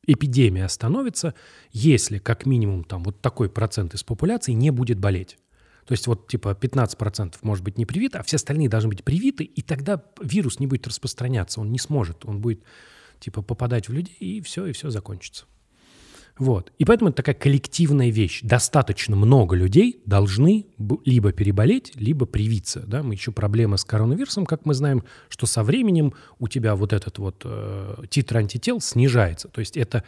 эпидемия 0.06 0.66
остановится, 0.66 1.34
если 1.72 2.20
как 2.20 2.46
минимум 2.46 2.84
там 2.84 3.04
вот 3.04 3.20
такой 3.20 3.50
процент 3.50 3.96
из 3.96 4.04
популяции 4.04 4.52
не 4.52 4.70
будет 4.70 5.00
болеть. 5.00 5.40
То 5.88 5.94
есть 5.94 6.06
вот 6.06 6.28
типа 6.28 6.50
15% 6.60 7.36
может 7.42 7.64
быть 7.64 7.80
не 7.80 7.88
привито, 7.88 8.20
а 8.20 8.24
все 8.24 8.36
остальные 8.36 8.70
должны 8.70 8.90
быть 8.90 9.04
привиты, 9.04 9.44
и 9.44 9.64
тогда 9.64 10.04
вирус 10.22 10.60
не 10.60 10.68
будет 10.68 10.86
распространяться, 10.88 11.62
он 11.62 11.72
не 11.72 11.80
сможет, 11.80 12.26
он 12.26 12.42
будет 12.42 12.64
типа 13.20 13.42
попадать 13.42 13.90
в 13.90 13.94
людей, 13.94 14.16
и 14.20 14.42
все, 14.42 14.68
и 14.68 14.72
все 14.72 14.92
закончится. 14.92 15.46
Вот. 16.38 16.74
И 16.78 16.86
поэтому 16.86 17.10
это 17.10 17.18
такая 17.18 17.36
коллективная 17.36 18.10
вещь. 18.10 18.42
Достаточно 18.44 19.16
много 19.16 19.56
людей 19.56 20.02
должны 20.06 20.66
либо 21.06 21.32
переболеть, 21.32 21.94
либо 21.96 22.26
привиться. 22.26 22.82
Да? 22.82 23.04
Мы 23.04 23.14
еще 23.14 23.32
проблема 23.32 23.78
с 23.78 23.86
коронавирусом, 23.86 24.46
как 24.46 24.66
мы 24.66 24.74
знаем, 24.74 25.04
что 25.30 25.46
со 25.46 25.64
временем 25.64 26.14
у 26.40 26.50
тебя 26.50 26.76
вот 26.76 26.92
этот 26.92 27.20
вот 27.20 27.42
э, 27.46 28.04
титр 28.10 28.38
антител 28.38 28.82
снижается. 28.82 29.48
То 29.48 29.60
есть 29.60 29.78
это 29.78 30.04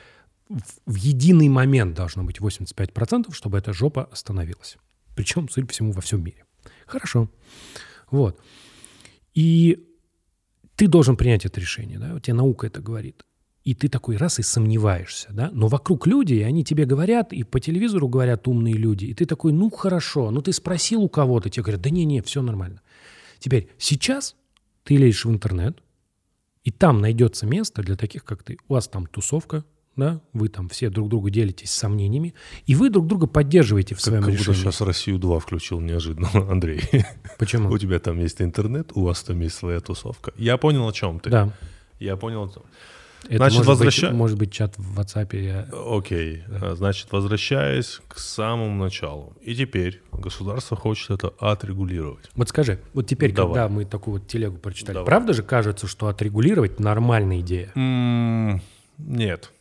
в, 0.50 0.62
в 0.86 0.96
единый 0.96 1.48
момент 1.48 1.96
должно 1.96 2.24
быть 2.24 2.40
85%, 2.40 3.34
чтобы 3.34 3.58
эта 3.58 3.72
жопа 3.72 4.10
остановилась. 4.12 4.78
Причем, 5.16 5.48
судя 5.48 5.66
по 5.66 5.74
всему, 5.74 5.94
во 5.94 6.02
всем 6.02 6.24
мире. 6.24 6.44
Хорошо. 6.86 7.30
Вот. 8.12 8.38
И 9.34 9.88
ты 10.76 10.88
должен 10.88 11.16
принять 11.16 11.46
это 11.46 11.60
решение, 11.62 12.00
да, 12.00 12.14
у 12.14 12.20
тебя 12.20 12.36
наука 12.36 12.68
это 12.68 12.82
говорит. 12.82 13.24
И 13.68 13.74
ты 13.74 13.90
такой 13.90 14.16
раз 14.16 14.40
и 14.40 14.44
сомневаешься, 14.44 15.28
да, 15.34 15.50
но 15.52 15.68
вокруг 15.68 16.08
люди, 16.08 16.36
и 16.36 16.42
они 16.42 16.64
тебе 16.64 16.86
говорят, 16.86 17.34
и 17.34 17.44
по 17.44 17.60
телевизору 17.60 18.08
говорят 18.08 18.48
умные 18.48 18.76
люди, 18.76 19.04
и 19.08 19.14
ты 19.14 19.26
такой, 19.26 19.52
ну 19.52 19.70
хорошо, 19.70 20.32
ну 20.32 20.42
ты 20.42 20.54
спросил 20.54 21.02
у 21.04 21.10
кого-то, 21.10 21.50
тебе 21.50 21.64
говорят, 21.64 21.82
да 21.82 21.90
не-не, 21.90 22.22
все 22.22 22.42
нормально. 22.42 22.82
Теперь, 23.40 23.68
сейчас 23.78 24.38
ты 24.86 24.96
лезешь 24.96 25.26
в 25.26 25.30
интернет, 25.30 25.80
и 26.64 26.72
там 26.72 27.02
найдется 27.02 27.46
место 27.46 27.82
для 27.84 27.98
таких, 27.98 28.24
как 28.24 28.42
ты. 28.42 28.58
У 28.70 28.74
вас 28.76 28.88
там 28.88 29.06
тусовка, 29.06 29.66
да, 29.98 30.22
вы 30.32 30.48
там 30.48 30.70
все 30.70 30.90
друг 30.90 31.10
другу 31.10 31.30
делитесь 31.30 31.72
сомнениями, 31.72 32.36
и 32.68 32.74
вы 32.74 32.90
друг 32.90 33.06
друга 33.06 33.28
поддерживаете 33.28 33.96
в 33.96 33.98
Как, 33.98 34.06
своем 34.06 34.24
как 34.24 34.34
решении. 34.34 34.60
сейчас 34.60 34.80
Россию-2 34.80 35.42
включил 35.42 35.82
неожиданно, 35.82 36.30
Андрей. 36.50 36.84
Почему? 37.38 37.70
У 37.74 37.78
тебя 37.78 38.00
там 38.00 38.18
есть 38.18 38.42
интернет, 38.42 38.92
у 38.96 39.04
вас 39.04 39.24
там 39.24 39.42
есть 39.42 39.56
своя 39.56 39.82
тусовка. 39.82 40.32
Я 40.38 40.56
понял, 40.56 40.88
о 40.88 40.94
чем 40.94 41.20
ты. 41.20 41.30
Да. 41.30 41.54
Я 42.00 42.16
понял. 42.16 42.44
о 42.44 42.48
том. 42.48 42.64
Это 43.26 43.38
Значит, 43.38 43.58
может, 43.66 43.68
возвраща- 43.82 44.08
быть, 44.10 44.16
может 44.18 44.38
быть 44.38 44.52
чат 44.54 44.78
в 44.78 45.00
WhatsApp. 45.00 45.36
Я... 45.42 45.68
Окей. 45.98 46.44
А, 46.62 46.76
Значит, 46.76 47.08
возвращаясь 47.12 48.00
к 48.08 48.20
самому 48.20 48.82
началу. 48.84 49.34
И 49.42 49.54
теперь 49.56 50.02
государство 50.14 50.78
хочет 50.78 51.10
это 51.12 51.34
отрегулировать. 51.40 52.30
Вот 52.36 52.48
скажи, 52.50 52.80
вот 52.94 53.08
теперь, 53.08 53.34
Давай. 53.34 53.54
когда 53.54 53.70
мы 53.70 53.86
такую 53.86 54.20
вот 54.20 54.28
телегу 54.28 54.58
прочитали, 54.58 54.94
Давай. 54.96 55.06
правда 55.08 55.34
же 55.34 55.44
кажется, 55.44 55.88
что 55.88 56.08
отрегулировать 56.08 56.80
нормальная 56.80 57.42
идея? 57.42 57.72
Нет. 58.98 59.52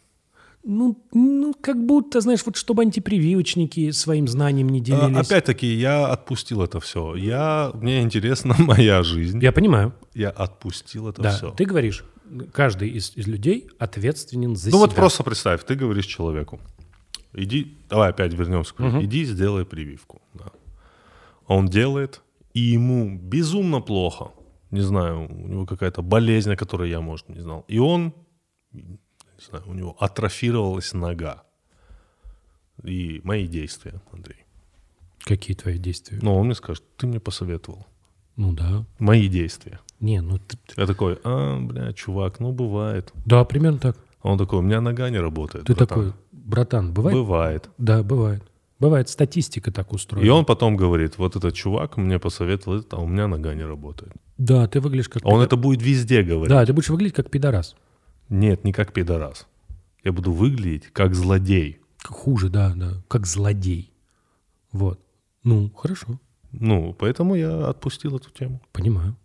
Ну, 0.69 1.01
ну, 1.13 1.55
как 1.61 1.85
будто, 1.87 2.21
знаешь, 2.21 2.41
вот 2.45 2.57
чтобы 2.57 2.83
антипрививочники 2.83 3.93
своим 3.93 4.27
знанием 4.27 4.69
не 4.69 4.81
А, 4.81 4.83
делились. 4.83 5.27
Опять-таки, 5.27 5.67
я 5.73 6.09
отпустил 6.09 6.61
это 6.63 6.81
все. 6.81 7.15
Я, 7.15 7.71
мне 7.75 8.01
интересна 8.03 8.55
моя 8.59 9.03
жизнь. 9.05 9.41
Я 9.41 9.53
понимаю, 9.53 9.95
Я 10.13 10.31
отпустил 10.31 11.09
это 11.09 11.23
да. 11.23 11.31
все. 11.31 11.51
Ты 11.53 11.65
говоришь, 11.67 12.05
каждый 12.53 12.91
из, 12.91 13.16
из 13.16 13.27
людей 13.27 13.68
ответственен 13.79 14.57
за 14.57 14.70
Ну 14.70 14.79
вот 14.79 14.91
себя. 14.91 15.01
просто 15.01 15.22
представь, 15.24 15.64
ты 15.64 15.74
говоришь 15.74 16.07
человеку, 16.07 16.61
иди, 17.35 17.77
давай 17.89 18.11
опять 18.11 18.33
вернемся 18.35 18.74
к 18.74 18.79
Мгм. 18.81 19.03
иди 19.05 19.24
сделай 19.24 19.64
прививку. 19.64 20.20
Да. 20.35 20.51
Он 21.47 21.68
делает, 21.68 22.22
и 22.55 22.61
ему 22.61 23.16
безумно 23.18 23.81
плохо. 23.81 24.33
Не 24.70 24.81
знаю, 24.81 25.29
у 25.29 25.47
него 25.49 25.66
какая-то 25.66 26.03
болезнь, 26.03 26.51
о 26.53 26.57
которой 26.57 26.91
я, 26.91 27.01
может, 27.01 27.29
не 27.29 27.41
знал. 27.41 27.64
И 27.68 27.79
он, 27.79 28.12
не 28.72 28.99
знаю, 29.49 29.64
у 29.66 29.74
него 29.74 29.97
атрофировалась 30.01 30.93
нога. 30.93 31.45
И 32.83 33.20
мои 33.24 33.47
действия, 33.47 34.01
Андрей. 34.12 34.45
Какие 35.20 35.57
твои 35.57 35.79
действия? 35.79 36.18
Ну, 36.20 36.35
он 36.37 36.47
мне 36.47 36.55
скажет, 36.55 36.85
ты 36.97 37.07
мне 37.07 37.20
посоветовал. 37.20 37.87
Ну 38.37 38.53
да. 38.53 38.85
Мои 38.99 39.29
действия. 39.29 39.81
Не, 40.01 40.21
ну 40.21 40.39
ты- 40.39 40.59
Я 40.77 40.87
такой, 40.87 41.19
а, 41.25 41.59
бля, 41.61 41.93
чувак, 41.93 42.41
ну 42.41 42.53
бывает. 42.53 43.13
да, 43.25 43.45
примерно 43.45 43.79
так. 43.79 43.97
А 44.23 44.29
Он 44.31 44.39
такой, 44.39 44.59
у 44.59 44.63
меня 44.63 44.81
нога 44.81 45.09
не 45.11 45.19
работает. 45.19 45.67
Ты 45.67 45.75
братан». 45.75 45.87
такой, 45.89 46.13
братан, 46.33 46.93
бывает? 46.93 47.17
Бывает. 47.17 47.71
Да, 47.79 48.03
бывает. 48.03 48.43
Бывает, 48.79 49.09
статистика 49.09 49.73
так 49.73 49.93
устроена. 49.93 50.27
И 50.27 50.29
он 50.29 50.45
потом 50.45 50.77
говорит, 50.77 51.17
вот 51.17 51.35
этот 51.35 51.55
чувак 51.55 51.97
мне 51.97 52.19
посоветовал 52.19 52.81
это, 52.81 52.97
а 52.97 53.01
у 53.01 53.07
меня 53.07 53.27
нога 53.27 53.55
не 53.55 53.65
работает. 53.65 54.13
Да, 54.37 54.67
ты 54.69 54.81
выглядишь 54.81 55.09
как... 55.09 55.25
А 55.25 55.29
он 55.29 55.41
это 55.41 55.57
будет 55.57 55.81
везде 55.81 56.23
говорить. 56.23 56.51
Да, 56.51 56.67
ты 56.67 56.75
будешь 56.75 56.91
выглядеть 56.91 57.15
как 57.17 57.31
пидорас. 57.31 57.75
Нет, 58.29 58.65
не 58.65 58.73
как 58.73 58.93
пидорас. 58.93 59.47
Я 60.05 60.13
буду 60.13 60.31
выглядеть 60.33 60.93
как 60.93 61.15
злодей. 61.15 61.81
Хуже, 62.05 62.51
да, 62.51 62.75
да. 62.77 63.03
Как 63.09 63.27
злодей. 63.27 63.93
Вот. 64.73 65.01
Ну, 65.43 65.71
хорошо. 65.71 66.21
Ну, 66.53 66.95
поэтому 66.99 67.35
я 67.35 67.69
отпустил 67.69 68.17
эту 68.17 68.31
тему. 68.31 68.61
Понимаю. 68.73 69.17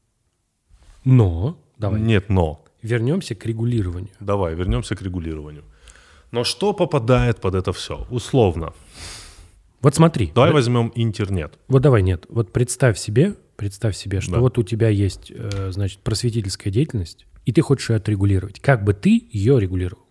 Но, 1.04 1.58
давай, 1.78 2.00
Нет, 2.02 2.30
но. 2.30 2.64
вернемся 2.82 3.36
к 3.36 3.46
регулированию. 3.46 4.12
Давай, 4.20 4.56
вернемся 4.56 4.96
к 4.96 5.02
регулированию. 5.02 5.64
Но 6.32 6.44
что 6.44 6.74
попадает 6.74 7.42
под 7.42 7.56
это 7.56 7.74
все? 7.74 8.06
Условно. 8.10 8.74
Вот 9.82 9.96
смотри. 9.96 10.32
Давай 10.34 10.52
вот, 10.52 10.58
возьмем 10.58 10.92
интернет. 10.96 11.58
вот 11.68 11.82
давай, 11.82 12.02
нет. 12.04 12.26
Вот 12.30 12.54
представь 12.54 12.98
себе, 13.00 13.36
представь 13.58 13.96
себе, 13.98 14.22
что 14.22 14.34
Да. 14.34 14.40
вот 14.40 14.58
у 14.58 14.64
тебя 14.64 14.90
есть, 14.90 15.32
э, 15.36 15.72
значит, 15.72 16.00
просветительская 16.00 16.72
деятельность, 16.72 17.26
и 17.46 17.52
ты 17.52 17.62
хочешь 17.62 17.90
ее 17.90 17.96
отрегулировать. 17.98 18.60
Как 18.60 18.84
бы 18.84 18.94
ты 18.94 19.28
ее 19.32 19.60
регулировал? 19.60 20.04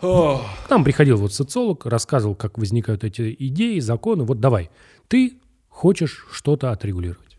К 0.00 0.68
нам 0.68 0.82
приходил 0.84 1.16
вот 1.16 1.32
социолог, 1.32 1.86
рассказывал, 1.86 2.34
как 2.34 2.58
возникают 2.58 3.04
эти 3.04 3.34
идеи, 3.38 3.78
законы. 3.78 4.24
Вот 4.24 4.40
давай, 4.40 4.70
ты 5.08 5.38
хочешь 5.68 6.26
что-то 6.32 6.72
отрегулировать. 6.72 7.31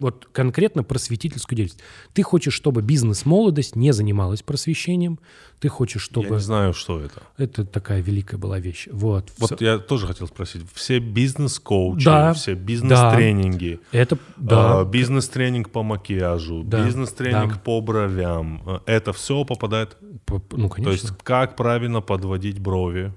Вот 0.00 0.28
конкретно 0.32 0.82
просветительскую 0.82 1.56
деятельность. 1.56 1.84
Ты 2.14 2.22
хочешь, 2.22 2.54
чтобы 2.54 2.82
бизнес-молодость 2.82 3.76
не 3.76 3.92
занималась 3.92 4.42
просвещением. 4.42 5.18
Ты 5.60 5.68
хочешь, 5.68 6.02
Я 6.02 6.06
чтобы... 6.06 6.30
не 6.30 6.38
знаю, 6.40 6.72
что 6.72 7.00
это. 7.00 7.22
Это 7.36 7.64
такая 7.66 8.00
великая 8.00 8.38
была 8.38 8.58
вещь. 8.58 8.88
Вот. 8.90 9.30
Вот 9.38 9.60
я 9.60 9.78
тоже 9.78 10.06
хотел 10.06 10.26
спросить. 10.26 10.62
Все 10.74 10.98
бизнес-коучи, 11.00 12.04
Да, 12.04 12.32
все 12.32 12.54
бизнес-тренинги, 12.54 13.80
Это, 13.92 14.18
да. 14.36 14.80
А, 14.80 14.84
бизнес-тренинг 14.84 15.70
по 15.70 15.82
макияжу, 15.82 16.62
Да, 16.64 16.84
бизнес-тренинг 16.84 17.54
да. 17.54 17.60
по 17.60 17.80
бровям. 17.80 18.62
А, 18.66 18.82
Это 18.86 19.12
все 19.12 19.44
попадает. 19.44 19.96
П- 20.24 20.38
п- 20.38 20.56
ну, 20.56 20.68
То 20.68 20.74
конечно. 20.76 20.92
есть, 20.92 21.18
как 21.22 21.56
правильно 21.56 22.00
подводить 22.00 22.58
брови, 22.58 23.12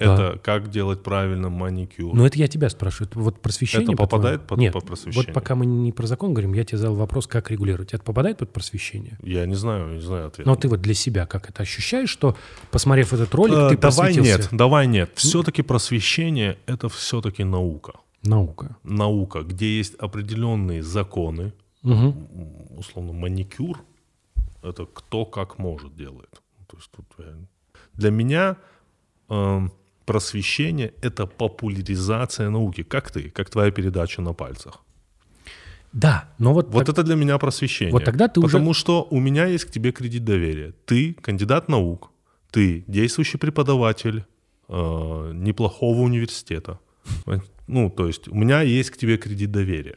Да. 0.00 0.14
Это 0.30 0.38
как 0.38 0.70
делать 0.70 1.02
правильно 1.02 1.48
маникюр. 1.50 2.14
Ну, 2.14 2.24
это 2.24 2.36
я 2.38 2.48
тебя 2.48 2.68
спрашиваю. 2.70 3.08
Это 3.10 3.18
Вот 3.20 3.40
просвещение... 3.40 3.84
Это 3.88 3.96
попадает 3.96 4.42
под- 4.46 4.58
Нет, 4.58 4.72
под 4.72 4.86
просвещение? 4.86 5.26
вот 5.28 5.34
пока 5.34 5.54
мы 5.54 5.66
не 5.66 5.92
про 5.92 6.06
закон 6.06 6.32
говорим, 6.32 6.54
я 6.54 6.64
тебе 6.64 6.78
задал 6.78 6.94
вопрос, 6.96 7.26
как 7.26 7.50
регулировать. 7.50 7.92
Это 7.94 8.02
попадает 8.02 8.38
под 8.38 8.52
просвещение? 8.52 9.18
Я 9.22 9.46
не 9.46 9.54
знаю, 9.54 9.94
не 9.94 10.00
знаю 10.00 10.28
ответа. 10.28 10.48
Но 10.48 10.56
ты 10.56 10.68
вот 10.68 10.80
для 10.80 10.94
себя 10.94 11.26
как 11.26 11.48
это 11.50 11.62
ощущаешь, 11.62 12.08
что, 12.10 12.36
посмотрев 12.70 13.12
этот 13.12 13.32
ролик, 13.34 13.54
Э, 13.54 13.68
ты 13.70 13.76
давай 13.76 14.14
нет, 14.16 14.48
давай 14.50 14.86
нет. 14.86 15.10
Все-таки 15.14 15.62
просвещение— 15.62 16.58
это 16.66 16.88
все-таки 16.88 17.44
наука. 17.44 17.92
Наука. 18.24 18.76
Наука, 18.84 19.42
где 19.42 19.76
есть 19.76 19.94
определенные 19.96 20.82
законы, 20.82 21.52
м, 21.84 22.14
условно, 22.76 23.12
маникюр, 23.12 23.78
это 24.62 24.86
кто 24.86 25.24
как 25.26 25.58
может 25.58 25.94
делает. 25.96 26.40
То 26.68 26.76
есть 26.76 26.90
тут 26.90 27.04
я- 27.18 27.36
Для 27.94 28.10
меня 28.10 28.56
эм, 29.28 29.72
просвещение— 30.12 30.92
это 31.02 31.26
популяризация 31.26 32.50
науки. 32.50 32.82
Как 32.82 33.10
ты, 33.10 33.30
как 33.30 33.50
твоя 33.50 33.70
передача 33.70 34.22
на 34.22 34.32
пальцах. 34.34 34.80
Да, 35.92 36.24
но 36.38 36.52
вот, 36.54 36.66
Вот 36.72 36.86
так- 36.86 36.88
это 36.94 37.02
для 37.02 37.16
меня 37.16 37.38
просвещение. 37.38 37.92
Вот 37.92 38.04
тогда 38.04 38.28
ты 38.28 38.40
уже- 38.40 38.48
Потому 38.52 38.74
что 38.74 39.06
у 39.10 39.20
меня 39.20 39.46
есть 39.46 39.64
к 39.66 39.70
тебе 39.70 39.92
кредит 39.92 40.24
доверия. 40.24 40.72
Ты 40.86 41.14
кандидат 41.14 41.68
наук, 41.68 42.10
ты 42.50 42.84
действующий 42.86 43.38
преподаватель 43.38 44.24
э, 44.68 45.32
неплохого 45.34 46.00
университета. 46.00 46.78
Ну, 47.66 47.90
то 47.90 48.06
есть 48.06 48.28
у 48.28 48.34
меня 48.34 48.62
есть 48.62 48.90
к 48.90 48.96
тебе 48.96 49.16
кредит 49.18 49.50
доверия 49.50 49.96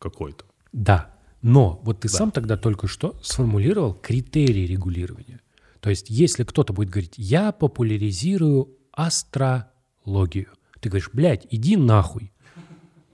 какой-то. 0.00 0.44
Да, 0.72 1.14
но 1.42 1.80
вот 1.84 2.00
ты 2.00 2.08
сам 2.08 2.30
тогда 2.32 2.56
только 2.56 2.88
что 2.88 3.14
сформулировал 3.22 3.94
критерии 3.94 4.66
регулирования. 4.66 5.40
То 5.80 5.90
есть, 5.90 6.10
если 6.10 6.42
кто-то 6.44 6.72
будет 6.72 6.90
говорить, 6.90 7.14
я 7.18 7.52
популяризирую 7.52 8.68
астрологию, 8.96 10.48
ты 10.80 10.88
говоришь, 10.88 11.10
блядь, 11.12 11.46
иди 11.50 11.76
нахуй. 11.76 12.32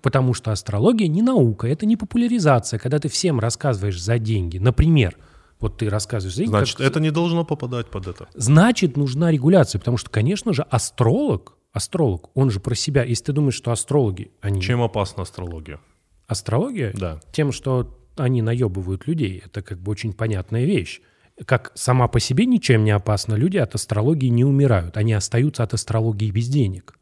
Потому 0.01 0.35
что 0.35 0.51
астрология 0.51 1.07
не 1.07 1.22
наука, 1.22 1.68
это 1.68 1.87
не 1.87 1.97
популяризация, 1.97 2.78
когда 2.78 2.99
ты 2.99 3.09
всем 3.09 3.39
рассказываешь 3.39 4.01
за 4.03 4.18
деньги. 4.18 4.59
Например, 4.59 5.16
вот 5.61 5.78
ты 5.78 5.89
рассказываешь 5.89 6.35
за 6.35 6.39
деньги. 6.43 6.51
Значит, 6.51 6.78
как- 6.78 6.87
это 6.87 6.99
не 6.99 7.11
должно 7.12 7.45
попадать 7.45 7.89
под 7.89 8.09
это. 8.09 8.28
Значит, 8.35 8.97
нужна 8.97 9.30
регуляция, 9.30 9.78
потому 9.78 9.97
что, 9.99 10.11
конечно 10.11 10.53
же, 10.53 10.62
астролог, 10.62 11.57
астролог, 11.72 12.30
он 12.35 12.51
же 12.51 12.59
про 12.59 12.74
себя. 12.74 13.05
Если 13.05 13.26
ты 13.26 13.33
думаешь, 13.33 13.55
что 13.55 13.70
астрологи, 13.70 14.33
они... 14.41 14.61
Чем 14.61 14.83
опасна 14.83 15.22
астрология? 15.22 15.78
Астрология? 16.26 16.93
Да. 16.95 17.20
Тем, 17.33 17.53
что 17.53 17.97
они 18.16 18.43
наебывают 18.43 19.07
людей. 19.07 19.41
Это 19.47 19.62
как 19.62 19.78
бы 19.78 19.93
очень 19.93 20.12
понятная 20.12 20.64
вещь. 20.64 21.01
Как 21.45 21.72
сама 21.74 22.09
по 22.09 22.20
себе 22.20 22.47
ничем 22.47 22.84
не 22.84 22.90
опасна, 22.90 23.34
люди 23.34 23.57
от 23.57 23.74
астрологии 23.74 24.28
не 24.28 24.45
умирают. 24.45 24.97
Они 24.97 25.12
остаются 25.12 25.62
от 25.62 25.74
астрологии 25.74 26.30
без 26.30 26.49
денег. 26.49 26.95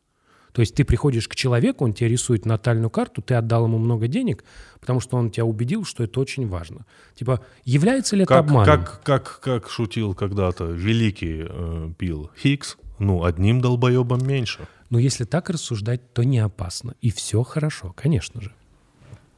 То 0.53 0.63
есть 0.63 0.75
ты 0.75 0.85
приходишь 0.85 1.29
к 1.29 1.35
человеку, 1.35 1.85
он 1.85 1.93
тебе 1.93 2.09
рисует 2.09 2.45
натальную 2.45 2.91
карту, 2.91 3.23
ты 3.23 3.35
отдал 3.35 3.67
ему 3.67 3.79
много 3.79 4.09
денег, 4.09 4.45
потому 4.81 5.01
что 5.01 5.17
он 5.17 5.31
тебя 5.31 5.45
убедил, 5.45 5.85
что 5.85 6.03
это 6.03 6.19
очень 6.19 6.49
важно. 6.49 6.87
Типа, 7.15 7.45
является 7.65 8.17
ли 8.17 8.25
это 8.25 8.35
Как, 8.35 8.45
обманом? 8.45 8.65
как, 8.67 9.03
как, 9.03 9.41
как 9.41 9.71
шутил 9.71 10.15
когда-то 10.15 10.65
великий 10.65 11.47
э, 11.49 11.91
Билл 11.99 12.31
Хиггс, 12.37 12.79
ну, 12.99 13.25
одним 13.25 13.61
долбоебом 13.61 14.27
меньше. 14.27 14.67
Но 14.91 14.99
если 14.99 15.25
так 15.25 15.51
рассуждать, 15.51 16.13
то 16.13 16.25
не 16.25 16.41
опасно. 16.41 16.95
И 17.01 17.11
все 17.13 17.45
хорошо, 17.45 17.95
конечно 17.97 18.41
же. 18.41 18.53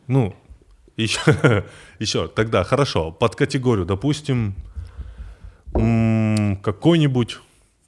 Ну, 0.07 0.35
еще, 0.97 1.21
еще 1.99 2.29
тогда, 2.29 2.65
хорошо, 2.65 3.13
под 3.13 3.37
категорию, 3.37 3.85
допустим, 3.85 4.55
какой-нибудь 5.73 7.39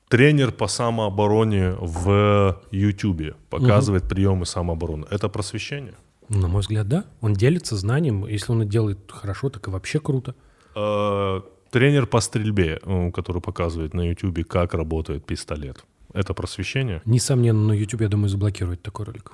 тренер 0.08 0.52
по 0.52 0.68
самообороне 0.68 1.72
в 1.72 2.60
Ютубе 2.70 3.34
показывает 3.50 4.08
приемы 4.08 4.46
самообороны. 4.46 5.06
Это 5.10 5.28
просвещение? 5.28 5.94
На 6.28 6.48
мой 6.48 6.60
взгляд, 6.60 6.88
да. 6.88 7.04
Он 7.20 7.34
делится 7.34 7.76
знанием. 7.76 8.26
Если 8.26 8.52
он 8.52 8.62
это 8.62 8.70
делает 8.70 8.98
хорошо, 9.10 9.50
так 9.50 9.68
и 9.68 9.70
вообще 9.70 10.00
круто. 10.00 10.34
Э, 10.74 11.40
тренер 11.70 12.06
по 12.06 12.20
стрельбе, 12.20 12.80
э, 12.82 13.10
который 13.10 13.42
показывает 13.42 13.94
на 13.94 14.08
Ютубе, 14.08 14.44
как 14.44 14.74
работает 14.74 15.26
пистолет. 15.26 15.84
Это 16.12 16.32
просвещение? 16.32 17.02
Несомненно, 17.04 17.66
на 17.66 17.72
YouTube, 17.72 18.02
я 18.02 18.08
думаю, 18.08 18.28
заблокирует 18.28 18.82
такой 18.82 19.06
ролик. 19.06 19.32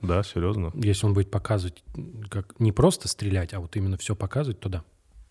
Да, 0.00 0.22
серьезно? 0.24 0.72
Если 0.74 1.06
он 1.06 1.14
будет 1.14 1.30
показывать, 1.30 1.84
как 2.28 2.58
не 2.58 2.72
просто 2.72 3.06
стрелять, 3.06 3.54
а 3.54 3.60
вот 3.60 3.76
именно 3.76 3.96
все 3.96 4.16
показывать, 4.16 4.58
то 4.58 4.68
да. 4.68 4.82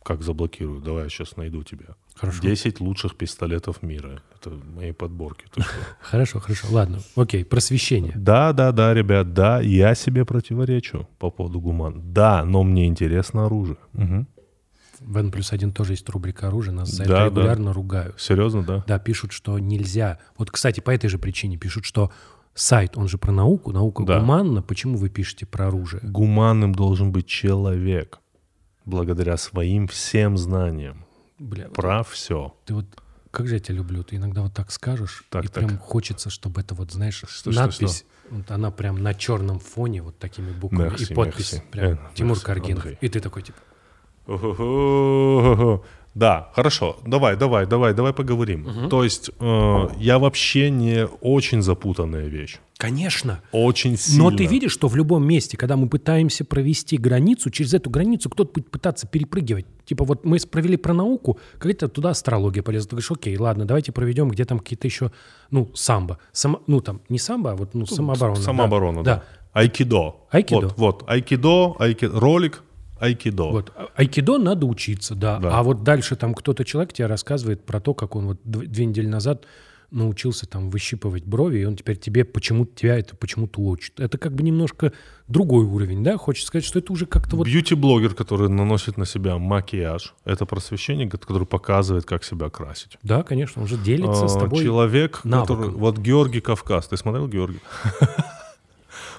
Как 0.03 0.23
заблокирую? 0.23 0.81
Давай 0.81 1.03
я 1.03 1.09
сейчас 1.09 1.37
найду 1.37 1.63
тебя. 1.63 1.95
Хорошо. 2.15 2.41
10 2.41 2.79
лучших 2.79 3.15
пистолетов 3.15 3.83
мира. 3.83 4.21
Это 4.35 4.49
мои 4.49 4.91
подборки. 4.91 5.45
Хорошо, 6.01 6.39
хорошо. 6.39 6.67
Ладно, 6.71 6.99
окей, 7.15 7.45
просвещение. 7.45 8.13
Да, 8.15 8.51
да, 8.53 8.71
да, 8.71 8.93
ребят, 8.93 9.33
да, 9.33 9.61
я 9.61 9.93
себе 9.95 10.25
противоречу 10.25 11.07
по 11.19 11.29
поводу 11.29 11.59
гуман. 11.61 12.01
Да, 12.13 12.43
но 12.45 12.63
мне 12.63 12.87
интересно 12.87 13.45
оружие. 13.45 13.77
Мгм. 13.93 14.27
В 14.99 15.17
N 15.17 15.31
плюс 15.31 15.51
один 15.51 15.71
тоже 15.71 15.93
есть 15.93 16.07
рубрика 16.09 16.47
оружия, 16.47 16.73
нас 16.73 16.89
за 16.89 17.05
Да, 17.05 17.25
это 17.25 17.35
регулярно 17.35 17.73
ругают. 17.73 18.19
Серьезно, 18.21 18.63
да? 18.63 18.83
Да, 18.87 18.99
пишут, 18.99 19.31
что 19.31 19.57
нельзя. 19.57 20.19
Вот, 20.37 20.51
кстати, 20.51 20.79
по 20.79 20.91
этой 20.91 21.09
же 21.09 21.17
причине 21.17 21.57
пишут, 21.57 21.85
что 21.85 22.11
сайт, 22.53 22.97
он 22.97 23.07
же 23.07 23.17
про 23.17 23.31
науку, 23.31 23.71
наука 23.71 24.03
Да. 24.03 24.19
гуманна, 24.19 24.61
почему 24.61 24.97
вы 24.97 25.09
пишете 25.09 25.45
про 25.47 25.67
оружие? 25.67 26.01
Гуманным 26.03 26.73
должен 26.75 27.11
быть 27.11 27.25
человек, 27.25 28.19
благодаря 28.85 29.37
своим 29.37 29.87
всем 29.87 30.37
знаниям. 30.37 31.05
Бля, 31.39 31.65
вот 31.67 31.73
Про 31.75 32.03
все. 32.03 32.53
ты 32.65 32.73
вот, 32.75 32.85
как 33.31 33.47
же 33.47 33.55
я 33.55 33.59
тебя 33.59 33.75
люблю, 33.77 34.03
ты 34.03 34.15
иногда 34.17 34.41
вот 34.41 34.53
так 34.53 34.71
скажешь, 34.71 35.23
Так, 35.29 35.45
и 35.45 35.47
так. 35.47 35.65
прям 35.65 35.77
хочется, 35.77 36.29
чтобы 36.29 36.61
это 36.61 36.75
вот, 36.75 36.91
знаешь, 36.91 37.15
Что, 37.27 37.27
что, 37.27 37.51
надпись, 37.51 38.05
вот 38.29 38.49
она 38.51 38.69
прям 38.71 39.01
на 39.01 39.13
черном 39.13 39.59
фоне 39.59 40.01
вот 40.03 40.17
такими 40.19 40.51
буквами, 40.51 40.89
Мерси, 40.89 41.11
и 41.11 41.15
подпись 41.15 41.53
мерси. 41.53 41.65
прям 41.71 41.93
Э, 41.93 41.97
Тимур 42.13 42.31
мерси, 42.37 42.45
Каргинов. 42.45 42.83
Андрей. 42.85 42.97
И 43.01 43.09
ты 43.09 43.19
такой, 43.19 43.41
типа. 43.43 43.57
Да, 46.13 46.49
хорошо. 46.53 46.97
Давай, 47.07 47.37
давай, 47.37 47.65
давай, 47.65 47.93
давай 47.93 48.11
поговорим. 48.13 48.89
То 48.89 49.03
есть 49.03 49.31
э, 49.39 49.87
я 49.97 50.19
вообще 50.19 50.69
не 50.69 51.07
очень 51.21 51.61
запутанная 51.61 52.27
вещь. 52.27 52.59
конечно, 52.77 53.41
Очень 53.53 53.97
сильно. 53.97 54.23
Но 54.29 54.35
ты 54.35 54.45
видишь, 54.45 54.73
что 54.73 54.87
в 54.89 54.95
любом 54.97 55.25
месте, 55.25 55.55
когда 55.55 55.77
мы 55.77 55.87
пытаемся 55.87 56.43
провести 56.43 56.97
границу, 56.97 57.49
через 57.49 57.73
эту 57.73 57.89
границу 57.89 58.29
кто-то 58.29 58.51
будет 58.53 58.69
пытаться 58.69 59.07
перепрыгивать. 59.07 59.65
Типа 59.85 60.03
вот 60.03 60.25
мы 60.25 60.37
провели 60.51 60.75
про 60.77 60.93
науку, 60.93 61.39
какая-то 61.53 61.87
туда 61.87 62.09
астрология 62.09 62.61
полезла. 62.63 62.89
Ты 62.89 62.95
говоришь, 62.95 63.11
окей, 63.11 63.37
ладно, 63.37 63.65
давайте 63.65 63.91
проведем, 63.93 64.29
где 64.29 64.43
там 64.45 64.59
какие-то 64.59 64.87
еще, 64.87 65.11
ну, 65.49 65.71
самбо. 65.75 66.17
Само- 66.33 66.61
ну, 66.67 66.81
там, 66.81 66.99
не 67.07 67.19
самбо, 67.19 67.51
а 67.51 67.55
вот, 67.55 67.73
ну, 67.73 67.85
самооборона. 67.85 68.35
да. 68.37 68.41
Самооборона, 68.43 69.03
да. 69.03 69.23
Айкидо. 69.53 70.15
Айкидо. 70.31 70.61
Вот, 70.61 70.77
вот. 70.77 71.03
Айкидо, 71.07 71.75
айки- 71.79 72.05
ролик 72.05 72.63
айкидо. 73.01 73.49
Вот. 73.51 73.73
Айкидо 73.95 74.37
надо 74.37 74.65
учиться, 74.65 75.15
да. 75.15 75.39
Да. 75.39 75.57
А 75.59 75.63
вот 75.63 75.83
дальше 75.83 76.15
там 76.15 76.33
кто-то 76.33 76.63
человек 76.63 76.93
тебе 76.93 77.07
рассказывает 77.07 77.65
про 77.65 77.79
то, 77.79 77.93
как 77.93 78.15
он 78.15 78.27
вот 78.27 78.37
дв- 78.45 78.65
две 78.67 78.85
недели 78.85 79.07
назад 79.07 79.45
научился 79.89 80.45
там 80.47 80.69
выщипывать 80.69 81.25
брови, 81.25 81.59
и 81.59 81.65
он 81.65 81.75
теперь 81.75 81.97
тебе 81.97 82.23
почему-то 82.23 82.73
тебя 82.73 82.97
это 82.97 83.13
почему-то 83.17 83.59
учит. 83.59 83.99
Это 83.99 84.17
как 84.17 84.33
бы 84.33 84.41
немножко 84.41 84.93
другой 85.27 85.65
уровень, 85.65 86.01
да? 86.01 86.15
Хочется 86.17 86.47
сказать, 86.47 86.63
что 86.63 86.79
это 86.79 86.93
уже 86.93 87.05
как-то 87.05 87.35
вот 87.35 87.45
Бьюти-блогер, 87.45 88.13
который 88.13 88.47
наносит 88.47 88.95
на 88.97 89.05
себя 89.05 89.37
макияж, 89.37 90.13
это 90.23 90.45
просвещение, 90.45 91.09
который 91.09 91.45
показывает, 91.45 92.05
как 92.05 92.23
себя 92.23 92.49
красить. 92.49 92.97
Да, 93.03 93.21
конечно, 93.23 93.61
он 93.63 93.67
же 93.67 93.75
делится 93.77 94.29
с 94.29 94.35
А, 94.37 94.39
тобой. 94.39 94.63
Человек, 94.63 95.25
навыком. 95.25 95.57
который... 95.57 95.75
Вот 95.77 95.97
Георгий 95.97 96.39
Кавказ. 96.39 96.87
Ты 96.87 96.95
смотрел 96.95 97.27
Георгий? 97.27 97.59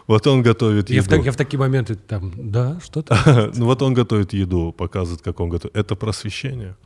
Вот 0.06 0.26
он 0.26 0.42
готовит 0.42 0.90
Я 0.90 1.02
в, 1.02 1.04
еду. 1.06 1.16
так- 1.16 1.24
я 1.24 1.32
в 1.32 1.36
такие 1.36 1.58
моменты 1.58 1.94
там, 1.94 2.32
да, 2.36 2.80
что-то, 2.84 3.50
Ну 3.54 3.66
вот 3.66 3.82
он 3.82 3.94
готовит 3.94 4.32
еду, 4.32 4.72
показывает, 4.72 5.22
как 5.22 5.40
он 5.40 5.48
готовит. 5.48 5.76
Это 5.76 5.94
просвещение. 5.96 6.76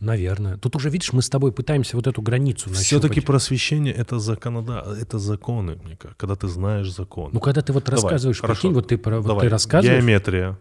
наверное. 0.00 0.56
Тут 0.56 0.76
уже, 0.76 0.90
видишь, 0.90 1.12
мы 1.12 1.22
с 1.22 1.28
тобой 1.28 1.50
пытаемся 1.52 1.96
вот 1.96 2.06
эту 2.06 2.22
границу 2.22 2.70
Все-таки 2.70 3.08
нащупать. 3.08 3.26
просвещение 3.26 3.92
это 3.92 4.18
законода, 4.18 4.84
это 5.00 5.18
законы, 5.18 5.78
мне 5.84 5.96
кажется, 5.96 6.14
когда 6.16 6.36
ты 6.36 6.48
знаешь 6.48 6.90
закон. 6.90 7.30
Ну, 7.32 7.40
когда 7.40 7.60
ты 7.62 7.72
вот 7.72 7.84
Давай, 7.84 8.00
рассказываешь, 8.02 8.40
хорошо. 8.40 8.60
прикинь, 8.60 8.74
вот 8.74 8.86
ты, 8.88 8.96
вот 8.96 9.26
Давай. 9.26 9.40
ты 9.46 9.48
рассказываешь, 9.50 10.00
Геометрия, 10.02 10.56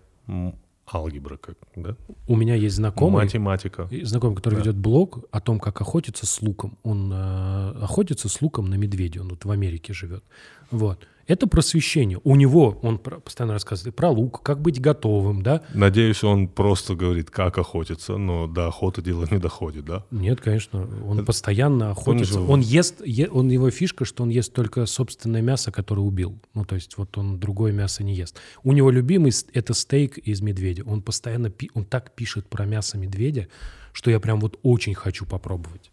алгебра, 0.94 1.38
как, 1.38 1.56
да? 1.76 1.96
у 2.28 2.36
меня 2.36 2.56
есть 2.56 2.76
знакомый, 2.78 3.24
Математика. 3.26 3.90
знакомый, 4.04 4.36
который 4.38 4.56
ведет 4.60 4.76
блог 4.76 5.20
о 5.32 5.40
том, 5.42 5.60
как 5.60 5.82
охотиться 5.82 6.26
с 6.26 6.42
луком. 6.42 6.78
Он 6.84 7.12
э, 7.14 7.72
охотится 7.84 8.30
с 8.30 8.42
луком 8.42 8.70
на 8.70 8.76
медведя, 8.76 9.22
он 9.22 9.30
вот 9.30 9.44
в 9.46 9.52
Америке 9.52 9.94
живет. 9.94 10.24
Вот. 10.72 11.06
Это 11.28 11.46
просвещение. 11.48 12.20
У 12.24 12.36
него, 12.36 12.80
он 12.82 12.98
постоянно 13.00 13.54
рассказывает 13.54 13.96
про 13.96 14.10
лук, 14.10 14.42
как 14.44 14.62
быть 14.62 14.80
готовым, 14.80 15.44
да? 15.44 15.62
Надеюсь, 15.74 16.24
он 16.24 16.48
просто 16.48 16.96
говорит, 16.96 17.30
как 17.30 17.58
охотиться, 17.58 18.18
но 18.18 18.48
до 18.48 18.68
охоты 18.68 19.02
дело 19.02 19.28
не 19.30 19.38
доходит, 19.38 19.86
да? 19.86 20.06
Нет, 20.10 20.40
конечно, 20.42 20.88
он 21.06 21.26
постоянно 21.26 21.92
охотится. 21.92 22.34
же- 22.34 22.40
Он 22.40 22.62
ест, 22.62 23.02
е- 23.06 23.30
он 23.30 23.50
его 23.50 23.70
фишка, 23.72 24.06
что 24.06 24.24
он 24.24 24.30
ест 24.30 24.54
только 24.54 24.86
собственное 24.86 25.42
мясо, 25.42 25.72
которое 25.72 26.02
убил. 26.02 26.40
Ну, 26.54 26.64
то 26.66 26.76
есть 26.76 26.98
вот 26.98 27.18
он 27.18 27.40
другое 27.40 27.74
мясо 27.74 28.04
не 28.04 28.16
ест. 28.16 28.38
У 28.64 28.72
него 28.72 28.90
любимый 28.90 29.34
это 29.54 29.74
стейк 29.74 30.18
из 30.20 30.42
медведя. 30.42 30.84
Он 30.86 31.02
постоянно, 31.02 31.50
пи- 31.50 31.72
он 31.74 31.84
так 31.86 32.16
пишет 32.16 32.48
про 32.48 32.66
мясо 32.66 32.98
медведя, 32.98 33.48
что 33.92 34.12
я 34.12 34.20
прям 34.20 34.40
вот 34.40 34.58
очень 34.64 34.94
хочу 34.94 35.26
попробовать. 35.26 35.92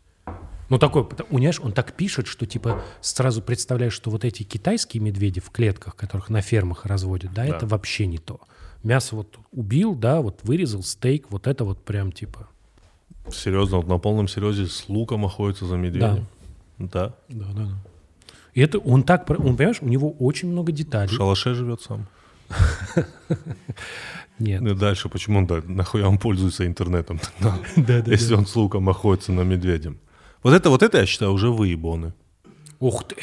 Ну, 0.70 0.78
такой, 0.78 1.04
понимаешь, 1.04 1.60
он 1.60 1.72
так 1.72 1.92
пишет, 1.92 2.26
что, 2.26 2.46
типа, 2.46 2.82
сразу 3.00 3.42
представляешь, 3.42 3.92
что 3.92 4.10
вот 4.10 4.24
эти 4.24 4.42
китайские 4.42 5.02
медведи 5.02 5.40
в 5.40 5.50
клетках, 5.50 5.94
которых 5.94 6.30
на 6.30 6.40
фермах 6.40 6.86
разводят, 6.86 7.32
да, 7.34 7.44
это 7.44 7.66
вообще 7.66 8.06
не 8.06 8.18
то. 8.18 8.40
Мясо 8.82 9.16
вот 9.16 9.38
убил, 9.52 9.94
да, 9.94 10.20
вот 10.20 10.40
вырезал 10.42 10.82
стейк, 10.82 11.30
вот 11.30 11.46
это 11.46 11.64
вот 11.64 11.82
прям, 11.84 12.12
типа, 12.12 12.48
Серьезно, 13.32 13.78
вот 13.78 13.86
на 13.86 13.98
полном 13.98 14.28
серьезе 14.28 14.66
с 14.66 14.88
луком 14.88 15.24
охотится 15.24 15.66
за 15.66 15.76
медведем? 15.76 16.26
Да. 16.78 17.14
да, 17.28 17.46
да, 17.46 17.52
да. 17.54 17.68
И 18.52 18.60
это 18.60 18.78
он 18.78 19.02
так, 19.02 19.28
он, 19.30 19.56
понимаешь, 19.56 19.78
у 19.80 19.88
него 19.88 20.10
очень 20.10 20.48
много 20.48 20.70
В 20.70 20.74
деталей. 20.74 21.08
шалаше 21.08 21.54
живет 21.54 21.80
сам. 21.80 22.06
Нет. 24.38 24.60
Ну 24.60 24.72
и 24.72 24.74
дальше, 24.74 25.08
почему 25.08 25.38
он, 25.38 25.46
да, 25.46 25.62
нахуя 25.64 26.08
он 26.08 26.18
пользуется 26.18 26.66
интернетом 26.66 27.20
Да, 27.40 27.58
да, 27.76 28.02
если 28.06 28.34
он 28.34 28.46
с 28.46 28.54
луком 28.56 28.88
охотится 28.88 29.32
на 29.32 29.42
медведем? 29.42 29.98
Вот 30.44 30.52
это, 30.52 30.70
вот 30.70 30.82
это, 30.82 30.98
я 30.98 31.06
считаю, 31.06 31.32
уже 31.32 31.50
выебоны. 31.50 32.12
Ух 32.78 33.04
ты. 33.08 33.16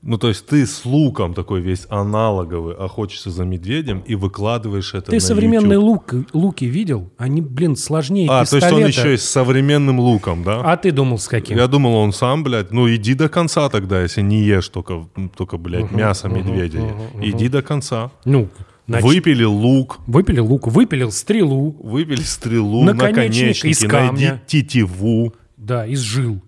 Ну, 0.00 0.16
то 0.16 0.28
есть 0.28 0.46
ты 0.46 0.64
с 0.64 0.84
луком 0.84 1.34
такой 1.34 1.60
весь 1.60 1.84
аналоговый 1.90 2.76
охотишься 2.76 3.30
за 3.30 3.44
медведем 3.44 3.98
и 4.06 4.14
выкладываешь 4.14 4.94
это 4.94 5.06
Ты 5.10 5.16
на 5.16 5.20
современные 5.20 5.76
лук, 5.78 6.14
луки 6.32 6.66
видел? 6.66 7.10
Они, 7.18 7.42
блин, 7.42 7.74
сложнее 7.74 8.28
А, 8.30 8.44
то 8.44 8.54
есть 8.56 8.64
пистолета. 8.66 8.76
он 8.76 8.86
еще 8.86 9.14
и 9.14 9.16
с 9.16 9.24
современным 9.28 9.98
луком, 9.98 10.44
да? 10.44 10.60
А 10.60 10.76
ты 10.76 10.92
думал, 10.92 11.18
с 11.18 11.26
каким? 11.26 11.56
Я 11.56 11.66
думал, 11.66 11.96
он 11.96 12.12
сам, 12.12 12.44
блядь, 12.44 12.70
ну 12.70 12.88
иди 12.94 13.14
до 13.14 13.28
конца 13.28 13.68
тогда, 13.70 14.00
если 14.00 14.22
не 14.22 14.40
ешь 14.44 14.68
только, 14.68 15.08
только 15.36 15.58
блядь, 15.58 15.90
мясо 15.90 16.28
медведя. 16.28 16.80
Иди 17.20 17.48
до 17.48 17.60
конца. 17.62 18.12
Ну, 18.24 18.48
нач- 18.86 19.02
Выпили 19.02 19.42
лук, 19.42 19.98
выпилил 20.06 20.46
лук, 20.46 20.68
выпилил 20.68 21.10
стрелу, 21.10 21.72
выпили 21.82 22.22
стрелу, 22.22 22.84
Наконечник 22.84 23.64
из 23.64 23.82
наконечники, 23.82 23.88
камня. 23.88 24.10
найди 24.30 24.40
тетиву. 24.46 25.34
да, 25.56 25.84
из 25.84 25.98
жил. 25.98 26.40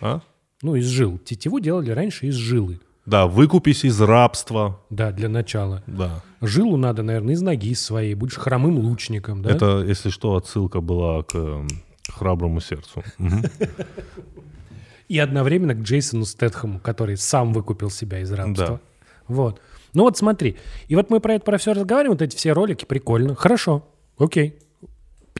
А? 0.00 0.20
Ну, 0.62 0.74
из 0.76 0.86
жил. 0.86 1.18
Тетиву 1.18 1.60
делали 1.60 1.90
раньше 1.90 2.26
из 2.26 2.34
жилы. 2.34 2.80
Да, 3.06 3.26
выкупись 3.28 3.84
из 3.84 4.00
рабства. 4.00 4.80
Да, 4.90 5.12
для 5.12 5.28
начала. 5.28 5.82
Да. 5.86 6.22
Жилу 6.40 6.76
надо, 6.76 7.02
наверное, 7.02 7.34
из 7.34 7.42
ноги 7.42 7.74
своей. 7.74 8.14
Будешь 8.14 8.34
хромым 8.34 8.78
лучником, 8.78 9.42
да? 9.42 9.50
Это, 9.50 9.84
если 9.86 10.10
что, 10.10 10.34
отсылка 10.34 10.80
была 10.80 11.22
к 11.22 11.36
эм, 11.36 11.68
храброму 12.08 12.60
сердцу. 12.60 13.04
И 15.08 15.20
одновременно 15.20 15.74
к 15.74 15.82
Джейсону 15.82 16.24
Стэтхэму, 16.24 16.80
который 16.80 17.16
сам 17.16 17.52
выкупил 17.52 17.90
себя 17.90 18.20
из 18.20 18.32
рабства. 18.32 18.80
Вот. 19.28 19.60
Ну 19.92 20.02
вот 20.02 20.18
смотри. 20.18 20.56
И 20.88 20.96
вот 20.96 21.10
мы 21.10 21.20
про 21.20 21.34
это 21.34 21.44
про 21.44 21.58
все 21.58 21.74
разговариваем, 21.74 22.12
вот 22.12 22.22
эти 22.22 22.34
все 22.36 22.52
ролики, 22.52 22.84
прикольно. 22.84 23.36
Хорошо, 23.36 23.88
окей. 24.18 24.58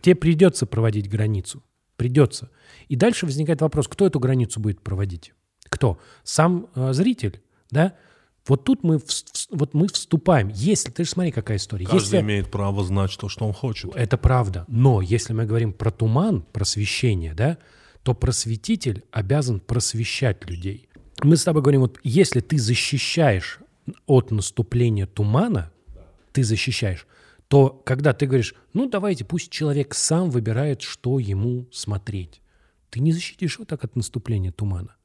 Тебе 0.01 0.15
придется 0.15 0.67
проводить 0.67 1.11
границу. 1.11 1.65
Придется. 1.97 2.49
И 2.89 2.97
дальше 2.97 3.27
возникает 3.27 3.61
вопрос, 3.61 3.89
кто 3.89 4.07
эту 4.07 4.21
границу 4.21 4.61
будет 4.61 4.81
проводить? 4.81 5.33
Кто? 5.69 5.99
Сам 6.23 6.69
э, 6.75 6.93
зритель, 6.93 7.41
да? 7.71 7.95
Вот 8.47 8.63
тут 8.65 8.85
мы, 8.85 8.97
вс- 8.97 9.49
вот 9.51 9.75
мы 9.75 9.89
вступаем. 9.89 10.49
Если, 10.55 10.91
ты 10.93 11.05
же 11.05 11.11
смотри, 11.11 11.33
какая 11.33 11.57
история. 11.57 11.85
Каждый 11.87 12.03
Если, 12.05 12.21
имеет 12.21 12.51
право 12.51 12.85
знать 12.85 13.17
то, 13.19 13.29
что 13.29 13.45
он 13.45 13.53
хочет. 13.53 13.91
это 13.97 14.17
правда. 14.17 14.65
Но 14.69 15.03
если 15.03 15.33
мы 15.33 15.47
говорим 15.47 15.73
про 15.73 15.91
туман, 15.91 16.43
просвещение, 16.53 17.35
да, 17.35 17.59
то 18.05 18.15
просветитель 18.15 19.03
обязан 19.11 19.59
просвещать 19.59 20.49
людей. 20.49 20.89
Мы 21.25 21.37
с 21.37 21.43
тобой 21.43 21.63
говорим, 21.63 21.81
вот 21.81 21.99
если 22.05 22.39
ты 22.39 22.57
защищаешь 22.59 23.59
от 24.07 24.31
наступления 24.31 25.07
тумана, 25.07 25.73
ты 26.33 26.45
защищаешь, 26.45 27.07
то 27.49 27.71
когда 27.85 28.13
ты 28.13 28.27
говоришь, 28.27 28.55
ну 28.75 28.89
давайте, 28.89 29.25
пусть 29.25 29.51
человек 29.51 29.93
сам 29.95 30.31
выбирает, 30.31 30.83
что 30.83 31.19
ему 31.19 31.67
смотреть, 31.73 32.41
ты 32.97 33.03
не 33.03 33.13
защитишь 33.13 33.57
его 33.57 33.67
так 33.67 33.85
от 33.85 33.95
наступления 33.95 34.53
тумана. 34.53 34.97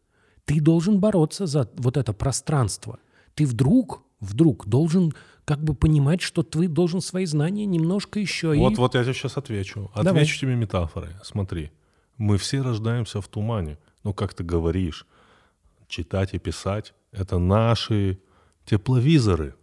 Ты 0.46 0.62
должен 0.62 1.02
бороться 1.02 1.46
за 1.46 1.70
вот 1.76 1.98
это 1.98 2.14
пространство. 2.14 3.00
Ты 3.36 3.46
вдруг, 3.46 4.04
вдруг 4.22 4.66
должен 4.66 5.14
как 5.44 5.62
бы 5.62 5.76
понимать, 5.76 6.22
что 6.22 6.42
ты 6.42 6.70
должен 6.70 7.02
свои 7.02 7.26
знания 7.26 7.66
немножко 7.66 8.22
еще 8.22 8.56
Вот, 8.56 8.74
и... 8.74 8.76
вот 8.78 8.96
я 8.96 9.04
тебе 9.04 9.14
сейчас 9.14 9.36
отвечу. 9.36 9.92
Давай. 9.94 10.24
Отвечу 10.24 10.40
тебе 10.40 10.56
метафорой. 10.56 11.10
Смотри, 11.22 11.72
мы 12.16 12.38
все 12.38 12.62
рождаемся 12.62 13.20
в 13.20 13.28
тумане. 13.28 13.78
Ну, 14.06 14.14
как 14.14 14.34
ты 14.34 14.46
говоришь, 14.46 15.06
читать 15.90 16.34
и 16.34 16.40
писать— 16.40 16.94
это 17.12 17.40
наши 17.40 18.20
тепловизоры 18.64 19.54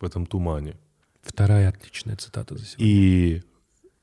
в 0.00 0.04
этом 0.04 0.26
тумане. 0.26 0.76
Вторая 1.22 1.68
отличная 1.68 2.16
цитата 2.16 2.56
за 2.56 2.64
сегодня. 2.64 2.84
И 2.84 3.42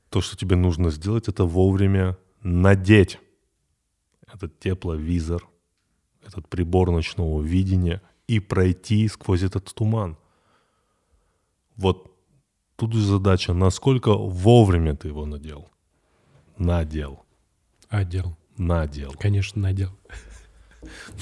то, 0.08 0.22
что 0.22 0.38
тебе 0.38 0.56
нужно 0.56 0.90
сделать, 0.90 1.28
это 1.28 1.44
вовремя 1.44 2.16
надеть 2.44 3.18
этот 4.32 4.60
тепловизор, 4.60 5.48
этот 6.24 6.48
прибор 6.48 6.92
ночного 6.92 7.42
видения 7.42 8.00
и 8.28 8.38
пройти 8.38 9.08
сквозь 9.08 9.42
этот 9.42 9.64
туман. 9.74 10.16
Вот 11.76 12.14
тут 12.76 12.92
же 12.92 13.00
задача, 13.00 13.52
насколько 13.52 14.14
вовремя 14.14 14.94
ты 14.94 15.08
его 15.08 15.26
надел. 15.26 15.70
Надел. 16.56 17.24
Отдел. 17.88 18.36
Надел. 18.56 19.12
Конечно, 19.18 19.60
надел. 19.60 19.90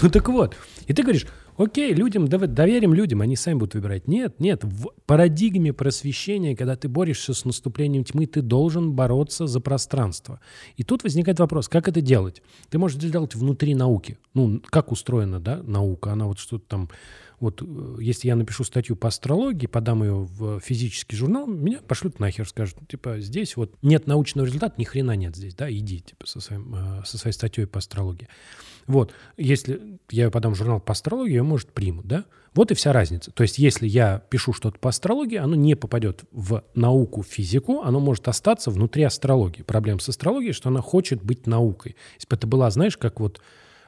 Ну 0.02 0.10
так 0.10 0.28
вот. 0.28 0.56
И 0.88 0.92
ты 0.92 1.04
говоришь, 1.04 1.26
окей, 1.56 1.94
людям, 1.94 2.28
давай 2.28 2.48
доверим 2.48 2.94
людям, 2.94 3.20
они 3.20 3.36
сами 3.36 3.54
будут 3.54 3.74
выбирать. 3.74 4.08
Нет, 4.08 4.40
нет, 4.40 4.64
в 4.64 4.90
парадигме 5.06 5.72
просвещения, 5.72 6.56
когда 6.56 6.76
ты 6.76 6.88
борешься 6.88 7.34
с 7.34 7.44
наступлением 7.44 8.04
тьмы, 8.04 8.26
ты 8.26 8.42
должен 8.42 8.92
бороться 8.92 9.46
за 9.46 9.60
пространство. 9.60 10.40
И 10.76 10.82
тут 10.82 11.02
возникает 11.02 11.40
вопрос, 11.40 11.68
как 11.68 11.88
это 11.88 12.00
делать? 12.00 12.42
Ты 12.70 12.78
можешь 12.78 12.98
делать 12.98 13.34
внутри 13.34 13.74
науки. 13.74 14.18
Ну, 14.34 14.60
как 14.64 14.92
устроена, 14.92 15.40
да, 15.40 15.62
наука? 15.62 16.12
Она 16.12 16.26
вот 16.26 16.38
что-то 16.38 16.64
там... 16.66 16.88
Вот 17.42 17.60
э, 17.60 17.96
если 18.00 18.28
я 18.28 18.36
напишу 18.36 18.62
статью 18.62 18.94
по 18.94 19.08
астрологии, 19.08 19.66
подам 19.66 20.04
ее 20.04 20.14
в 20.14 20.60
физический 20.60 21.16
журнал, 21.16 21.48
меня 21.48 21.80
пошлют 21.80 22.20
нахер, 22.20 22.48
скажут, 22.48 22.76
типа, 22.88 23.18
здесь 23.18 23.56
вот 23.56 23.74
нет 23.82 24.06
научного 24.06 24.46
результата, 24.46 24.76
ни 24.78 24.84
хрена 24.84 25.16
нет 25.16 25.34
здесь, 25.34 25.56
да, 25.56 25.68
иди, 25.68 25.98
типа, 25.98 26.24
со, 26.24 26.40
своим, 26.40 26.72
э, 26.72 27.02
со 27.04 27.18
своей 27.18 27.34
статьей 27.34 27.66
по 27.66 27.80
астрологии. 27.80 28.28
Вот, 28.86 29.12
если 29.36 29.98
я 30.08 30.30
подам 30.30 30.54
в 30.54 30.56
журнал 30.56 30.78
по 30.78 30.92
астрологии, 30.92 31.32
ее, 31.32 31.42
может, 31.42 31.72
примут, 31.72 32.06
да? 32.06 32.26
Вот 32.54 32.70
и 32.70 32.74
вся 32.74 32.92
разница. 32.92 33.32
То 33.32 33.42
есть, 33.42 33.58
если 33.58 33.88
я 33.88 34.22
пишу 34.30 34.52
что-то 34.52 34.78
по 34.78 34.90
астрологии, 34.90 35.36
оно 35.36 35.56
не 35.56 35.74
попадет 35.74 36.22
в 36.30 36.62
науку, 36.76 37.24
физику, 37.24 37.82
оно 37.82 37.98
может 37.98 38.28
остаться 38.28 38.70
внутри 38.70 39.02
астрологии. 39.02 39.62
Проблема 39.62 39.98
с 39.98 40.08
астрологией, 40.08 40.52
что 40.52 40.68
она 40.68 40.80
хочет 40.80 41.24
быть 41.24 41.48
наукой. 41.48 41.96
Если 42.14 42.28
бы 42.28 42.36
это 42.36 42.46
была, 42.46 42.70
знаешь, 42.70 42.96
как 42.96 43.18
вот 43.18 43.40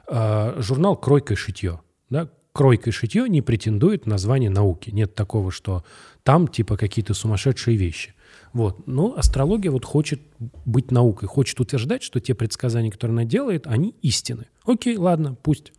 э, 0.09 0.55
журнал 0.61 0.97
«Кройка 0.97 1.35
и 1.35 1.37
шитье», 1.37 1.79
да? 2.09 2.29
«Кройка 2.55 2.89
и 2.89 2.93
шитье» 2.93 3.27
не 3.27 3.41
претендует 3.41 4.05
на 4.05 4.17
звание 4.17 4.49
науки. 4.49 4.89
Нет 4.89 5.13
такого, 5.13 5.51
что 5.51 5.83
там 6.23 6.47
типа 6.47 6.77
какие-то 6.77 7.13
сумасшедшие 7.13 7.75
вещи. 7.75 8.13
Вот. 8.53 8.87
Но 8.87 9.13
астрология 9.17 9.69
вот 9.71 9.83
хочет 9.83 10.21
быть 10.65 10.89
наукой, 10.89 11.27
хочет 11.27 11.59
утверждать, 11.59 12.01
что 12.01 12.21
те 12.21 12.33
предсказания, 12.33 12.89
которые 12.91 13.13
она 13.15 13.25
делает, 13.25 13.67
они 13.67 13.93
истины. 14.01 14.45
Окей, 14.65 14.95
ладно, 14.95 15.35
пусть. 15.43 15.73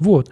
Вот. 0.00 0.28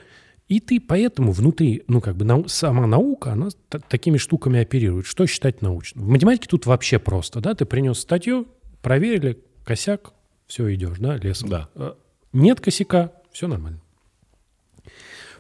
И 0.49 0.59
ты 0.59 0.81
поэтому 0.81 1.31
внутри, 1.31 1.85
ну, 1.87 2.01
как 2.01 2.17
бы 2.17 2.25
нау- 2.25 2.49
сама 2.49 2.89
наука, 2.89 3.33
она 3.33 3.51
та- 3.69 3.79
такими 3.79 4.19
штуками 4.19 4.59
оперирует. 4.59 5.07
Что 5.07 5.25
считать 5.27 5.63
научным? 5.63 6.05
В 6.05 6.09
математике 6.09 6.49
тут 6.49 6.67
вообще 6.67 6.99
просто, 6.99 7.41
да? 7.41 7.55
Ты 7.55 7.65
принес 7.65 8.01
статью, 8.01 8.49
проверили, 8.83 9.39
косяк, 9.65 10.13
все, 10.49 10.75
идешь, 10.75 10.99
да, 10.99 11.17
лесом. 11.17 11.49
Да. 11.49 11.69
Э, 11.77 11.93
Нет 12.33 12.61
косяка, 12.61 13.13
все 13.33 13.47
нормально. 13.47 13.81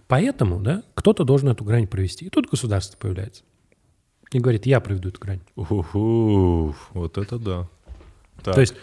Поэтому, 0.06 0.60
да, 0.60 0.82
кто-то 0.94 1.24
должен 1.24 1.48
эту 1.48 1.64
грань 1.64 1.86
провести. 1.86 2.26
И 2.26 2.28
тут 2.28 2.48
государство 2.50 2.96
появляется. 2.98 3.42
И 4.32 4.38
говорит, 4.38 4.66
я 4.66 4.80
проведу 4.80 5.08
эту 5.08 5.20
грань. 5.20 5.40
Уху, 5.54 6.74
вот 6.92 7.18
это 7.18 7.38
да. 7.38 7.68
Так, 8.42 8.54
То 8.56 8.60
есть 8.60 8.74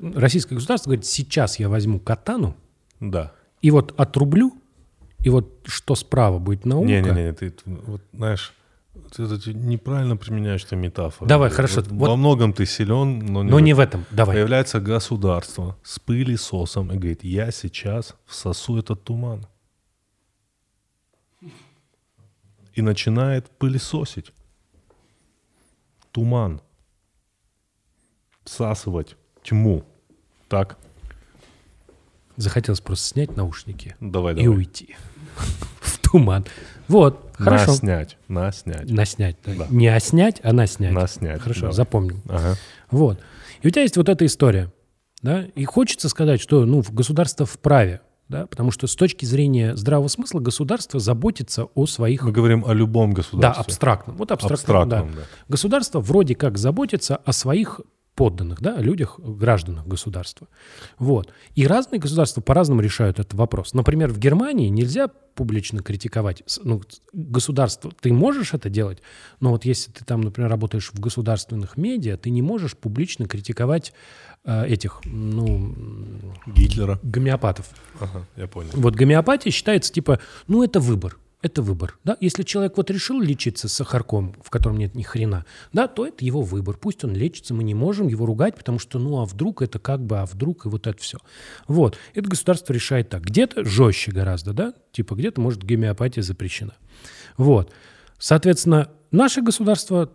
российское 0.00 0.54
государство 0.54 0.90
говорит, 0.90 1.06
сейчас 1.06 1.58
я 1.58 1.68
возьму 1.68 2.00
катану 2.00 2.56
да. 3.00 3.32
и 3.60 3.70
вот 3.70 3.94
отрублю, 3.98 4.52
и 5.20 5.28
вот 5.28 5.60
что 5.64 5.94
справа 5.94 6.38
будет 6.38 6.66
наука. 6.66 6.88
Не-не-не, 6.88 7.32
ты 7.32 7.54
вот 7.64 8.02
знаешь, 8.12 8.52
ты, 9.14 9.26
ты 9.38 9.54
неправильно 9.54 10.16
применяешь 10.16 10.64
ты 10.64 10.76
метафоры. 10.76 11.28
Давай, 11.28 11.48
Вот 11.48 11.56
хорошо, 11.56 11.82
вот- 11.88 12.08
Во 12.08 12.16
многом 12.16 12.52
ты 12.52 12.66
силен, 12.66 13.20
но 13.20 13.42
не, 13.42 13.50
Но 13.50 13.56
в 13.56 13.60
не 13.60 13.74
в 13.74 13.80
этом. 13.80 14.04
Давай. 14.10 14.36
Появляется 14.36 14.80
государство 14.80 15.76
с 15.82 15.98
пылесосом 15.98 16.92
и 16.92 16.96
говорит, 16.96 17.24
я 17.24 17.50
сейчас 17.50 18.14
всосу 18.26 18.78
этот 18.78 19.04
туман. 19.04 19.46
И 22.74 22.82
начинает 22.82 23.50
пылесосить. 23.50 24.32
Туман. 26.10 26.60
Всасывать 28.44 29.16
тьму. 29.42 29.84
Так, 30.48 30.76
Захотелось 32.36 32.80
просто 32.80 33.06
снять 33.08 33.36
наушники 33.36 33.94
давай, 34.00 34.32
и 34.32 34.36
давай. 34.44 34.48
уйти 34.58 34.96
в 35.80 35.98
туман. 35.98 36.44
Вот, 36.88 37.30
хорошо. 37.34 37.72
Наснять, 37.72 38.16
наснять. 38.28 38.90
Наснять. 38.90 39.36
да. 39.44 39.54
Да. 39.54 39.66
Не 39.70 39.88
оснять, 39.88 40.40
а 40.42 40.52
наснять. 40.52 40.92
Наснять, 40.92 41.40
Хорошо, 41.40 41.60
давай. 41.60 41.74
запомним. 41.76 42.22
Ага. 42.28 42.56
Вот. 42.90 43.20
И 43.62 43.68
у 43.68 43.70
тебя 43.70 43.82
есть 43.82 43.96
вот 43.96 44.08
эта 44.08 44.24
история. 44.26 44.72
Да? 45.20 45.44
И 45.54 45.64
хочется 45.64 46.08
сказать, 46.08 46.40
что 46.40 46.64
ну, 46.64 46.82
государство 46.90 47.46
вправе 47.46 48.00
да, 48.32 48.46
потому 48.46 48.70
что 48.70 48.86
с 48.86 48.96
точки 48.96 49.24
зрения 49.24 49.76
здравого 49.76 50.08
смысла 50.08 50.40
государство 50.40 50.98
заботится 50.98 51.66
о 51.74 51.86
своих... 51.86 52.22
Мы 52.22 52.32
говорим 52.32 52.64
о 52.66 52.72
любом 52.72 53.12
государстве. 53.12 53.40
Да, 53.40 53.60
абстрактном. 53.60 54.16
Вот 54.16 54.32
абстрактном, 54.32 54.76
абстрактном 54.76 55.14
да. 55.14 55.20
да. 55.20 55.26
Государство 55.48 56.00
вроде 56.00 56.34
как 56.34 56.58
заботится 56.58 57.16
о 57.16 57.32
своих 57.32 57.80
подданных, 58.14 58.60
да, 58.60 58.76
о 58.76 58.82
людях, 58.82 59.18
гражданах 59.18 59.86
государства. 59.86 60.48
Вот. 60.98 61.32
И 61.54 61.66
разные 61.66 61.98
государства 61.98 62.40
по-разному 62.40 62.80
решают 62.80 63.18
этот 63.18 63.34
вопрос. 63.34 63.72
Например, 63.72 64.10
в 64.10 64.18
Германии 64.18 64.68
нельзя 64.68 65.08
публично 65.08 65.82
критиковать 65.82 66.42
ну, 66.62 66.82
государство. 67.12 67.90
Ты 68.00 68.12
можешь 68.12 68.52
это 68.52 68.68
делать, 68.68 68.98
но 69.40 69.50
вот 69.50 69.64
если 69.64 69.90
ты 69.90 70.04
там, 70.04 70.20
например, 70.20 70.50
работаешь 70.50 70.90
в 70.92 71.00
государственных 71.00 71.78
медиа, 71.78 72.18
ты 72.18 72.28
не 72.28 72.42
можешь 72.42 72.76
публично 72.76 73.26
критиковать 73.26 73.94
э, 74.44 74.66
этих, 74.66 75.00
ну... 75.04 75.74
Гитлера. 76.46 77.00
Гомеопатов. 77.02 77.70
Ага, 77.98 78.26
я 78.36 78.46
понял. 78.46 78.70
Вот 78.74 78.94
гомеопатия 78.94 79.50
считается 79.50 79.90
типа, 79.90 80.20
ну 80.48 80.62
это 80.62 80.80
выбор 80.80 81.16
это 81.42 81.60
выбор. 81.60 81.98
Да? 82.04 82.16
Если 82.20 82.44
человек 82.44 82.76
вот 82.76 82.90
решил 82.90 83.20
лечиться 83.20 83.68
с 83.68 83.72
сахарком, 83.72 84.34
в 84.42 84.48
котором 84.48 84.78
нет 84.78 84.94
ни 84.94 85.02
хрена, 85.02 85.44
да, 85.72 85.88
то 85.88 86.06
это 86.06 86.24
его 86.24 86.42
выбор. 86.42 86.76
Пусть 86.76 87.04
он 87.04 87.14
лечится, 87.14 87.52
мы 87.52 87.64
не 87.64 87.74
можем 87.74 88.08
его 88.08 88.24
ругать, 88.24 88.56
потому 88.56 88.78
что, 88.78 88.98
ну, 88.98 89.20
а 89.20 89.24
вдруг 89.24 89.60
это 89.60 89.78
как 89.78 90.04
бы, 90.04 90.18
а 90.18 90.26
вдруг 90.26 90.66
и 90.66 90.68
вот 90.68 90.86
это 90.86 91.00
все. 91.02 91.18
Вот. 91.66 91.98
Это 92.14 92.28
государство 92.28 92.72
решает 92.72 93.08
так. 93.10 93.24
Где-то 93.24 93.64
жестче 93.64 94.12
гораздо, 94.12 94.52
да, 94.52 94.74
типа 94.92 95.14
где-то, 95.14 95.40
может, 95.40 95.64
гомеопатия 95.64 96.22
запрещена. 96.22 96.74
Вот. 97.36 97.72
Соответственно, 98.18 98.90
наше 99.10 99.42
государство 99.42 100.12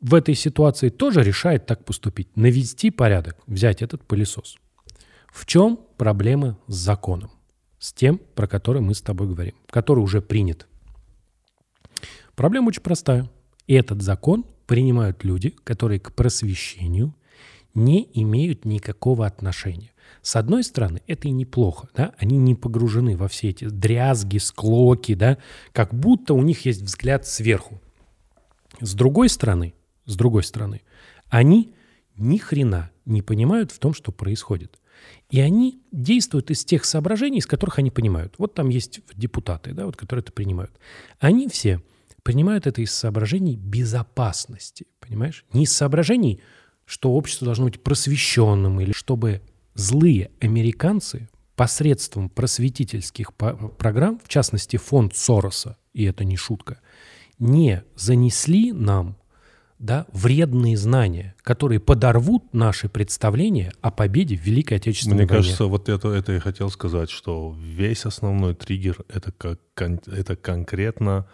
в 0.00 0.14
этой 0.14 0.34
ситуации 0.34 0.88
тоже 0.88 1.22
решает 1.22 1.66
так 1.66 1.84
поступить. 1.84 2.34
Навести 2.34 2.90
порядок, 2.90 3.36
взять 3.46 3.82
этот 3.82 4.02
пылесос. 4.06 4.56
В 5.30 5.44
чем 5.44 5.78
проблема 5.98 6.58
с 6.66 6.74
законом? 6.74 7.30
С 7.80 7.92
тем, 7.92 8.20
про 8.36 8.46
который 8.46 8.82
мы 8.82 8.94
с 8.94 9.00
тобой 9.00 9.26
говорим, 9.26 9.54
который 9.68 10.00
уже 10.00 10.22
принят. 10.22 10.68
Проблема 12.36 12.68
очень 12.68 12.82
простая. 12.82 13.28
Этот 13.66 14.02
закон 14.02 14.44
принимают 14.66 15.24
люди, 15.24 15.50
которые 15.64 15.98
к 15.98 16.12
просвещению 16.12 17.14
не 17.74 18.08
имеют 18.14 18.64
никакого 18.64 19.26
отношения. 19.26 19.90
С 20.22 20.36
одной 20.36 20.64
стороны, 20.64 21.02
это 21.06 21.28
и 21.28 21.30
неплохо, 21.30 21.88
да, 21.94 22.12
они 22.18 22.36
не 22.36 22.54
погружены 22.54 23.16
во 23.16 23.28
все 23.28 23.50
эти 23.50 23.64
дрязги, 23.64 24.38
склоки, 24.38 25.14
да, 25.14 25.38
как 25.72 25.94
будто 25.94 26.34
у 26.34 26.42
них 26.42 26.66
есть 26.66 26.82
взгляд 26.82 27.26
сверху. 27.26 27.80
С 28.80 28.94
другой 28.94 29.28
стороны, 29.28 29.72
с 30.04 30.16
другой 30.16 30.42
стороны, 30.42 30.82
они 31.28 31.74
ни 32.16 32.38
хрена 32.38 32.90
не 33.06 33.22
понимают 33.22 33.70
в 33.70 33.78
том, 33.78 33.94
что 33.94 34.12
происходит. 34.12 34.79
И 35.30 35.40
они 35.40 35.80
действуют 35.92 36.50
из 36.50 36.64
тех 36.64 36.84
соображений, 36.84 37.38
из 37.38 37.46
которых 37.46 37.78
они 37.78 37.90
понимают. 37.90 38.34
Вот 38.38 38.54
там 38.54 38.68
есть 38.68 39.00
депутаты, 39.14 39.72
да, 39.72 39.86
вот, 39.86 39.96
которые 39.96 40.22
это 40.22 40.32
принимают. 40.32 40.72
Они 41.18 41.48
все 41.48 41.80
принимают 42.22 42.66
это 42.66 42.82
из 42.82 42.92
соображений 42.92 43.56
безопасности, 43.56 44.86
понимаешь? 45.00 45.44
Не 45.52 45.64
из 45.64 45.72
соображений, 45.72 46.40
что 46.84 47.12
общество 47.12 47.44
должно 47.44 47.66
быть 47.66 47.82
просвещенным 47.82 48.80
или 48.80 48.92
чтобы 48.92 49.42
злые 49.74 50.30
американцы 50.40 51.28
посредством 51.54 52.28
просветительских 52.28 53.34
программ, 53.34 54.18
в 54.24 54.28
частности 54.28 54.76
фонд 54.76 55.14
Сороса, 55.14 55.76
и 55.92 56.04
это 56.04 56.24
не 56.24 56.36
шутка, 56.36 56.80
не 57.38 57.84
занесли 57.96 58.72
нам 58.72 59.16
да, 59.80 60.06
вредные 60.12 60.76
знания, 60.76 61.34
которые 61.42 61.80
подорвут 61.80 62.52
наши 62.52 62.88
представления 62.88 63.72
о 63.80 63.90
победе 63.90 64.36
в 64.36 64.42
Великой 64.42 64.74
Отечественной 64.74 65.16
Мне 65.16 65.26
войне. 65.26 65.42
кажется, 65.42 65.64
вот 65.64 65.88
это, 65.88 66.08
это 66.08 66.32
я 66.32 66.40
хотел 66.40 66.70
сказать, 66.70 67.10
что 67.10 67.56
весь 67.58 68.04
основной 68.04 68.54
триггер 68.54 68.98
это, 69.08 69.32
как, 69.32 69.58
это 70.06 70.36
конкретно 70.36 71.26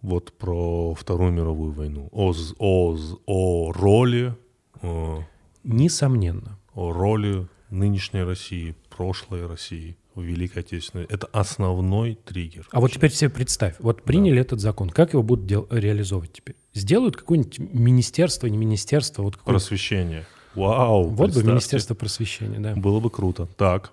вот 0.00 0.32
про 0.38 0.94
Вторую 0.94 1.32
мировую 1.32 1.72
войну, 1.72 2.08
о, 2.12 2.32
о, 2.58 2.96
о 3.26 3.72
роли... 3.72 4.36
О, 4.80 5.24
Несомненно. 5.64 6.58
О 6.74 6.92
роли 6.92 7.48
нынешней 7.70 8.22
России, 8.22 8.76
прошлой 8.88 9.46
России 9.46 9.96
в 10.14 10.22
Великой 10.22 10.60
Отечественной. 10.60 11.04
Это 11.04 11.26
основной 11.32 12.18
триггер. 12.24 12.68
А 12.70 12.80
вот 12.80 12.92
теперь 12.92 13.12
себе 13.12 13.30
представь, 13.30 13.76
вот 13.78 14.02
приняли 14.02 14.36
да. 14.36 14.40
этот 14.42 14.60
закон, 14.60 14.90
как 14.90 15.12
его 15.12 15.22
будут 15.22 15.46
дел- 15.46 15.66
реализовывать 15.70 16.32
теперь? 16.32 16.56
Сделают 16.74 17.16
какое-нибудь 17.16 17.58
министерство, 17.58 18.46
не 18.46 18.56
министерство, 18.56 19.22
вот 19.22 19.36
какое 19.36 19.54
Просвещение. 19.54 20.26
Вау. 20.54 21.08
Вот 21.08 21.34
бы 21.34 21.42
Министерство 21.42 21.94
просвещения, 21.94 22.60
да. 22.60 22.74
Было 22.74 23.00
бы 23.00 23.10
круто. 23.10 23.48
Так. 23.56 23.92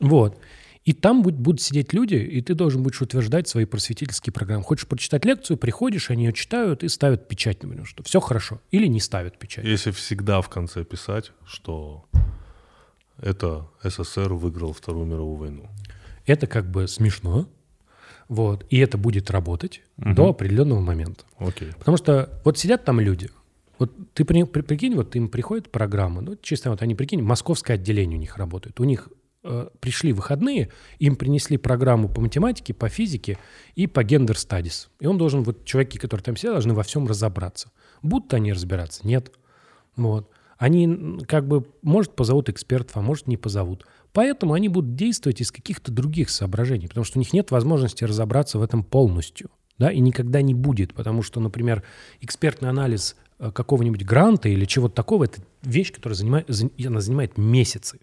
Вот. 0.00 0.38
И 0.84 0.92
там 0.92 1.22
будут, 1.22 1.40
будут 1.40 1.60
сидеть 1.60 1.92
люди, 1.92 2.14
и 2.14 2.40
ты 2.42 2.54
должен 2.54 2.84
будешь 2.84 3.02
утверждать 3.02 3.48
свои 3.48 3.64
просветительские 3.64 4.32
программы. 4.32 4.62
Хочешь 4.62 4.86
прочитать 4.86 5.24
лекцию, 5.24 5.56
приходишь, 5.56 6.10
они 6.10 6.26
ее 6.26 6.32
читают 6.32 6.84
и 6.84 6.88
ставят 6.88 7.26
печать, 7.26 7.60
например, 7.62 7.86
что 7.86 8.04
все 8.04 8.20
хорошо. 8.20 8.60
Или 8.70 8.86
не 8.86 9.00
ставят 9.00 9.36
печать. 9.36 9.64
Если 9.64 9.90
всегда 9.90 10.40
в 10.40 10.48
конце 10.48 10.84
писать, 10.84 11.32
что 11.44 12.04
это 13.18 13.68
СССР 13.82 14.32
выиграл 14.34 14.72
Вторую 14.72 15.06
мировую 15.06 15.36
войну. 15.36 15.68
Это 16.26 16.46
как 16.46 16.70
бы 16.70 16.88
смешно, 16.88 17.48
вот, 18.28 18.66
и 18.70 18.78
это 18.78 18.98
будет 18.98 19.30
работать 19.30 19.82
угу. 19.98 20.14
до 20.14 20.28
определенного 20.30 20.80
момента. 20.80 21.24
Окей. 21.38 21.72
Потому 21.78 21.96
что 21.96 22.40
вот 22.44 22.58
сидят 22.58 22.84
там 22.84 23.00
люди, 23.00 23.30
вот 23.78 23.92
ты 24.14 24.24
при, 24.24 24.42
при, 24.44 24.62
прикинь, 24.62 24.94
вот 24.94 25.14
им 25.16 25.28
приходит 25.28 25.70
программа, 25.70 26.22
ну, 26.22 26.36
чисто 26.40 26.70
вот 26.70 26.82
они, 26.82 26.94
прикинь, 26.94 27.22
московское 27.22 27.76
отделение 27.76 28.16
у 28.16 28.20
них 28.20 28.36
работает. 28.36 28.80
У 28.80 28.84
них 28.84 29.08
э, 29.44 29.68
пришли 29.80 30.12
выходные, 30.12 30.70
им 30.98 31.16
принесли 31.16 31.56
программу 31.56 32.08
по 32.08 32.20
математике, 32.20 32.74
по 32.74 32.88
физике 32.88 33.38
и 33.74 33.86
по 33.86 34.02
гендер 34.02 34.38
стадис. 34.38 34.90
И 35.00 35.06
он 35.06 35.18
должен, 35.18 35.42
вот 35.42 35.64
чуваки, 35.64 35.98
которые 35.98 36.24
там 36.24 36.36
сидят, 36.36 36.54
должны 36.54 36.74
во 36.74 36.82
всем 36.82 37.06
разобраться. 37.06 37.70
Будут 38.02 38.32
они 38.34 38.52
разбираться? 38.52 39.06
Нет. 39.06 39.32
Вот. 39.94 40.30
Они 40.58 41.18
как 41.26 41.46
бы, 41.46 41.66
может, 41.82 42.16
позовут 42.16 42.48
экспертов, 42.48 42.96
а 42.96 43.02
может, 43.02 43.26
не 43.26 43.36
позовут. 43.36 43.84
Поэтому 44.12 44.54
они 44.54 44.68
будут 44.68 44.94
действовать 44.94 45.40
из 45.40 45.52
каких-то 45.52 45.92
других 45.92 46.30
соображений, 46.30 46.88
потому 46.88 47.04
что 47.04 47.18
у 47.18 47.20
них 47.20 47.32
нет 47.32 47.50
возможности 47.50 48.04
разобраться 48.04 48.58
в 48.58 48.62
этом 48.62 48.82
полностью. 48.82 49.50
Да, 49.78 49.92
и 49.92 50.00
никогда 50.00 50.40
не 50.40 50.54
будет, 50.54 50.94
потому 50.94 51.20
что, 51.20 51.38
например, 51.38 51.82
экспертный 52.22 52.70
анализ 52.70 53.14
э, 53.38 53.50
какого-нибудь 53.50 54.06
гранта 54.06 54.48
или 54.48 54.64
чего-то 54.64 54.94
такого, 54.94 55.24
это 55.24 55.42
вещь, 55.62 55.92
которая 55.92 56.16
занимает, 56.16 56.48
она 56.78 57.00
занимает 57.02 57.36
месяцы. 57.36 58.00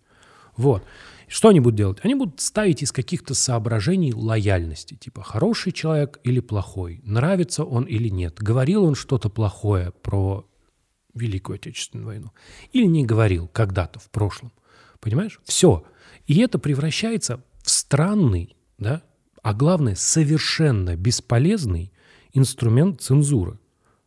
Вот. 0.55 0.83
Что 1.27 1.49
они 1.49 1.61
будут 1.61 1.77
делать? 1.77 1.97
Они 2.03 2.13
будут 2.13 2.41
ставить 2.41 2.83
из 2.83 2.91
каких-то 2.91 3.33
соображений 3.33 4.13
лояльности, 4.13 4.93
типа 4.93 5.23
хороший 5.23 5.71
человек 5.71 6.19
или 6.23 6.39
плохой, 6.39 7.01
нравится 7.03 7.63
он 7.63 7.85
или 7.85 8.09
нет, 8.09 8.35
говорил 8.37 8.83
он 8.83 8.93
что-то 8.93 9.29
плохое 9.29 9.93
про 10.03 10.45
Великую 11.13 11.55
Отечественную 11.55 12.07
войну. 12.07 12.31
Или 12.71 12.85
не 12.85 13.05
говорил 13.05 13.47
когда-то 13.47 13.99
в 13.99 14.09
прошлом. 14.09 14.51
Понимаешь? 14.99 15.39
Все. 15.43 15.85
И 16.27 16.39
это 16.39 16.59
превращается 16.59 17.43
в 17.61 17.69
странный, 17.69 18.55
да, 18.77 19.03
а 19.41 19.53
главное, 19.53 19.95
совершенно 19.95 20.95
бесполезный 20.95 21.91
инструмент 22.31 23.01
цензуры. 23.01 23.59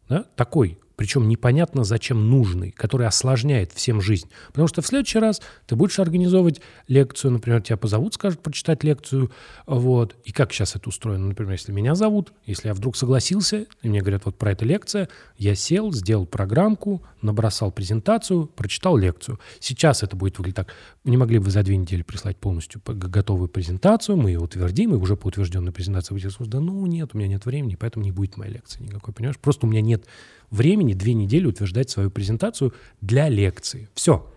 Да? 0.09 0.25
Такой 0.35 0.79
причем 0.97 1.29
непонятно 1.29 1.85
зачем 1.85 2.29
нужный, 2.29 2.71
который 2.71 3.07
осложняет 3.07 3.73
всем 3.73 4.01
жизнь. 4.01 4.29
Потому 4.49 4.67
что 4.67 4.83
в 4.83 4.87
следующий 4.87 5.19
раз 5.19 5.41
ты 5.67 5.77
будешь 5.77 5.99
организовывать 5.99 6.61
лекцию, 6.89 7.33
например, 7.33 7.63
тебя 7.63 7.77
позовут, 7.77 8.15
скажут 8.15 8.41
прочитать 8.41 8.83
лекцию, 8.83 9.31
вот. 9.67 10.17
И 10.25 10.33
как 10.33 10.53
сейчас 10.53 10.75
это 10.75 10.89
устроено? 10.89 11.29
Например, 11.29 11.53
если 11.53 11.73
меня 11.73 11.95
зовут, 11.95 12.33
если 12.47 12.69
я 12.69 12.75
вдруг 12.75 12.97
согласился, 12.97 13.67
и 13.83 13.89
мне 13.89 14.01
говорят, 14.01 14.25
вот 14.25 14.37
про 14.37 14.53
эту 14.53 14.65
лекция, 14.65 15.09
я 15.37 15.55
сел, 15.55 15.93
сделал 15.93 16.27
программку, 16.27 17.03
набросал 17.21 17.71
презентацию, 17.71 18.47
прочитал 18.47 18.97
лекцию. 18.97 19.39
Сейчас 19.61 20.03
это 20.03 20.17
будет 20.17 20.39
выглядеть 20.39 20.57
так. 20.57 20.75
Не 21.05 21.17
могли 21.17 21.39
бы 21.39 21.51
за 21.51 21.63
две 21.63 21.77
недели 21.77 22.03
прислать 22.03 22.37
полностью 22.37 22.81
готовую 22.85 23.49
презентацию, 23.49 24.17
мы 24.17 24.31
ее 24.31 24.41
утвердим, 24.41 24.95
и 24.95 24.97
уже 24.97 25.17
по 25.17 25.29
утвержденной 25.29 25.73
презентации 25.73 26.15
будет 26.15 26.27
да 26.39 26.61
ну 26.61 26.87
нет, 26.87 27.11
у 27.13 27.19
меня 27.19 27.29
нет 27.29 27.45
времени, 27.45 27.77
поэтому 27.79 28.05
не 28.05 28.13
будет 28.13 28.37
моей 28.37 28.55
лекции 28.55 28.83
никакой, 28.83 29.13
понимаешь? 29.13 29.39
Просто 29.39 29.67
у 29.67 29.69
меня 29.71 29.81
нет 29.81 30.07
времени 30.51 30.95
две 30.95 31.15
недели 31.15 31.47
утверждать 31.47 31.91
свою 31.91 32.11
презентацию 32.11 32.73
для 33.01 33.29
лекции. 33.29 33.89
Все. 33.95 34.31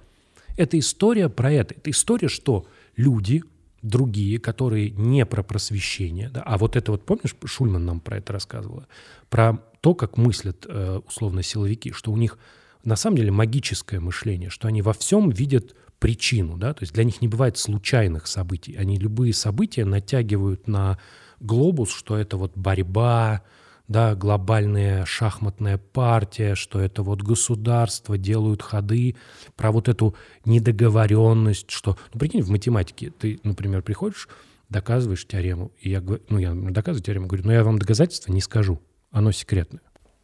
Это 0.57 0.77
история 0.77 1.29
про 1.29 1.51
это. 1.51 1.73
Это 1.75 1.89
история, 1.91 2.27
что 2.27 2.65
люди 2.95 3.43
другие, 3.81 4.39
которые 4.39 4.89
не 4.91 5.25
про 5.25 5.43
просвещение, 5.43 6.29
да, 6.29 6.41
а 6.41 6.57
вот 6.57 6.75
это 6.75 6.91
вот, 6.91 7.05
помнишь, 7.05 7.35
Шульман 7.45 7.85
нам 7.85 7.99
про 7.99 8.17
это 8.17 8.33
рассказывала, 8.33 8.87
про 9.29 9.57
то, 9.81 9.95
как 9.95 10.17
мыслят 10.17 10.65
э, 10.67 10.99
условно 11.07 11.43
силовики, 11.43 11.91
что 11.93 12.11
у 12.11 12.17
них 12.17 12.37
на 12.83 12.95
самом 12.95 13.17
деле 13.17 13.31
магическое 13.31 13.99
мышление, 13.99 14.49
что 14.49 14.67
они 14.67 14.81
во 14.81 14.93
всем 14.93 15.29
видят 15.29 15.75
причину, 15.99 16.57
да, 16.57 16.73
то 16.73 16.83
есть 16.83 16.93
для 16.93 17.03
них 17.03 17.21
не 17.21 17.27
бывает 17.27 17.57
случайных 17.57 18.27
событий, 18.27 18.75
они 18.75 18.97
любые 18.97 19.33
события 19.33 19.85
натягивают 19.85 20.67
на 20.67 20.97
глобус, 21.39 21.93
что 21.93 22.17
это 22.17 22.37
вот 22.37 22.57
борьба, 22.57 23.43
да, 23.89 24.15
глобальная 24.15 25.03
шахматная 25.03 25.77
партия, 25.77 26.55
что 26.55 26.79
это 26.79 27.03
вот 27.03 27.21
государство 27.21 28.17
делают 28.17 28.61
ходы, 28.61 29.17
про 29.57 29.71
вот 29.71 29.89
эту 29.89 30.15
недоговоренность, 30.45 31.71
что, 31.71 31.97
ну, 32.13 32.19
прикинь, 32.19 32.43
в 32.43 32.49
математике 32.49 33.09
ты, 33.09 33.39
например, 33.43 33.81
приходишь, 33.81 34.29
доказываешь 34.69 35.25
теорему, 35.27 35.71
и 35.81 35.89
я 35.89 35.99
говорю, 36.01 36.23
ну, 36.29 36.37
я 36.37 36.53
доказываю 36.53 37.03
теорему, 37.03 37.27
говорю, 37.27 37.45
но 37.45 37.51
я 37.51 37.63
вам 37.63 37.79
доказательства 37.79 38.31
не 38.31 38.41
скажу, 38.41 38.79
оно 39.11 39.31
секретное. 39.31 39.81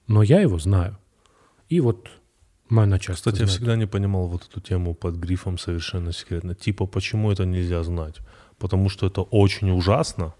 Но 0.08 0.22
я 0.22 0.40
его 0.40 0.60
знаю. 0.60 1.00
И 1.68 1.82
вот 1.82 2.08
мое 2.70 2.86
начальство 2.86 3.32
Кстати, 3.32 3.42
я 3.42 3.48
знает. 3.48 3.58
всегда 3.58 3.76
не 3.76 3.88
понимал 3.88 4.28
вот 4.28 4.48
эту 4.48 4.62
тему 4.62 4.94
под 4.94 5.16
грифом 5.16 5.58
«совершенно 5.58 6.12
секретно». 6.12 6.54
Типа, 6.54 6.86
почему 6.86 7.32
это 7.32 7.46
нельзя 7.46 7.82
знать? 7.82 8.18
Потому 8.60 8.90
что 8.90 9.08
это 9.08 9.22
очень 9.22 9.72
ужасно? 9.72 10.36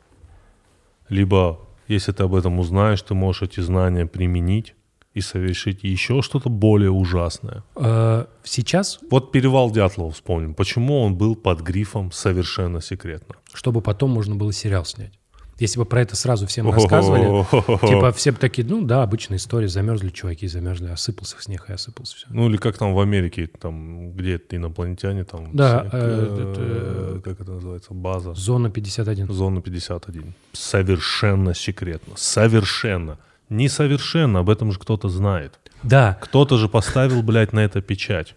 Либо, 1.10 1.60
если 1.88 2.12
ты 2.12 2.24
об 2.24 2.34
этом 2.36 2.60
узнаешь, 2.60 3.02
ты 3.02 3.14
можешь 3.14 3.44
эти 3.44 3.60
знания 3.62 4.06
применить 4.06 4.76
и 5.14 5.22
совершить 5.22 5.84
еще 5.84 6.22
что-то 6.22 6.50
более 6.50 6.92
ужасное. 6.92 7.64
Э, 7.76 8.26
Сейчас, 8.44 9.00
Вот 9.10 9.32
перевал 9.32 9.72
Дятлова 9.72 10.12
вспомним. 10.12 10.54
Почему 10.54 11.02
он 11.02 11.16
был 11.16 11.36
под 11.36 11.62
грифом 11.62 12.12
«совершенно 12.12 12.82
секретно»? 12.82 13.36
чтобы 13.54 13.82
потом 13.82 14.12
можно 14.12 14.36
было 14.36 14.52
сериал 14.52 14.84
снять. 14.86 15.14
Если 15.58 15.80
бы 15.80 15.86
про 15.86 16.02
это 16.02 16.18
сразу 16.18 16.48
всем 16.48 16.70
рассказывали, 16.70 17.46
типа 17.88 18.12
все 18.12 18.32
бы 18.32 18.38
такие, 18.38 18.68
ну 18.68 18.82
да, 18.84 19.04
обычная 19.04 19.38
история, 19.38 19.70
замерзли 19.70 20.10
чуваки, 20.10 20.48
замерзли, 20.48 20.90
осыпался 20.90 21.38
снег 21.40 21.66
и 21.70 21.74
осыпался 21.74 22.18
все. 22.18 22.28
Ну 22.30 22.50
или 22.50 22.58
как 22.58 22.78
там 22.78 22.94
в 22.94 23.00
Америке, 23.00 23.48
там 23.48 24.12
где 24.12 24.36
это 24.36 24.58
инопланетяне, 24.58 25.24
там... 25.24 25.56
Да, 25.56 25.86
все, 25.88 25.98
э, 25.98 26.54
э, 26.58 27.22
как 27.24 27.40
это 27.40 27.52
называется, 27.52 27.94
база. 27.94 28.34
Зона 28.34 28.70
51. 28.70 29.32
Зона 29.32 29.62
51. 29.62 30.34
Совершенно 30.52 31.54
секретно. 31.54 32.16
Совершенно. 32.18 33.18
Несовершенно, 33.50 34.40
об 34.40 34.50
этом 34.50 34.74
же 34.74 34.80
кто-то 34.80 35.08
знает. 35.08 35.58
Да, 35.84 36.18
Кто-то 36.20 36.58
же 36.58 36.68
поставил, 36.68 37.22
блядь, 37.22 37.54
на 37.54 37.60
это 37.60 37.82
печать. 37.82 38.36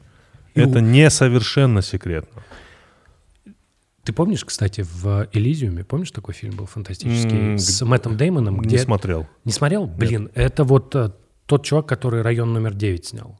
Это 0.54 0.80
несовершенно 0.80 1.82
секретно. 1.82 2.42
Ты 4.08 4.14
помнишь, 4.14 4.42
кстати, 4.42 4.86
в 4.90 5.28
«Элизиуме», 5.34 5.84
помнишь 5.84 6.12
такой 6.12 6.32
фильм 6.32 6.56
был 6.56 6.64
фантастический, 6.64 7.36
М, 7.38 7.58
с 7.58 7.84
Мэттом 7.84 8.16
Деймоном, 8.16 8.54
Не 8.54 8.62
где... 8.62 8.78
смотрел. 8.78 9.26
Не 9.44 9.52
смотрел? 9.52 9.86
Блин, 9.86 10.30
это 10.34 10.64
вот 10.64 10.94
э, 10.94 11.10
тот 11.44 11.66
чувак, 11.66 11.84
который 11.84 12.22
район 12.22 12.54
номер 12.54 12.72
9 12.72 13.04
снял. 13.04 13.38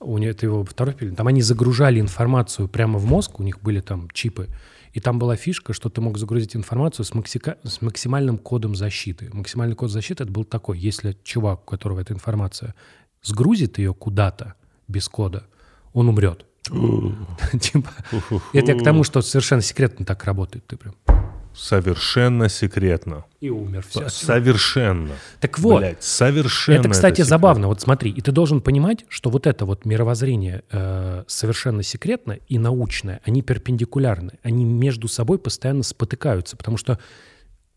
У 0.00 0.18
него, 0.18 0.32
это 0.32 0.44
его 0.46 0.64
второй 0.64 0.94
фильм. 0.94 1.14
Там 1.14 1.28
они 1.28 1.40
загружали 1.40 2.00
информацию 2.00 2.66
прямо 2.66 2.98
в 2.98 3.04
мозг, 3.04 3.38
у 3.38 3.44
них 3.44 3.62
были 3.62 3.80
там 3.80 4.10
чипы. 4.10 4.48
И 4.92 4.98
там 4.98 5.20
была 5.20 5.36
фишка, 5.36 5.72
что 5.72 5.88
ты 5.88 6.00
мог 6.00 6.18
загрузить 6.18 6.56
информацию 6.56 7.04
с, 7.04 7.12
максика- 7.12 7.58
с 7.62 7.80
максимальным 7.80 8.38
кодом 8.38 8.74
защиты. 8.74 9.30
Максимальный 9.32 9.76
код 9.76 9.92
защиты 9.92 10.24
это 10.24 10.32
был 10.32 10.42
такой, 10.44 10.80
если 10.80 11.16
чувак, 11.22 11.60
у 11.62 11.64
которого 11.64 12.00
эта 12.00 12.12
информация, 12.12 12.74
сгрузит 13.22 13.78
ее 13.78 13.94
куда-то 13.94 14.54
без 14.88 15.08
кода, 15.08 15.46
он 15.92 16.08
умрет. 16.08 16.44
Типа, 17.60 17.90
это 18.52 18.72
я 18.72 18.78
к 18.78 18.84
тому, 18.84 19.04
что 19.04 19.22
совершенно 19.22 19.62
секретно 19.62 20.04
так 20.04 20.24
работает. 20.24 20.66
Ты 20.66 20.76
прям 20.76 20.94
Совершенно 21.58 22.48
секретно. 22.48 23.24
и 23.40 23.50
умер. 23.50 23.84
Все. 23.88 24.08
Совершенно. 24.08 25.10
Так 25.40 25.58
вот, 25.58 25.80
Блядь, 25.80 26.02
совершенно. 26.02 26.78
Это, 26.78 26.88
кстати, 26.90 27.14
секретно. 27.14 27.30
забавно. 27.30 27.66
Вот 27.66 27.80
смотри, 27.80 28.12
и 28.12 28.20
ты 28.20 28.30
должен 28.30 28.60
понимать, 28.60 29.04
что 29.08 29.28
вот 29.28 29.44
это 29.48 29.64
вот 29.64 29.84
мировоззрение 29.84 30.62
э, 30.70 31.24
совершенно 31.26 31.82
секретно 31.82 32.38
и 32.46 32.58
научное, 32.58 33.20
они 33.24 33.42
перпендикулярны, 33.42 34.38
они 34.44 34.64
между 34.64 35.08
собой 35.08 35.40
постоянно 35.40 35.82
спотыкаются, 35.82 36.56
потому 36.56 36.76
что 36.76 37.00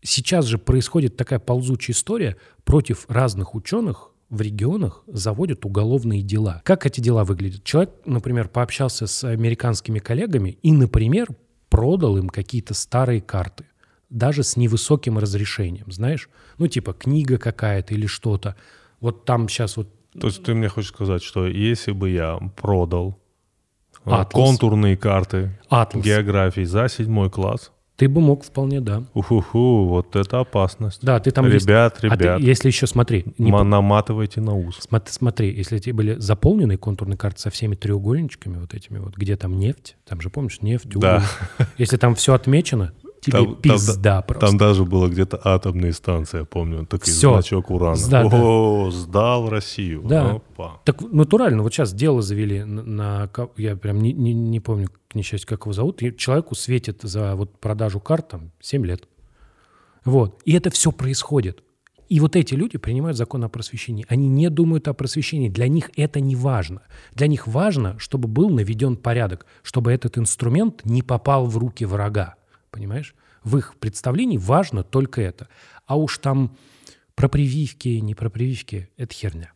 сейчас 0.00 0.44
же 0.44 0.58
происходит 0.58 1.16
такая 1.16 1.40
ползучая 1.40 1.96
история 1.96 2.36
против 2.64 3.04
разных 3.08 3.56
ученых 3.56 4.11
в 4.32 4.40
регионах 4.40 5.04
заводят 5.06 5.66
уголовные 5.66 6.22
дела. 6.22 6.62
Как 6.64 6.86
эти 6.86 7.00
дела 7.00 7.22
выглядят? 7.22 7.64
Человек, 7.64 7.90
например, 8.06 8.48
пообщался 8.48 9.06
с 9.06 9.24
американскими 9.24 9.98
коллегами 9.98 10.58
и, 10.62 10.72
например, 10.72 11.28
продал 11.68 12.16
им 12.16 12.30
какие-то 12.30 12.72
старые 12.72 13.20
карты 13.20 13.66
даже 14.08 14.42
с 14.42 14.56
невысоким 14.56 15.18
разрешением, 15.18 15.90
знаешь? 15.90 16.28
Ну, 16.58 16.66
типа 16.66 16.92
книга 16.92 17.38
какая-то 17.38 17.94
или 17.94 18.06
что-то. 18.06 18.56
Вот 19.00 19.24
там 19.24 19.48
сейчас 19.48 19.76
вот 19.76 19.88
То 20.18 20.28
есть 20.28 20.42
ты 20.42 20.54
мне 20.54 20.68
хочешь 20.68 20.90
сказать, 20.90 21.22
что 21.22 21.46
если 21.46 21.92
бы 21.92 22.10
я 22.10 22.38
продал 22.56 23.18
а, 24.04 24.22
Атлас. 24.22 24.32
контурные 24.32 24.96
карты 24.96 25.58
Атлас. 25.68 26.04
географии 26.04 26.64
за 26.64 26.88
седьмой 26.88 27.30
класс, 27.30 27.71
Ты 27.96 28.08
бы 28.08 28.20
мог 28.20 28.42
вполне, 28.42 28.80
да. 28.80 29.04
уху 29.14 29.84
вот 29.86 30.16
это 30.16 30.40
опасность. 30.40 31.00
Да, 31.02 31.20
ты 31.20 31.30
там... 31.30 31.46
есть- 31.48 31.66
Ребят, 31.66 31.96
А 31.98 32.00
ты, 32.00 32.06
ребят, 32.24 32.40
если 32.40 32.68
еще 32.68 32.86
смотри, 32.86 33.24
не 33.38 33.52
наматывайте 33.52 34.40
на 34.40 34.54
ус. 34.56 34.80
смо- 34.90 35.02
смотри, 35.06 35.54
если 35.54 35.78
тебе 35.78 35.92
были 35.92 36.14
заполнены 36.18 36.76
контурные 36.78 37.16
карты 37.18 37.40
со 37.40 37.50
всеми 37.50 37.74
треугольничками 37.74 38.58
вот 38.58 38.74
этими 38.74 38.98
вот, 38.98 39.16
где 39.16 39.36
там 39.36 39.58
нефть, 39.58 39.96
там 40.08 40.20
же 40.20 40.30
помнишь 40.30 40.62
нефть, 40.62 40.86
уголь. 40.96 41.00
Да. 41.02 41.22
Если 41.78 41.96
там 41.98 42.14
все 42.14 42.32
отмечено, 42.34 42.92
тебе 43.22 43.38
Там- 43.38 43.46
там- 43.54 43.62
пизда 43.62 44.20
просто. 44.22 44.46
Там 44.46 44.58
даже 44.58 44.84
было 44.84 45.08
где-то 45.08 45.40
атомные 45.42 45.92
станции, 45.92 46.40
я 46.40 46.44
помню, 46.44 46.84
такой 46.84 47.10
Всё. 47.10 47.32
значок 47.32 47.70
урана. 47.70 47.98
Да, 48.10 48.28
да. 48.28 48.42
О, 48.42 48.90
сдал 48.90 49.48
Россию. 49.48 50.02
Да. 50.04 50.32
Опа. 50.32 50.80
Так 50.84 51.00
натурально, 51.00 51.62
вот 51.62 51.72
сейчас 51.72 51.94
дело 51.94 52.20
завели 52.20 52.64
на, 52.64 52.82
на 52.82 53.30
я 53.56 53.76
прям 53.76 54.00
не, 54.00 54.12
не, 54.12 54.34
не 54.34 54.60
помню, 54.60 54.88
к 55.08 55.14
несчастью, 55.14 55.48
как 55.48 55.62
его 55.62 55.72
зовут, 55.72 56.02
и 56.02 56.14
человеку 56.16 56.54
светит 56.54 57.00
за 57.02 57.34
вот 57.36 57.58
продажу 57.60 58.00
карт 58.00 58.28
там 58.28 58.50
7 58.60 58.84
лет. 58.84 59.08
Вот. 60.04 60.42
И 60.44 60.52
это 60.52 60.70
все 60.70 60.90
происходит. 60.90 61.62
И 62.08 62.20
вот 62.20 62.36
эти 62.36 62.52
люди 62.54 62.76
принимают 62.76 63.16
закон 63.16 63.42
о 63.44 63.48
просвещении. 63.48 64.04
Они 64.08 64.28
не 64.28 64.50
думают 64.50 64.86
о 64.86 64.92
просвещении. 64.92 65.48
Для 65.48 65.66
них 65.68 65.90
это 65.96 66.20
не 66.20 66.36
важно. 66.36 66.82
Для 67.14 67.26
них 67.26 67.46
важно, 67.46 67.98
чтобы 67.98 68.28
был 68.28 68.50
наведен 68.50 68.96
порядок, 68.96 69.46
чтобы 69.62 69.92
этот 69.92 70.18
инструмент 70.18 70.84
не 70.84 71.00
попал 71.02 71.46
в 71.46 71.56
руки 71.56 71.86
врага. 71.86 72.34
Понимаешь? 72.72 73.14
В 73.44 73.58
их 73.58 73.76
представлении 73.76 74.38
важно 74.38 74.82
только 74.82 75.20
это. 75.20 75.48
А 75.86 75.96
уж 75.96 76.18
там 76.18 76.56
про 77.14 77.28
прививки, 77.28 77.88
не 77.88 78.14
про 78.14 78.30
прививки, 78.30 78.88
это 78.96 79.14
херня. 79.14 79.52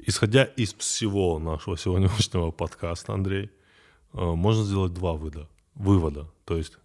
Исходя 0.00 0.44
из 0.44 0.74
всего 0.74 1.38
нашего 1.38 1.78
сегодняшнего 1.78 2.50
подкаста, 2.50 3.14
Андрей, 3.14 3.50
э, 4.12 4.20
можно 4.20 4.64
сделать 4.64 4.92
два 4.92 5.14
выда, 5.14 5.48
вывода. 5.74 6.28
То 6.44 6.56
есть 6.56 6.78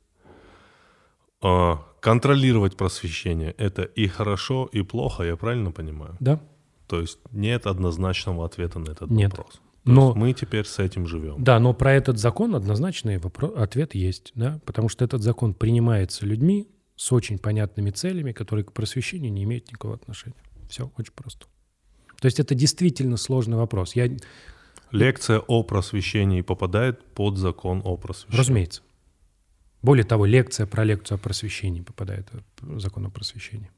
э, 1.41 1.73
контролировать 1.99 2.77
просвещение– 2.77 3.51
это 3.57 3.81
и 3.81 4.07
хорошо, 4.07 4.69
и 4.71 4.83
плохо, 4.83 5.23
я 5.23 5.35
правильно 5.35 5.71
понимаю? 5.71 6.15
Да? 6.19 6.39
То 6.87 7.01
есть 7.01 7.19
нет 7.31 7.65
однозначного 7.65 8.45
ответа 8.45 8.79
на 8.79 8.91
этот 8.91 9.09
Нет. 9.09 9.31
вопрос. 9.31 9.61
Но- 9.83 10.13
мы 10.13 10.33
теперь 10.33 10.65
с 10.65 10.79
этим 10.79 11.07
живем. 11.07 11.43
Да, 11.43 11.59
но 11.59 11.73
про 11.73 11.93
этот 11.93 12.19
закон 12.19 12.55
однозначный 12.55 13.17
вопро- 13.17 13.55
ответ 13.55 13.95
есть, 13.95 14.31
да, 14.35 14.59
потому 14.65 14.89
что 14.89 15.03
этот 15.03 15.21
закон 15.23 15.53
принимается 15.53 16.25
людьми 16.25 16.67
с 16.95 17.11
очень 17.11 17.39
понятными 17.39 17.89
целями, 17.89 18.31
которые 18.31 18.63
к 18.63 18.73
просвещению 18.73 19.33
не 19.33 19.43
имеют 19.43 19.67
никакого 19.69 19.95
отношения. 19.95 20.35
Все 20.69 20.91
очень 20.97 21.13
просто. 21.13 21.47
То 22.19 22.27
есть 22.27 22.39
это 22.39 22.53
действительно 22.53 23.17
сложный 23.17 23.57
вопрос. 23.57 23.95
Я, 23.95 24.09
Лекция 24.91 25.39
о 25.39 25.63
просвещении 25.63 26.41
попадает 26.41 27.03
под 27.15 27.37
закон 27.37 27.81
о 27.83 27.97
просвещении. 27.97 28.37
разумеется. 28.37 28.81
Более 29.81 30.03
того, 30.03 30.25
лекция 30.25 30.67
про 30.67 30.83
лекцию 30.83 31.15
о 31.15 31.17
просвещении 31.17 31.81
попадает 31.81 32.27
в 32.59 32.79
закон 32.79 33.05
о 33.07 33.09
просвещении. 33.09 33.71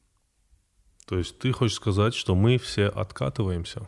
То 1.07 1.17
есть 1.17 1.37
ты 1.39 1.51
хочешь 1.53 1.75
сказать, 1.77 2.13
что 2.13 2.35
мы 2.35 2.57
все 2.57 2.87
откатываемся? 2.87 3.87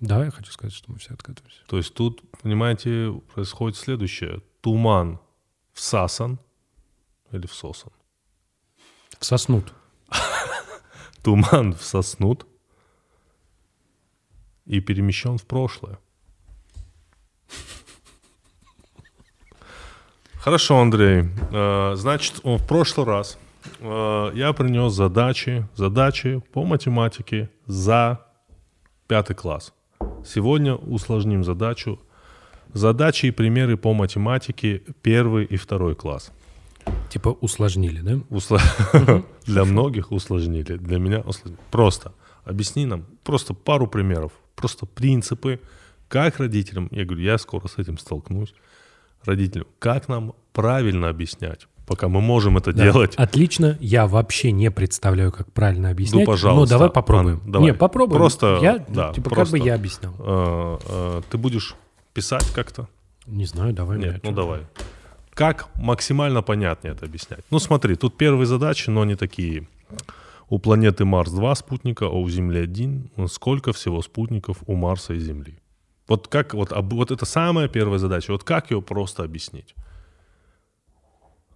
Да, 0.00 0.24
я 0.24 0.30
хочу 0.30 0.52
сказать, 0.52 0.74
что 0.74 0.92
мы 0.92 0.98
все 0.98 1.14
откатываемся. 1.14 1.62
То 1.66 1.78
есть 1.78 1.94
тут, 1.94 2.22
понимаете, 2.42 3.12
происходит 3.34 3.78
следующее. 3.78 4.42
Туман 4.60 5.18
всасан 5.72 6.38
или 7.32 7.46
всосан. 7.46 7.92
Всоснут. 9.18 9.72
Туман 11.22 11.72
всоснут 11.74 12.46
и 14.66 14.80
перемещен 14.80 15.38
в 15.38 15.46
прошлое. 15.46 15.98
Хорошо, 20.34 20.78
Андрей. 20.78 21.30
Э, 21.52 21.94
Значит, 21.96 22.44
в 22.44 22.66
прошлый 22.66 23.06
раз 23.06 23.38
э, 23.80 24.30
я 24.34 24.52
принес 24.52 24.92
задачи, 24.92 25.66
задачи 25.74 26.40
по 26.52 26.64
математике 26.64 27.50
за 27.66 28.20
пятый 29.08 29.34
класс. 29.34 29.72
Сегодня 30.26 30.74
усложним 30.74 31.44
задачу. 31.44 31.98
Задачи 32.74 33.26
и 33.26 33.30
примеры 33.30 33.76
по 33.76 33.94
математике 33.94 34.82
первый 35.02 35.44
и 35.44 35.56
второй 35.56 35.94
класс. 35.94 36.32
Типа 37.10 37.28
усложнили, 37.40 38.00
да? 38.00 38.12
Усла- 38.30 39.22
Для 39.46 39.64
многих 39.64 40.12
усложнили, 40.12 40.76
для 40.76 40.98
меня 40.98 41.20
усложнили. 41.20 41.58
Просто 41.70 42.12
объясни 42.44 42.86
нам, 42.86 43.04
просто 43.24 43.54
пару 43.54 43.86
примеров, 43.86 44.32
просто 44.56 44.86
принципы, 44.86 45.58
как 46.08 46.38
родителям, 46.38 46.88
я 46.90 47.04
говорю, 47.04 47.22
я 47.24 47.38
скоро 47.38 47.66
с 47.68 47.78
этим 47.78 47.98
столкнусь, 47.98 48.54
родителям, 49.24 49.66
как 49.78 50.08
нам 50.08 50.32
правильно 50.52 51.08
объяснять 51.08 51.66
пока 51.86 52.08
мы 52.08 52.20
можем 52.20 52.56
это 52.58 52.72
Да. 52.72 52.84
делать. 52.84 53.14
Отлично. 53.16 53.76
Я 53.80 54.06
вообще 54.06 54.52
не 54.52 54.70
представляю, 54.70 55.32
как 55.32 55.52
правильно 55.52 55.90
объяснять. 55.90 56.26
Ну, 56.26 56.32
пожалуйста. 56.32 56.74
Но 56.74 56.78
давай 56.78 56.90
попробуем. 56.90 57.40
Ан, 57.44 57.52
давай. 57.52 57.70
Не, 57.70 57.74
попробуем. 57.74 58.18
Просто, 58.20 58.58
Я, 58.62 58.84
да, 58.88 59.12
типа, 59.12 59.30
просто. 59.30 59.52
как 59.56 59.62
бы 59.62 59.66
я 59.68 59.74
объяснял. 59.74 60.14
Э, 60.18 60.78
э, 60.88 61.22
Ты 61.30 61.38
будешь 61.38 61.74
писать 62.12 62.50
как-то? 62.54 62.88
Не 63.26 63.44
знаю, 63.46 63.72
давай. 63.72 63.98
Нет, 63.98 64.20
ну 64.22 64.32
давай. 64.32 64.60
Как 65.34 65.68
максимально 65.74 66.42
понятнее 66.42 66.94
это 66.94 67.06
объяснять? 67.06 67.40
Ну 67.50 67.58
смотри, 67.58 67.94
тут 67.96 68.16
первые 68.16 68.46
задачи, 68.46 68.88
но 68.90 69.02
они 69.02 69.16
такие. 69.16 69.66
У 70.48 70.58
планеты 70.58 71.04
Марс 71.04 71.32
два 71.32 71.54
спутника, 71.54 72.06
а 72.06 72.10
у 72.10 72.28
Земли 72.28 72.60
один. 72.60 73.10
Сколько 73.28 73.72
всего 73.72 74.00
спутников 74.02 74.58
у 74.66 74.74
Марса 74.76 75.14
и 75.14 75.18
Земли? 75.18 75.58
Вот 76.08 76.28
как 76.28 76.54
вот, 76.54 76.72
об- 76.72 76.92
вот 76.94 77.10
это 77.10 77.26
самая 77.26 77.66
первая 77.68 77.98
задача. 77.98 78.30
Вот 78.32 78.44
как 78.44 78.70
ее 78.70 78.80
просто 78.80 79.24
объяснить? 79.24 79.74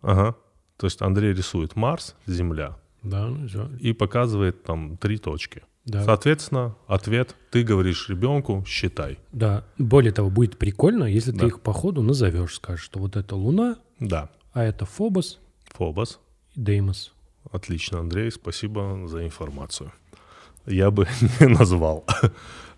Ага. 0.02 0.34
То 0.76 0.86
есть 0.86 1.02
Андрей 1.02 1.32
рисует 1.34 1.76
Марс, 1.76 2.14
Земля 2.26 2.76
Да, 3.02 3.26
ну 3.28 3.46
всё. 3.48 3.68
и 3.80 3.92
показывает 3.92 4.62
там 4.64 4.96
три 4.96 5.18
точки. 5.18 5.62
Да. 5.84 6.04
Соответственно, 6.04 6.76
ответ 6.86 7.34
ты 7.50 7.62
говоришь 7.62 8.08
ребенку, 8.08 8.64
считай. 8.66 9.18
Да. 9.32 9.64
Более 9.78 10.12
того, 10.12 10.30
будет 10.30 10.58
прикольно, 10.58 11.04
если 11.04 11.32
Да. 11.32 11.40
ты 11.40 11.46
их 11.46 11.60
по 11.60 11.72
ходу 11.72 12.02
назовешь. 12.02 12.54
Скажешь, 12.56 12.84
что 12.84 12.98
вот 12.98 13.16
это 13.16 13.34
Луна, 13.36 13.76
Да. 13.98 14.30
а 14.52 14.62
это 14.62 14.84
Фобос 14.86 15.38
Фобос. 15.74 16.18
и 16.54 16.60
Деймос. 16.60 17.12
Отлично, 17.50 18.00
Андрей, 18.00 18.30
спасибо 18.30 19.02
за 19.06 19.24
информацию. 19.24 19.92
Я 20.66 20.90
бы 20.90 21.06
не 21.40 21.46
назвал. 21.46 22.04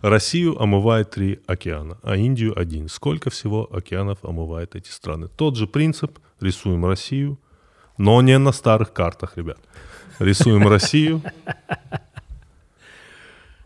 Россию 0.00 0.60
омывает 0.60 1.10
три 1.10 1.40
океана, 1.46 1.98
а 2.02 2.16
Индию 2.16 2.58
один. 2.58 2.88
Сколько 2.88 3.30
всего 3.30 3.68
океанов 3.72 4.24
омывает 4.24 4.74
эти 4.76 4.90
страны? 4.90 5.28
Тот 5.28 5.56
же 5.56 5.66
принцип. 5.66 6.18
Рисуем 6.42 6.84
Россию, 6.84 7.38
но 7.98 8.20
не 8.22 8.38
на 8.38 8.52
старых 8.52 8.92
картах, 8.92 9.36
ребят. 9.36 9.58
Рисуем 10.18 10.68
Россию. 10.68 11.22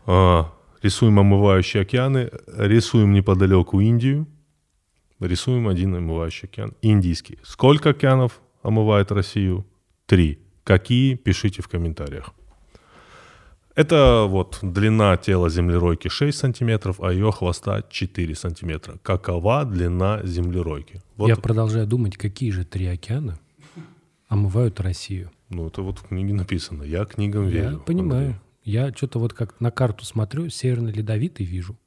А, 0.05 0.53
Рисуем 0.81 1.19
омывающие 1.19 1.81
океаны. 1.83 2.31
Рисуем 2.47 3.11
неподалеку 3.11 3.81
Индию. 3.81 4.25
Рисуем 5.19 5.67
один 5.67 5.95
омывающий 5.95 6.47
океан. 6.47 6.73
Индийский. 6.81 7.39
Сколько 7.43 7.89
океанов 7.89 8.39
омывает 8.61 9.11
Россию? 9.11 9.65
Три. 10.05 10.39
Какие? 10.63 11.15
Пишите 11.15 11.61
в 11.61 11.67
комментариях. 11.67 12.33
Это 13.77 14.25
вот 14.27 14.57
длина 14.63 15.15
тела 15.17 15.51
землеройки 15.51 16.07
6 16.07 16.35
сантиметров, 16.35 16.99
а 16.99 17.13
ее 17.13 17.31
хвоста 17.31 17.83
4 17.87 18.33
сантиметра. 18.33 18.97
Какова 19.03 19.65
длина 19.65 20.21
землеройки? 20.23 21.03
Вот, 21.15 21.27
Я 21.27 21.35
продолжаю 21.35 21.85
думать, 21.85 22.17
какие 22.17 22.49
же 22.49 22.65
три 22.65 22.87
океана 22.87 23.37
омывают 24.29 24.79
Россию. 24.79 25.29
ну, 25.49 25.67
это 25.67 25.83
вот 25.83 25.99
в 25.99 26.07
книге 26.07 26.33
написано. 26.33 26.81
Я 26.81 27.05
книгам 27.05 27.45
верю. 27.45 27.73
Я 27.73 27.77
понимаю. 27.77 28.21
Андрей. 28.21 28.41
Я 28.63 28.91
что-то 28.91 29.19
вот 29.19 29.33
как 29.33 29.61
на 29.61 29.69
карту 29.69 30.05
смотрю, 30.05 30.49
северный 30.49 30.91
ледовитый 30.91 31.45
вижу. 31.45 31.77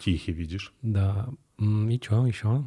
Тихий 0.00 0.32
видишь. 0.32 0.72
Да. 0.82 1.28
И 1.60 2.00
что 2.02 2.26
еще? 2.26 2.66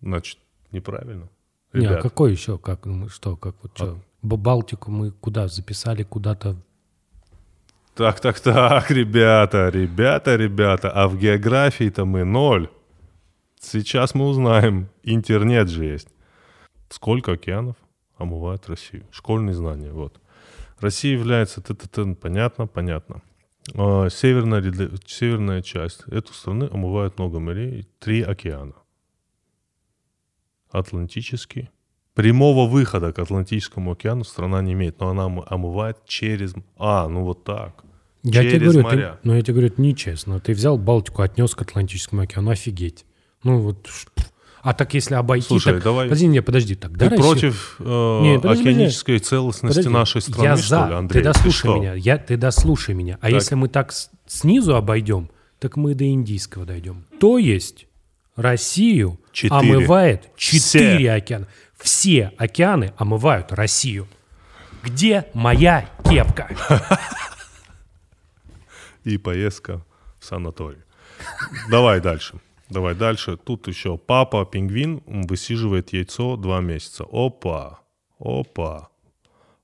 Значит, 0.00 0.38
неправильно. 0.72 1.28
Не, 1.74 1.84
а 1.84 1.90
Ребят, 1.90 2.02
какой 2.02 2.32
еще? 2.32 2.56
Как, 2.56 2.86
ну, 2.86 3.10
что, 3.10 3.36
как 3.36 3.56
вот 3.62 3.72
что? 3.74 4.00
Балтику 4.22 4.90
мы 4.90 5.10
куда 5.12 5.46
записали, 5.46 6.04
куда-то 6.04 6.56
Так, 8.00 8.18
так, 8.18 8.40
так, 8.40 8.90
ребята, 8.90 9.68
ребята, 9.68 10.34
ребята, 10.36 10.90
а 10.90 11.06
в 11.06 11.18
географии-то 11.18 12.06
мы 12.06 12.24
ноль. 12.24 12.70
Сейчас 13.60 14.14
мы 14.14 14.26
узнаем, 14.26 14.88
интернет 15.02 15.68
же 15.68 15.84
есть. 15.84 16.08
Сколько 16.88 17.32
океанов 17.32 17.76
омывает 18.16 18.66
Россию? 18.70 19.04
Школьные 19.10 19.52
знания, 19.52 19.92
вот. 19.92 20.18
Россия 20.78 21.12
является, 21.12 21.60
т 21.60 21.74
-т 21.74 21.86
-т, 21.86 22.14
понятно, 22.14 22.66
понятно. 22.66 23.20
А, 23.74 24.08
Северная, 24.08 24.62
северная 25.06 25.60
часть 25.60 26.04
эту 26.08 26.32
страны 26.32 26.70
омывает 26.72 27.18
много 27.18 27.38
морей, 27.38 27.86
три 27.98 28.22
океана. 28.22 28.76
Атлантический. 30.70 31.68
Прямого 32.14 32.66
выхода 32.66 33.12
к 33.12 33.18
Атлантическому 33.18 33.92
океану 33.92 34.24
страна 34.24 34.62
не 34.62 34.72
имеет, 34.72 35.00
но 35.00 35.10
она 35.10 35.26
ом- 35.26 35.44
омывает 35.50 35.96
через... 36.06 36.54
А, 36.78 37.06
ну 37.08 37.24
вот 37.24 37.44
так. 37.44 37.84
Я 38.22 38.42
тебе 38.42 38.50
Через 38.52 38.72
говорю, 38.72 38.82
моря. 38.82 39.18
ты, 39.22 39.28
ну 39.28 39.34
я 39.34 39.42
тебе 39.42 39.54
говорю, 39.54 39.68
это 39.68 39.80
нечестно. 39.80 40.40
Ты 40.40 40.52
взял 40.52 40.76
Балтику, 40.76 41.22
отнес 41.22 41.54
к 41.54 41.62
Атлантическому 41.62 42.22
океану, 42.22 42.50
офигеть. 42.50 43.06
Ну 43.44 43.60
вот, 43.60 43.88
а 44.62 44.74
так 44.74 44.92
если 44.92 45.14
обойти, 45.14 45.46
Слушай, 45.46 45.74
так, 45.74 45.82
давай- 45.84 46.06
подожди, 46.06 46.26
не, 46.26 46.42
подожди, 46.42 46.74
тогда 46.74 47.08
Ты 47.08 47.16
против 47.16 47.76
э, 47.78 47.82
Не, 48.22 48.38
подожди, 48.38 48.68
океанической 48.68 49.18
целостности 49.18 49.78
Подожди, 49.78 49.94
нашей 49.94 50.20
страны, 50.20 50.44
я 50.44 50.56
что 50.58 50.68
за. 50.68 50.88
ли, 50.88 50.94
Андрей? 50.94 51.22
Ты 51.22 51.24
дослушай 51.24 51.58
что? 51.58 51.76
меня. 51.76 51.94
Я, 51.94 52.18
ты 52.18 52.36
дослушай 52.36 52.94
меня. 52.94 53.14
А 53.22 53.26
Так. 53.26 53.32
если 53.32 53.54
мы 53.54 53.68
так 53.68 53.92
снизу 54.26 54.76
обойдем, 54.76 55.30
так 55.58 55.76
мы 55.76 55.94
до 55.94 56.06
Индийского 56.06 56.66
дойдем. 56.66 57.06
То 57.18 57.38
есть 57.38 57.86
Россию 58.36 59.18
Четыре. 59.32 59.56
омывает 59.76 60.28
Все. 60.36 60.58
четыре 60.58 61.12
океана. 61.12 61.46
Все 61.78 62.32
океаны 62.36 62.92
омывают 62.98 63.52
Россию. 63.52 64.06
Где 64.84 65.24
моя 65.32 65.88
кепка? 66.04 66.48
И 69.04 69.18
поездка 69.18 69.84
в 70.18 70.24
санаторий. 70.24 70.82
Давай 71.70 72.00
дальше. 72.00 72.40
Давай 72.68 72.94
дальше. 72.94 73.36
Тут 73.36 73.66
еще 73.68 73.98
папа 73.98 74.44
пингвин 74.44 75.02
высиживает 75.06 75.92
яйцо 75.92 76.36
два 76.36 76.60
месяца. 76.60 77.04
Опа, 77.10 77.80
опа. 78.18 78.90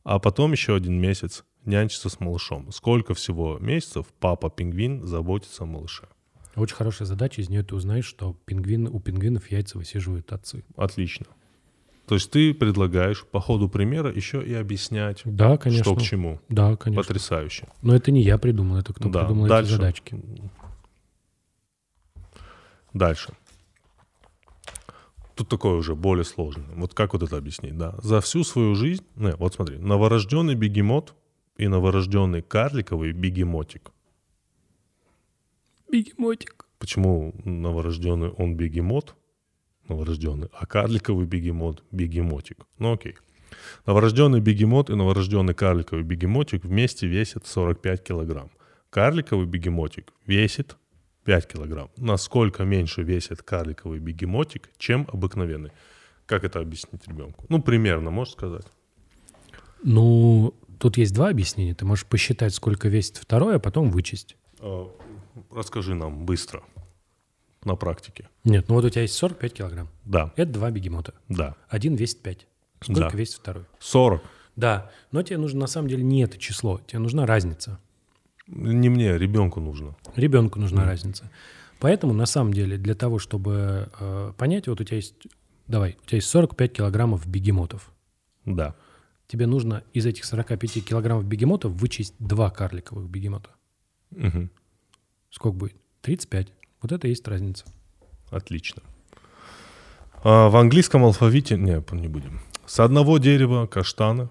А 0.02 0.18
потом 0.18 0.52
еще 0.52 0.74
один 0.74 1.00
месяц 1.00 1.44
нянчится 1.64 2.08
с 2.08 2.20
малышом. 2.20 2.72
Сколько 2.72 3.14
всего 3.14 3.58
месяцев 3.58 4.06
папа 4.18 4.50
пингвин 4.50 5.06
заботится 5.06 5.64
о 5.64 5.66
малыше? 5.66 6.08
Очень 6.56 6.76
хорошая 6.76 7.06
задача. 7.06 7.42
Из 7.42 7.50
нее 7.50 7.62
ты 7.62 7.74
узнаешь, 7.74 8.06
что 8.06 8.34
пингвин, 8.46 8.88
у 8.88 8.98
пингвинов 8.98 9.50
яйца 9.50 9.76
высиживают 9.76 10.32
отцы. 10.32 10.64
Отлично. 10.74 11.26
То 12.06 12.14
есть 12.14 12.30
ты 12.30 12.54
предлагаешь 12.54 13.24
по 13.24 13.40
ходу 13.40 13.68
примера 13.68 14.12
еще 14.12 14.44
и 14.44 14.54
объяснять, 14.54 15.22
Да, 15.24 15.56
конечно. 15.56 15.84
что 15.84 15.96
к 15.96 16.02
чему. 16.02 16.40
Да, 16.48 16.76
конечно. 16.76 17.02
Потрясающе. 17.02 17.68
Но 17.82 17.94
это 17.96 18.12
не 18.12 18.22
я 18.22 18.38
придумал, 18.38 18.76
это 18.78 18.92
кто 18.94 19.08
Да, 19.08 19.24
придумал 19.24 19.46
дальше. 19.48 19.72
эти 19.72 19.76
задачки. 19.76 20.22
Дальше. 22.92 23.32
Тут 25.34 25.48
такое 25.48 25.74
уже 25.74 25.94
более 25.94 26.24
сложное. 26.24 26.64
Вот 26.76 26.94
как 26.94 27.12
вот 27.12 27.22
это 27.22 27.36
объяснить, 27.36 27.76
да? 27.76 27.94
За 28.02 28.20
всю 28.20 28.42
свою 28.44 28.74
жизнь, 28.74 29.04
не, 29.16 29.32
вот 29.32 29.54
смотри, 29.54 29.76
новорожденный 29.76 30.54
бегемот 30.54 31.14
и 31.58 31.68
новорожденный 31.68 32.40
карликовый 32.40 33.12
бегемотик. 33.12 33.90
Бегемотик. 35.90 36.66
Почему 36.78 37.34
новорожденный 37.44 38.30
он 38.30 38.56
бегемот, 38.56 39.14
новорожденный, 39.88 40.48
а 40.52 40.66
карликовый 40.66 41.26
бегемот 41.26 41.82
бегемотик? 41.90 42.66
Ну 42.78 42.92
окей. 42.92 43.16
Новорожденный 43.86 44.40
бегемот 44.40 44.90
и 44.90 44.94
новорожденный 44.94 45.54
карликовый 45.54 46.04
бегемотик 46.04 46.64
вместе 46.64 47.06
весят 47.06 47.46
45 47.46 48.02
килограмм. 48.02 48.50
Карликовый 48.90 49.46
бегемотик 49.46 50.12
весит 50.26 50.76
5 51.24 51.46
килограмм. 51.48 51.90
Насколько 51.96 52.64
меньше 52.64 53.02
весит 53.02 53.42
карликовый 53.42 53.98
бегемотик, 53.98 54.70
чем 54.78 55.08
обыкновенный? 55.12 55.72
Как 56.26 56.44
это 56.44 56.60
объяснить 56.60 57.06
ребенку? 57.06 57.44
Ну, 57.48 57.62
примерно, 57.62 58.10
можешь 58.10 58.32
сказать? 58.34 58.66
Ну, 59.82 60.54
тут 60.78 60.96
есть 60.96 61.14
два 61.14 61.28
объяснения. 61.28 61.74
Ты 61.74 61.84
можешь 61.84 62.06
посчитать, 62.06 62.54
сколько 62.54 62.88
весит 62.88 63.16
второй, 63.16 63.56
а 63.56 63.58
потом 63.58 63.90
вычесть. 63.90 64.36
Э, 64.60 64.86
Расскажи 65.52 65.94
нам 65.94 66.24
быстро 66.24 66.62
на 67.66 67.76
практике. 67.76 68.28
Нет, 68.44 68.68
ну 68.68 68.74
вот 68.76 68.84
у 68.84 68.90
тебя 68.90 69.02
есть 69.02 69.14
45 69.14 69.52
килограмм. 69.52 69.88
Да, 70.04 70.32
Это 70.36 70.52
два 70.52 70.70
бегемота. 70.70 71.12
да. 71.28 71.54
Один 71.68 71.94
весит 71.96 72.22
5. 72.22 72.46
Сколько 72.82 73.00
Да. 73.00 73.16
весит 73.16 73.34
второй? 73.34 73.64
40. 73.80 74.22
Да, 74.56 74.90
но 75.12 75.22
тебе 75.22 75.38
нужно 75.38 75.60
на 75.60 75.66
самом 75.66 75.88
деле 75.88 76.02
не 76.02 76.22
это 76.22 76.38
число, 76.38 76.80
тебе 76.86 77.00
нужна 77.00 77.26
разница. 77.26 77.78
Не 78.46 78.88
мне, 78.88 79.18
ребенку 79.18 79.60
нужно. 79.60 79.96
Ребенку 80.14 80.58
нужна 80.60 80.84
разница. 80.84 81.30
Поэтому 81.80 82.14
на 82.14 82.26
самом 82.26 82.54
деле 82.54 82.78
для 82.78 82.94
того, 82.94 83.18
чтобы 83.18 83.90
э, 84.00 84.32
понять, 84.38 84.66
вот 84.68 84.80
у 84.80 84.84
тебя 84.84 84.96
есть, 84.96 85.14
давай, 85.66 85.96
у 86.02 86.06
тебя 86.06 86.16
есть 86.16 86.28
45 86.28 86.72
килограммов 86.72 87.26
бегемотов. 87.26 87.90
Да. 88.46 88.74
Тебе 89.26 89.46
нужно 89.46 89.82
из 89.92 90.06
этих 90.06 90.24
45 90.24 90.84
килограммов 90.84 91.24
бегемотов 91.26 91.72
вычесть 91.72 92.14
два 92.18 92.48
карликовых 92.50 93.10
бегемота. 93.10 93.50
Мгм. 94.10 94.50
Сколько 95.30 95.58
будет? 95.58 95.76
35. 96.02 96.48
Вот 96.82 96.92
это 96.92 97.06
и 97.06 97.10
есть 97.10 97.26
разница. 97.28 97.64
Отлично. 98.30 98.82
А 100.24 100.48
в 100.48 100.56
английском 100.56 101.04
алфавите... 101.04 101.56
Не, 101.56 101.82
не 101.92 102.08
будем. 102.08 102.40
С 102.66 102.80
одного 102.80 103.18
дерева 103.18 103.66
каштана 103.66 104.28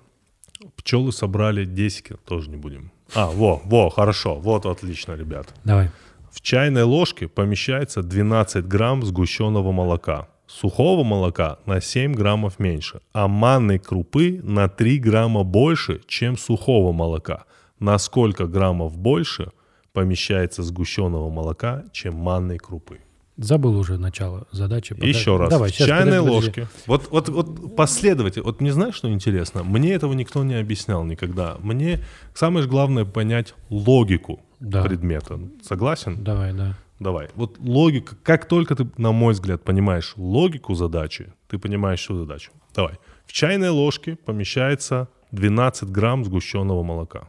пчелы 0.75 1.11
собрали 1.11 1.65
10 1.65 2.03
кил- 2.07 2.19
Тоже 2.25 2.49
не 2.49 2.57
будем. 2.57 2.91
А, 3.13 3.27
во, 3.27 3.61
во, 3.65 3.89
хорошо. 3.89 4.35
Вот 4.35 4.65
отлично, 4.65 5.13
ребят. 5.13 5.53
Давай. 5.63 5.89
В 6.31 6.41
чайной 6.41 6.83
ложке 6.83 7.27
помещается 7.27 8.03
12 8.03 8.65
грамм 8.67 9.03
сгущенного 9.05 9.71
молока. 9.71 10.27
сухого 10.47 11.03
молока 11.03 11.57
на 11.65 11.81
7 11.81 12.13
граммов 12.13 12.59
меньше, 12.59 12.99
а 13.13 13.27
манной 13.27 13.79
крупы 13.79 14.39
на 14.43 14.67
3 14.69 14.99
грамма 14.99 15.43
больше, 15.43 16.01
чем 16.07 16.37
сухого 16.37 16.91
молока. 16.91 17.45
На 17.79 17.97
сколько 17.97 18.45
граммов 18.47 18.97
больше 18.97 19.51
помещается 19.95 20.61
сгущенного 20.61 21.29
молока, 21.31 21.85
чем 21.91 22.15
манной 22.15 22.59
крупы? 22.59 22.99
Забыл 23.37 23.77
уже 23.77 23.97
начало 23.97 24.47
задачи. 24.51 24.93
Подожди. 24.93 25.17
Еще 25.17 25.35
раз. 25.37 25.49
Давай, 25.49 25.69
в 25.71 25.73
сейчас, 25.75 25.87
чайной 25.87 26.19
подожди, 26.19 26.27
подожди. 26.29 26.61
ложке. 26.61 26.67
Вот, 26.87 27.07
вот, 27.11 27.29
вот 27.29 27.75
последовательно. 27.75 28.45
Вот 28.45 28.61
не 28.61 28.71
знаешь, 28.71 28.95
что 28.95 29.11
интересно? 29.11 29.63
Мне 29.63 29.93
этого 29.93 30.13
никто 30.13 30.43
не 30.43 30.53
объяснял 30.55 31.03
никогда. 31.03 31.57
Мне 31.59 31.99
самое 32.33 32.63
же 32.63 32.69
главное 32.69 33.03
понять 33.03 33.55
логику 33.69 34.39
Да. 34.59 34.83
предмета. 34.83 35.39
Согласен? 35.63 36.23
Давай, 36.23 36.53
да. 36.53 36.77
Давай. 36.99 37.27
Вот 37.35 37.57
логика. 37.59 38.15
Как 38.23 38.47
только 38.47 38.73
ты, 38.75 38.87
на 38.97 39.11
мой 39.11 39.33
взгляд, 39.33 39.63
понимаешь 39.63 40.13
логику 40.15 40.73
задачи, 40.75 41.33
ты 41.49 41.57
понимаешь 41.57 41.99
всю 41.99 42.15
задачу. 42.17 42.51
Давай. 42.73 42.93
В 43.25 43.33
чайной 43.33 43.69
ложке 43.69 44.15
помещается 44.15 45.09
12 45.31 45.89
грамм 45.89 46.23
сгущенного 46.23 46.83
молока. 46.83 47.27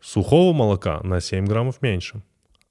Сухого 0.00 0.52
молока 0.52 1.00
на 1.02 1.20
7 1.20 1.46
граммов 1.46 1.82
меньше, 1.82 2.22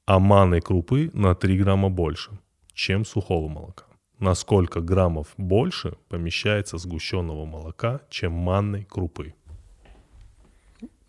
а 0.05 0.19
манной 0.19 0.61
крупы 0.61 1.11
на 1.13 1.35
3 1.35 1.57
грамма 1.59 1.89
больше, 1.89 2.31
чем 2.73 3.05
сухого 3.05 3.47
молока. 3.47 3.85
На 4.17 4.33
сколько 4.35 4.81
граммов 4.81 5.27
больше 5.37 5.93
помещается 6.09 6.77
сгущенного 6.77 7.45
молока, 7.45 8.01
чем 8.09 8.33
манной 8.33 8.83
крупы? 8.83 9.33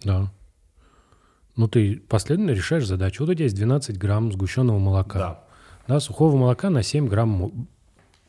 Да. 0.04 0.30
Ну, 1.56 1.68
ты 1.68 1.96
последовательно 2.08 2.56
решаешь 2.56 2.86
задачу. 2.86 3.24
Вот 3.24 3.30
у 3.30 3.34
тебя 3.34 3.44
есть 3.44 3.56
12 3.56 3.98
грамм 3.98 4.32
сгущенного 4.32 4.78
молока. 4.78 5.18
Да. 5.18 5.44
Да, 5.88 6.00
сухого 6.00 6.36
молока 6.36 6.70
на 6.70 6.82
7 6.82 7.08
грамм 7.08 7.66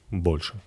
Больше. 0.10 0.60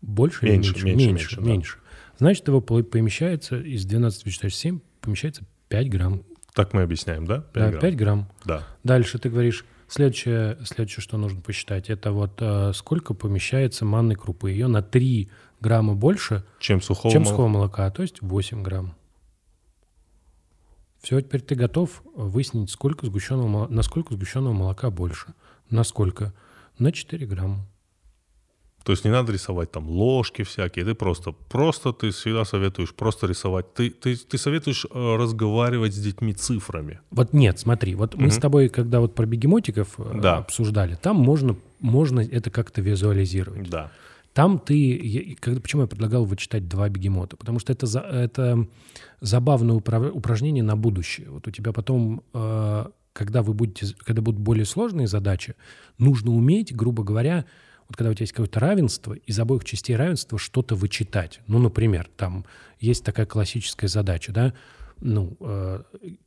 больше 0.00 0.46
Меньше, 0.46 0.72
или 0.74 0.84
меньше? 0.84 0.86
меньше, 0.86 1.06
Меньше, 1.06 1.12
меньше, 1.12 1.36
да. 1.40 1.42
меньше. 1.46 1.78
Значит, 2.18 2.48
его 2.48 2.60
по- 2.60 2.82
помещается 2.82 3.56
из 3.60 3.84
12 3.84 4.24
вычитаешь 4.24 4.56
7, 4.56 4.80
помещается 5.00 5.44
5 5.68 5.88
грамм. 5.88 6.22
Так 6.54 6.72
мы 6.72 6.82
объясняем, 6.82 7.26
да? 7.26 7.40
Пять 7.40 7.52
да, 7.52 7.70
грамм. 7.70 7.80
5 7.80 7.96
грамм. 7.96 8.28
Да. 8.44 8.66
Дальше 8.84 9.18
ты 9.18 9.30
говоришь, 9.30 9.64
следующее, 9.88 10.58
следующее, 10.64 11.02
что 11.02 11.16
нужно 11.16 11.40
посчитать, 11.40 11.90
это 11.90 12.12
вот 12.12 12.32
э, 12.40 12.72
сколько 12.74 13.14
помещается 13.14 13.84
манной 13.84 14.16
крупы. 14.16 14.50
Ее 14.50 14.66
на 14.66 14.82
3 14.82 15.30
грамма 15.60 15.94
больше, 15.94 16.44
Чем 16.58 16.80
сухого 16.80 17.12
чем 17.12 17.22
молока? 17.22 17.30
сухого 17.36 17.48
молока, 17.48 17.90
то 17.90 18.02
есть 18.02 18.20
8 18.20 18.62
грамм. 18.62 18.94
Все, 21.02 21.20
теперь 21.20 21.40
ты 21.40 21.54
готов 21.54 22.02
выяснить, 22.14 22.70
сколько 22.70 23.06
сгущенного, 23.06 23.68
насколько 23.68 24.14
сгущенного 24.14 24.52
молока 24.52 24.90
больше. 24.90 25.34
Насколько? 25.70 26.34
На 26.78 26.92
4 26.92 27.26
грамма. 27.26 27.66
То 28.84 28.92
есть 28.92 29.04
не 29.04 29.10
надо 29.10 29.32
рисовать 29.32 29.70
там 29.70 29.88
ложки 29.88 30.42
всякие, 30.42 30.84
ты 30.84 30.94
просто, 30.94 31.32
просто 31.32 31.92
ты 31.92 32.10
всегда 32.10 32.44
советуешь 32.44 32.94
просто 32.94 33.26
рисовать. 33.26 33.74
Ты, 33.74 33.90
ты, 33.90 34.16
ты 34.16 34.38
советуешь 34.38 34.86
э, 34.90 35.16
разговаривать 35.16 35.94
с 35.94 35.98
детьми 35.98 36.32
цифрами. 36.32 37.00
Вот 37.10 37.32
нет, 37.34 37.58
смотри, 37.58 37.94
вот 37.94 38.14
мы 38.16 38.30
с 38.30 38.38
тобой, 38.38 38.68
когда 38.70 39.00
вот 39.00 39.14
про 39.14 39.26
бегемотиков 39.26 39.94
э, 39.98 40.20
Да. 40.22 40.38
обсуждали, 40.38 40.94
там 40.94 41.16
можно, 41.16 41.56
можно 41.80 42.20
это 42.20 42.50
как-то 42.50 42.80
визуализировать. 42.80 43.68
Да. 43.68 43.90
Там 44.32 44.58
ты, 44.58 45.36
когда, 45.40 45.60
почему 45.60 45.82
я 45.82 45.88
предлагал 45.88 46.24
вычитать 46.24 46.68
два 46.68 46.88
бегемота? 46.88 47.36
Потому 47.36 47.58
что 47.58 47.72
это, 47.72 47.86
за- 47.86 47.98
это 48.00 48.66
забавное 49.20 49.74
упражнение 49.76 50.62
на 50.64 50.76
будущее. 50.76 51.28
Вот 51.30 51.46
у 51.48 51.50
тебя 51.50 51.72
потом, 51.72 52.22
э, 52.32 52.86
когда 53.12 53.42
вы 53.42 53.52
будете, 53.54 53.94
когда 53.98 54.22
будут 54.22 54.40
более 54.40 54.64
сложные 54.64 55.06
задачи, 55.08 55.54
нужно 55.98 56.30
уметь, 56.32 56.74
грубо 56.74 57.02
говоря, 57.02 57.44
вот 57.90 57.96
когда 57.96 58.10
у 58.12 58.14
тебя 58.14 58.22
есть 58.22 58.32
какое-то 58.32 58.60
равенство, 58.60 59.14
из 59.14 59.36
обоих 59.40 59.64
частей 59.64 59.96
равенства 59.96 60.38
что-то 60.38 60.76
вычитать. 60.76 61.40
Ну, 61.48 61.58
например, 61.58 62.08
там 62.16 62.46
есть 62.78 63.04
такая 63.04 63.26
классическая 63.26 63.88
задача, 63.88 64.30
да, 64.30 64.54
ну, 65.00 65.36
э, 65.40 65.82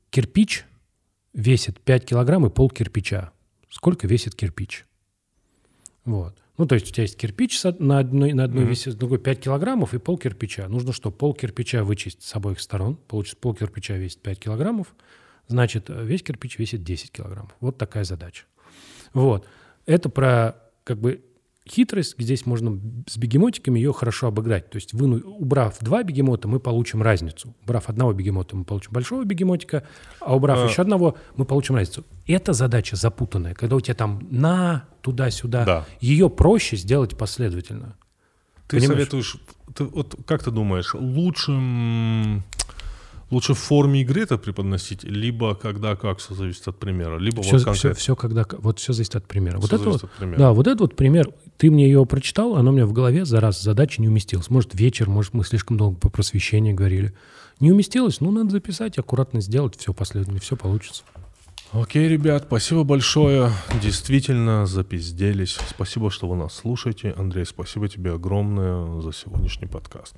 кирпич 0.10 0.66
весит 1.32 1.80
5 1.80 2.06
килограмм 2.06 2.46
и 2.46 2.50
пол 2.50 2.70
кирпича. 2.70 3.32
Сколько 3.70 4.08
весит 4.08 4.36
кирпич? 4.36 4.86
Вот. 6.04 6.38
Ну, 6.58 6.66
то 6.66 6.76
есть 6.76 6.90
у 6.90 6.94
тебя 6.94 7.04
есть 7.04 7.16
кирпич 7.16 7.64
на 7.80 8.00
одной, 8.00 8.34
на 8.34 8.44
одной 8.44 8.66
весит, 8.66 8.98
другой 8.98 9.20
5 9.20 9.40
килограммов 9.40 9.94
и 9.94 10.00
пол 10.00 10.18
кирпича. 10.18 10.68
Нужно 10.68 10.92
что? 10.92 11.12
Пол 11.12 11.34
кирпича 11.34 11.86
вычесть 11.86 12.24
с 12.24 12.36
обоих 12.36 12.60
сторон. 12.60 12.98
Получится, 12.98 13.38
пол 13.40 13.56
кирпича 13.56 13.96
весит 13.96 14.22
5 14.22 14.38
килограммов. 14.38 14.94
Значит, 15.48 15.90
э, 15.90 16.04
весь 16.04 16.24
кирпич 16.24 16.60
весит 16.60 16.84
10 16.84 17.10
килограммов. 17.10 17.56
Вот 17.62 17.78
такая 17.78 18.04
задача. 18.04 18.44
Вот. 19.14 19.48
Это 19.86 20.10
про 20.10 20.58
как 20.84 21.00
бы 21.00 21.24
хитрость. 21.70 22.16
Здесь 22.18 22.46
можно 22.46 22.80
с 23.08 23.18
бегемотиками 23.18 23.80
ее 23.80 23.94
хорошо 23.94 24.28
обыграть. 24.28 24.70
То 24.70 24.76
есть, 24.78 24.94
выну- 24.94 25.22
убрав 25.24 25.78
два 25.80 26.04
бегемота, 26.04 26.48
мы 26.48 26.60
получим 26.60 27.02
разницу. 27.02 27.56
Убрав 27.64 27.90
одного 27.90 28.14
бегемота, 28.14 28.56
мы 28.56 28.64
получим 28.66 28.92
большого 28.92 29.24
бегемотика, 29.24 29.84
а 30.20 30.36
убрав 30.36 30.60
А. 30.60 30.66
еще 30.68 30.82
одного, 30.82 31.16
мы 31.36 31.46
получим 31.46 31.76
разницу. 31.76 32.06
Эта 32.28 32.54
задача 32.54 32.96
запутанная, 32.96 33.54
когда 33.54 33.76
у 33.76 33.80
тебя 33.82 33.96
там 33.96 34.28
на, 34.30 34.86
туда-сюда. 35.02 35.66
Да. 35.66 35.86
Ее 36.02 36.30
проще 36.30 36.76
сделать 36.76 37.18
последовательно. 37.18 37.96
Ты 38.68 38.78
Понимаешь? 38.78 38.98
советуешь, 39.00 39.38
ты, 39.76 39.84
вот 39.84 40.16
как 40.26 40.44
ты 40.44 40.50
думаешь, 40.50 40.94
лучше, 40.96 41.52
лучше 43.30 43.54
в 43.54 43.60
форме 43.60 44.02
игры 44.02 44.22
это 44.22 44.38
преподносить, 44.38 45.04
либо 45.04 45.56
когда 45.56 45.96
как, 45.96 46.20
все 46.20 46.34
зависит 46.34 46.68
от 46.68 46.80
примера, 46.80 47.18
либо 47.20 47.42
Все, 47.44 47.58
вот 47.58 47.66
конкретно. 47.66 48.16
когда, 48.16 48.46
вот 48.60 48.80
все 48.80 48.94
зависит 48.94 49.16
от 49.16 49.28
примера. 49.28 49.58
Вот 49.58 49.68
Всё 49.68 49.76
это 49.78 49.90
вот, 49.90 50.04
от 50.04 50.12
примера. 50.12 50.38
да, 50.40 50.54
вот 50.54 50.68
этот 50.68 50.82
вот 50.82 50.96
пример, 50.96 51.30
ты 51.58 51.72
мне 51.72 51.86
ее 51.86 52.06
прочитал, 52.06 52.56
оно 52.56 52.72
у 52.72 52.74
меня 52.74 52.86
в 52.86 52.94
голове 52.94 53.26
за 53.26 53.40
раз 53.40 53.62
задача 53.62 54.02
не 54.02 54.08
уместилась. 54.08 54.50
Может, 54.50 54.74
вечер, 54.74 55.10
может, 55.10 55.34
мы 55.34 55.44
слишком 55.44 55.78
долго 55.78 55.98
по 55.98 56.10
просвещению 56.10 56.76
говорили. 56.76 57.14
Не 57.60 57.72
уместилось, 57.72 58.20
ну, 58.20 58.32
надо 58.32 58.50
записать, 58.50 58.98
аккуратно 58.98 59.42
сделать, 59.42 59.78
все 59.78 59.94
последовательно, 59.94 60.40
все 60.40 60.56
получится. 60.56 61.04
Окей, 61.72 62.08
ребят, 62.08 62.44
спасибо 62.48 62.84
большое. 62.84 63.52
Действительно 63.82 64.68
запизделись. 64.68 65.58
Спасибо, 65.70 66.12
что 66.12 66.28
вы 66.28 66.36
нас 66.36 66.54
слушаете. 66.54 67.16
Андрей, 67.18 67.46
спасибо 67.46 67.88
тебе 67.88 68.14
огромное 68.14 69.02
за 69.02 69.12
сегодняшний 69.12 69.68
подкаст. 69.68 70.16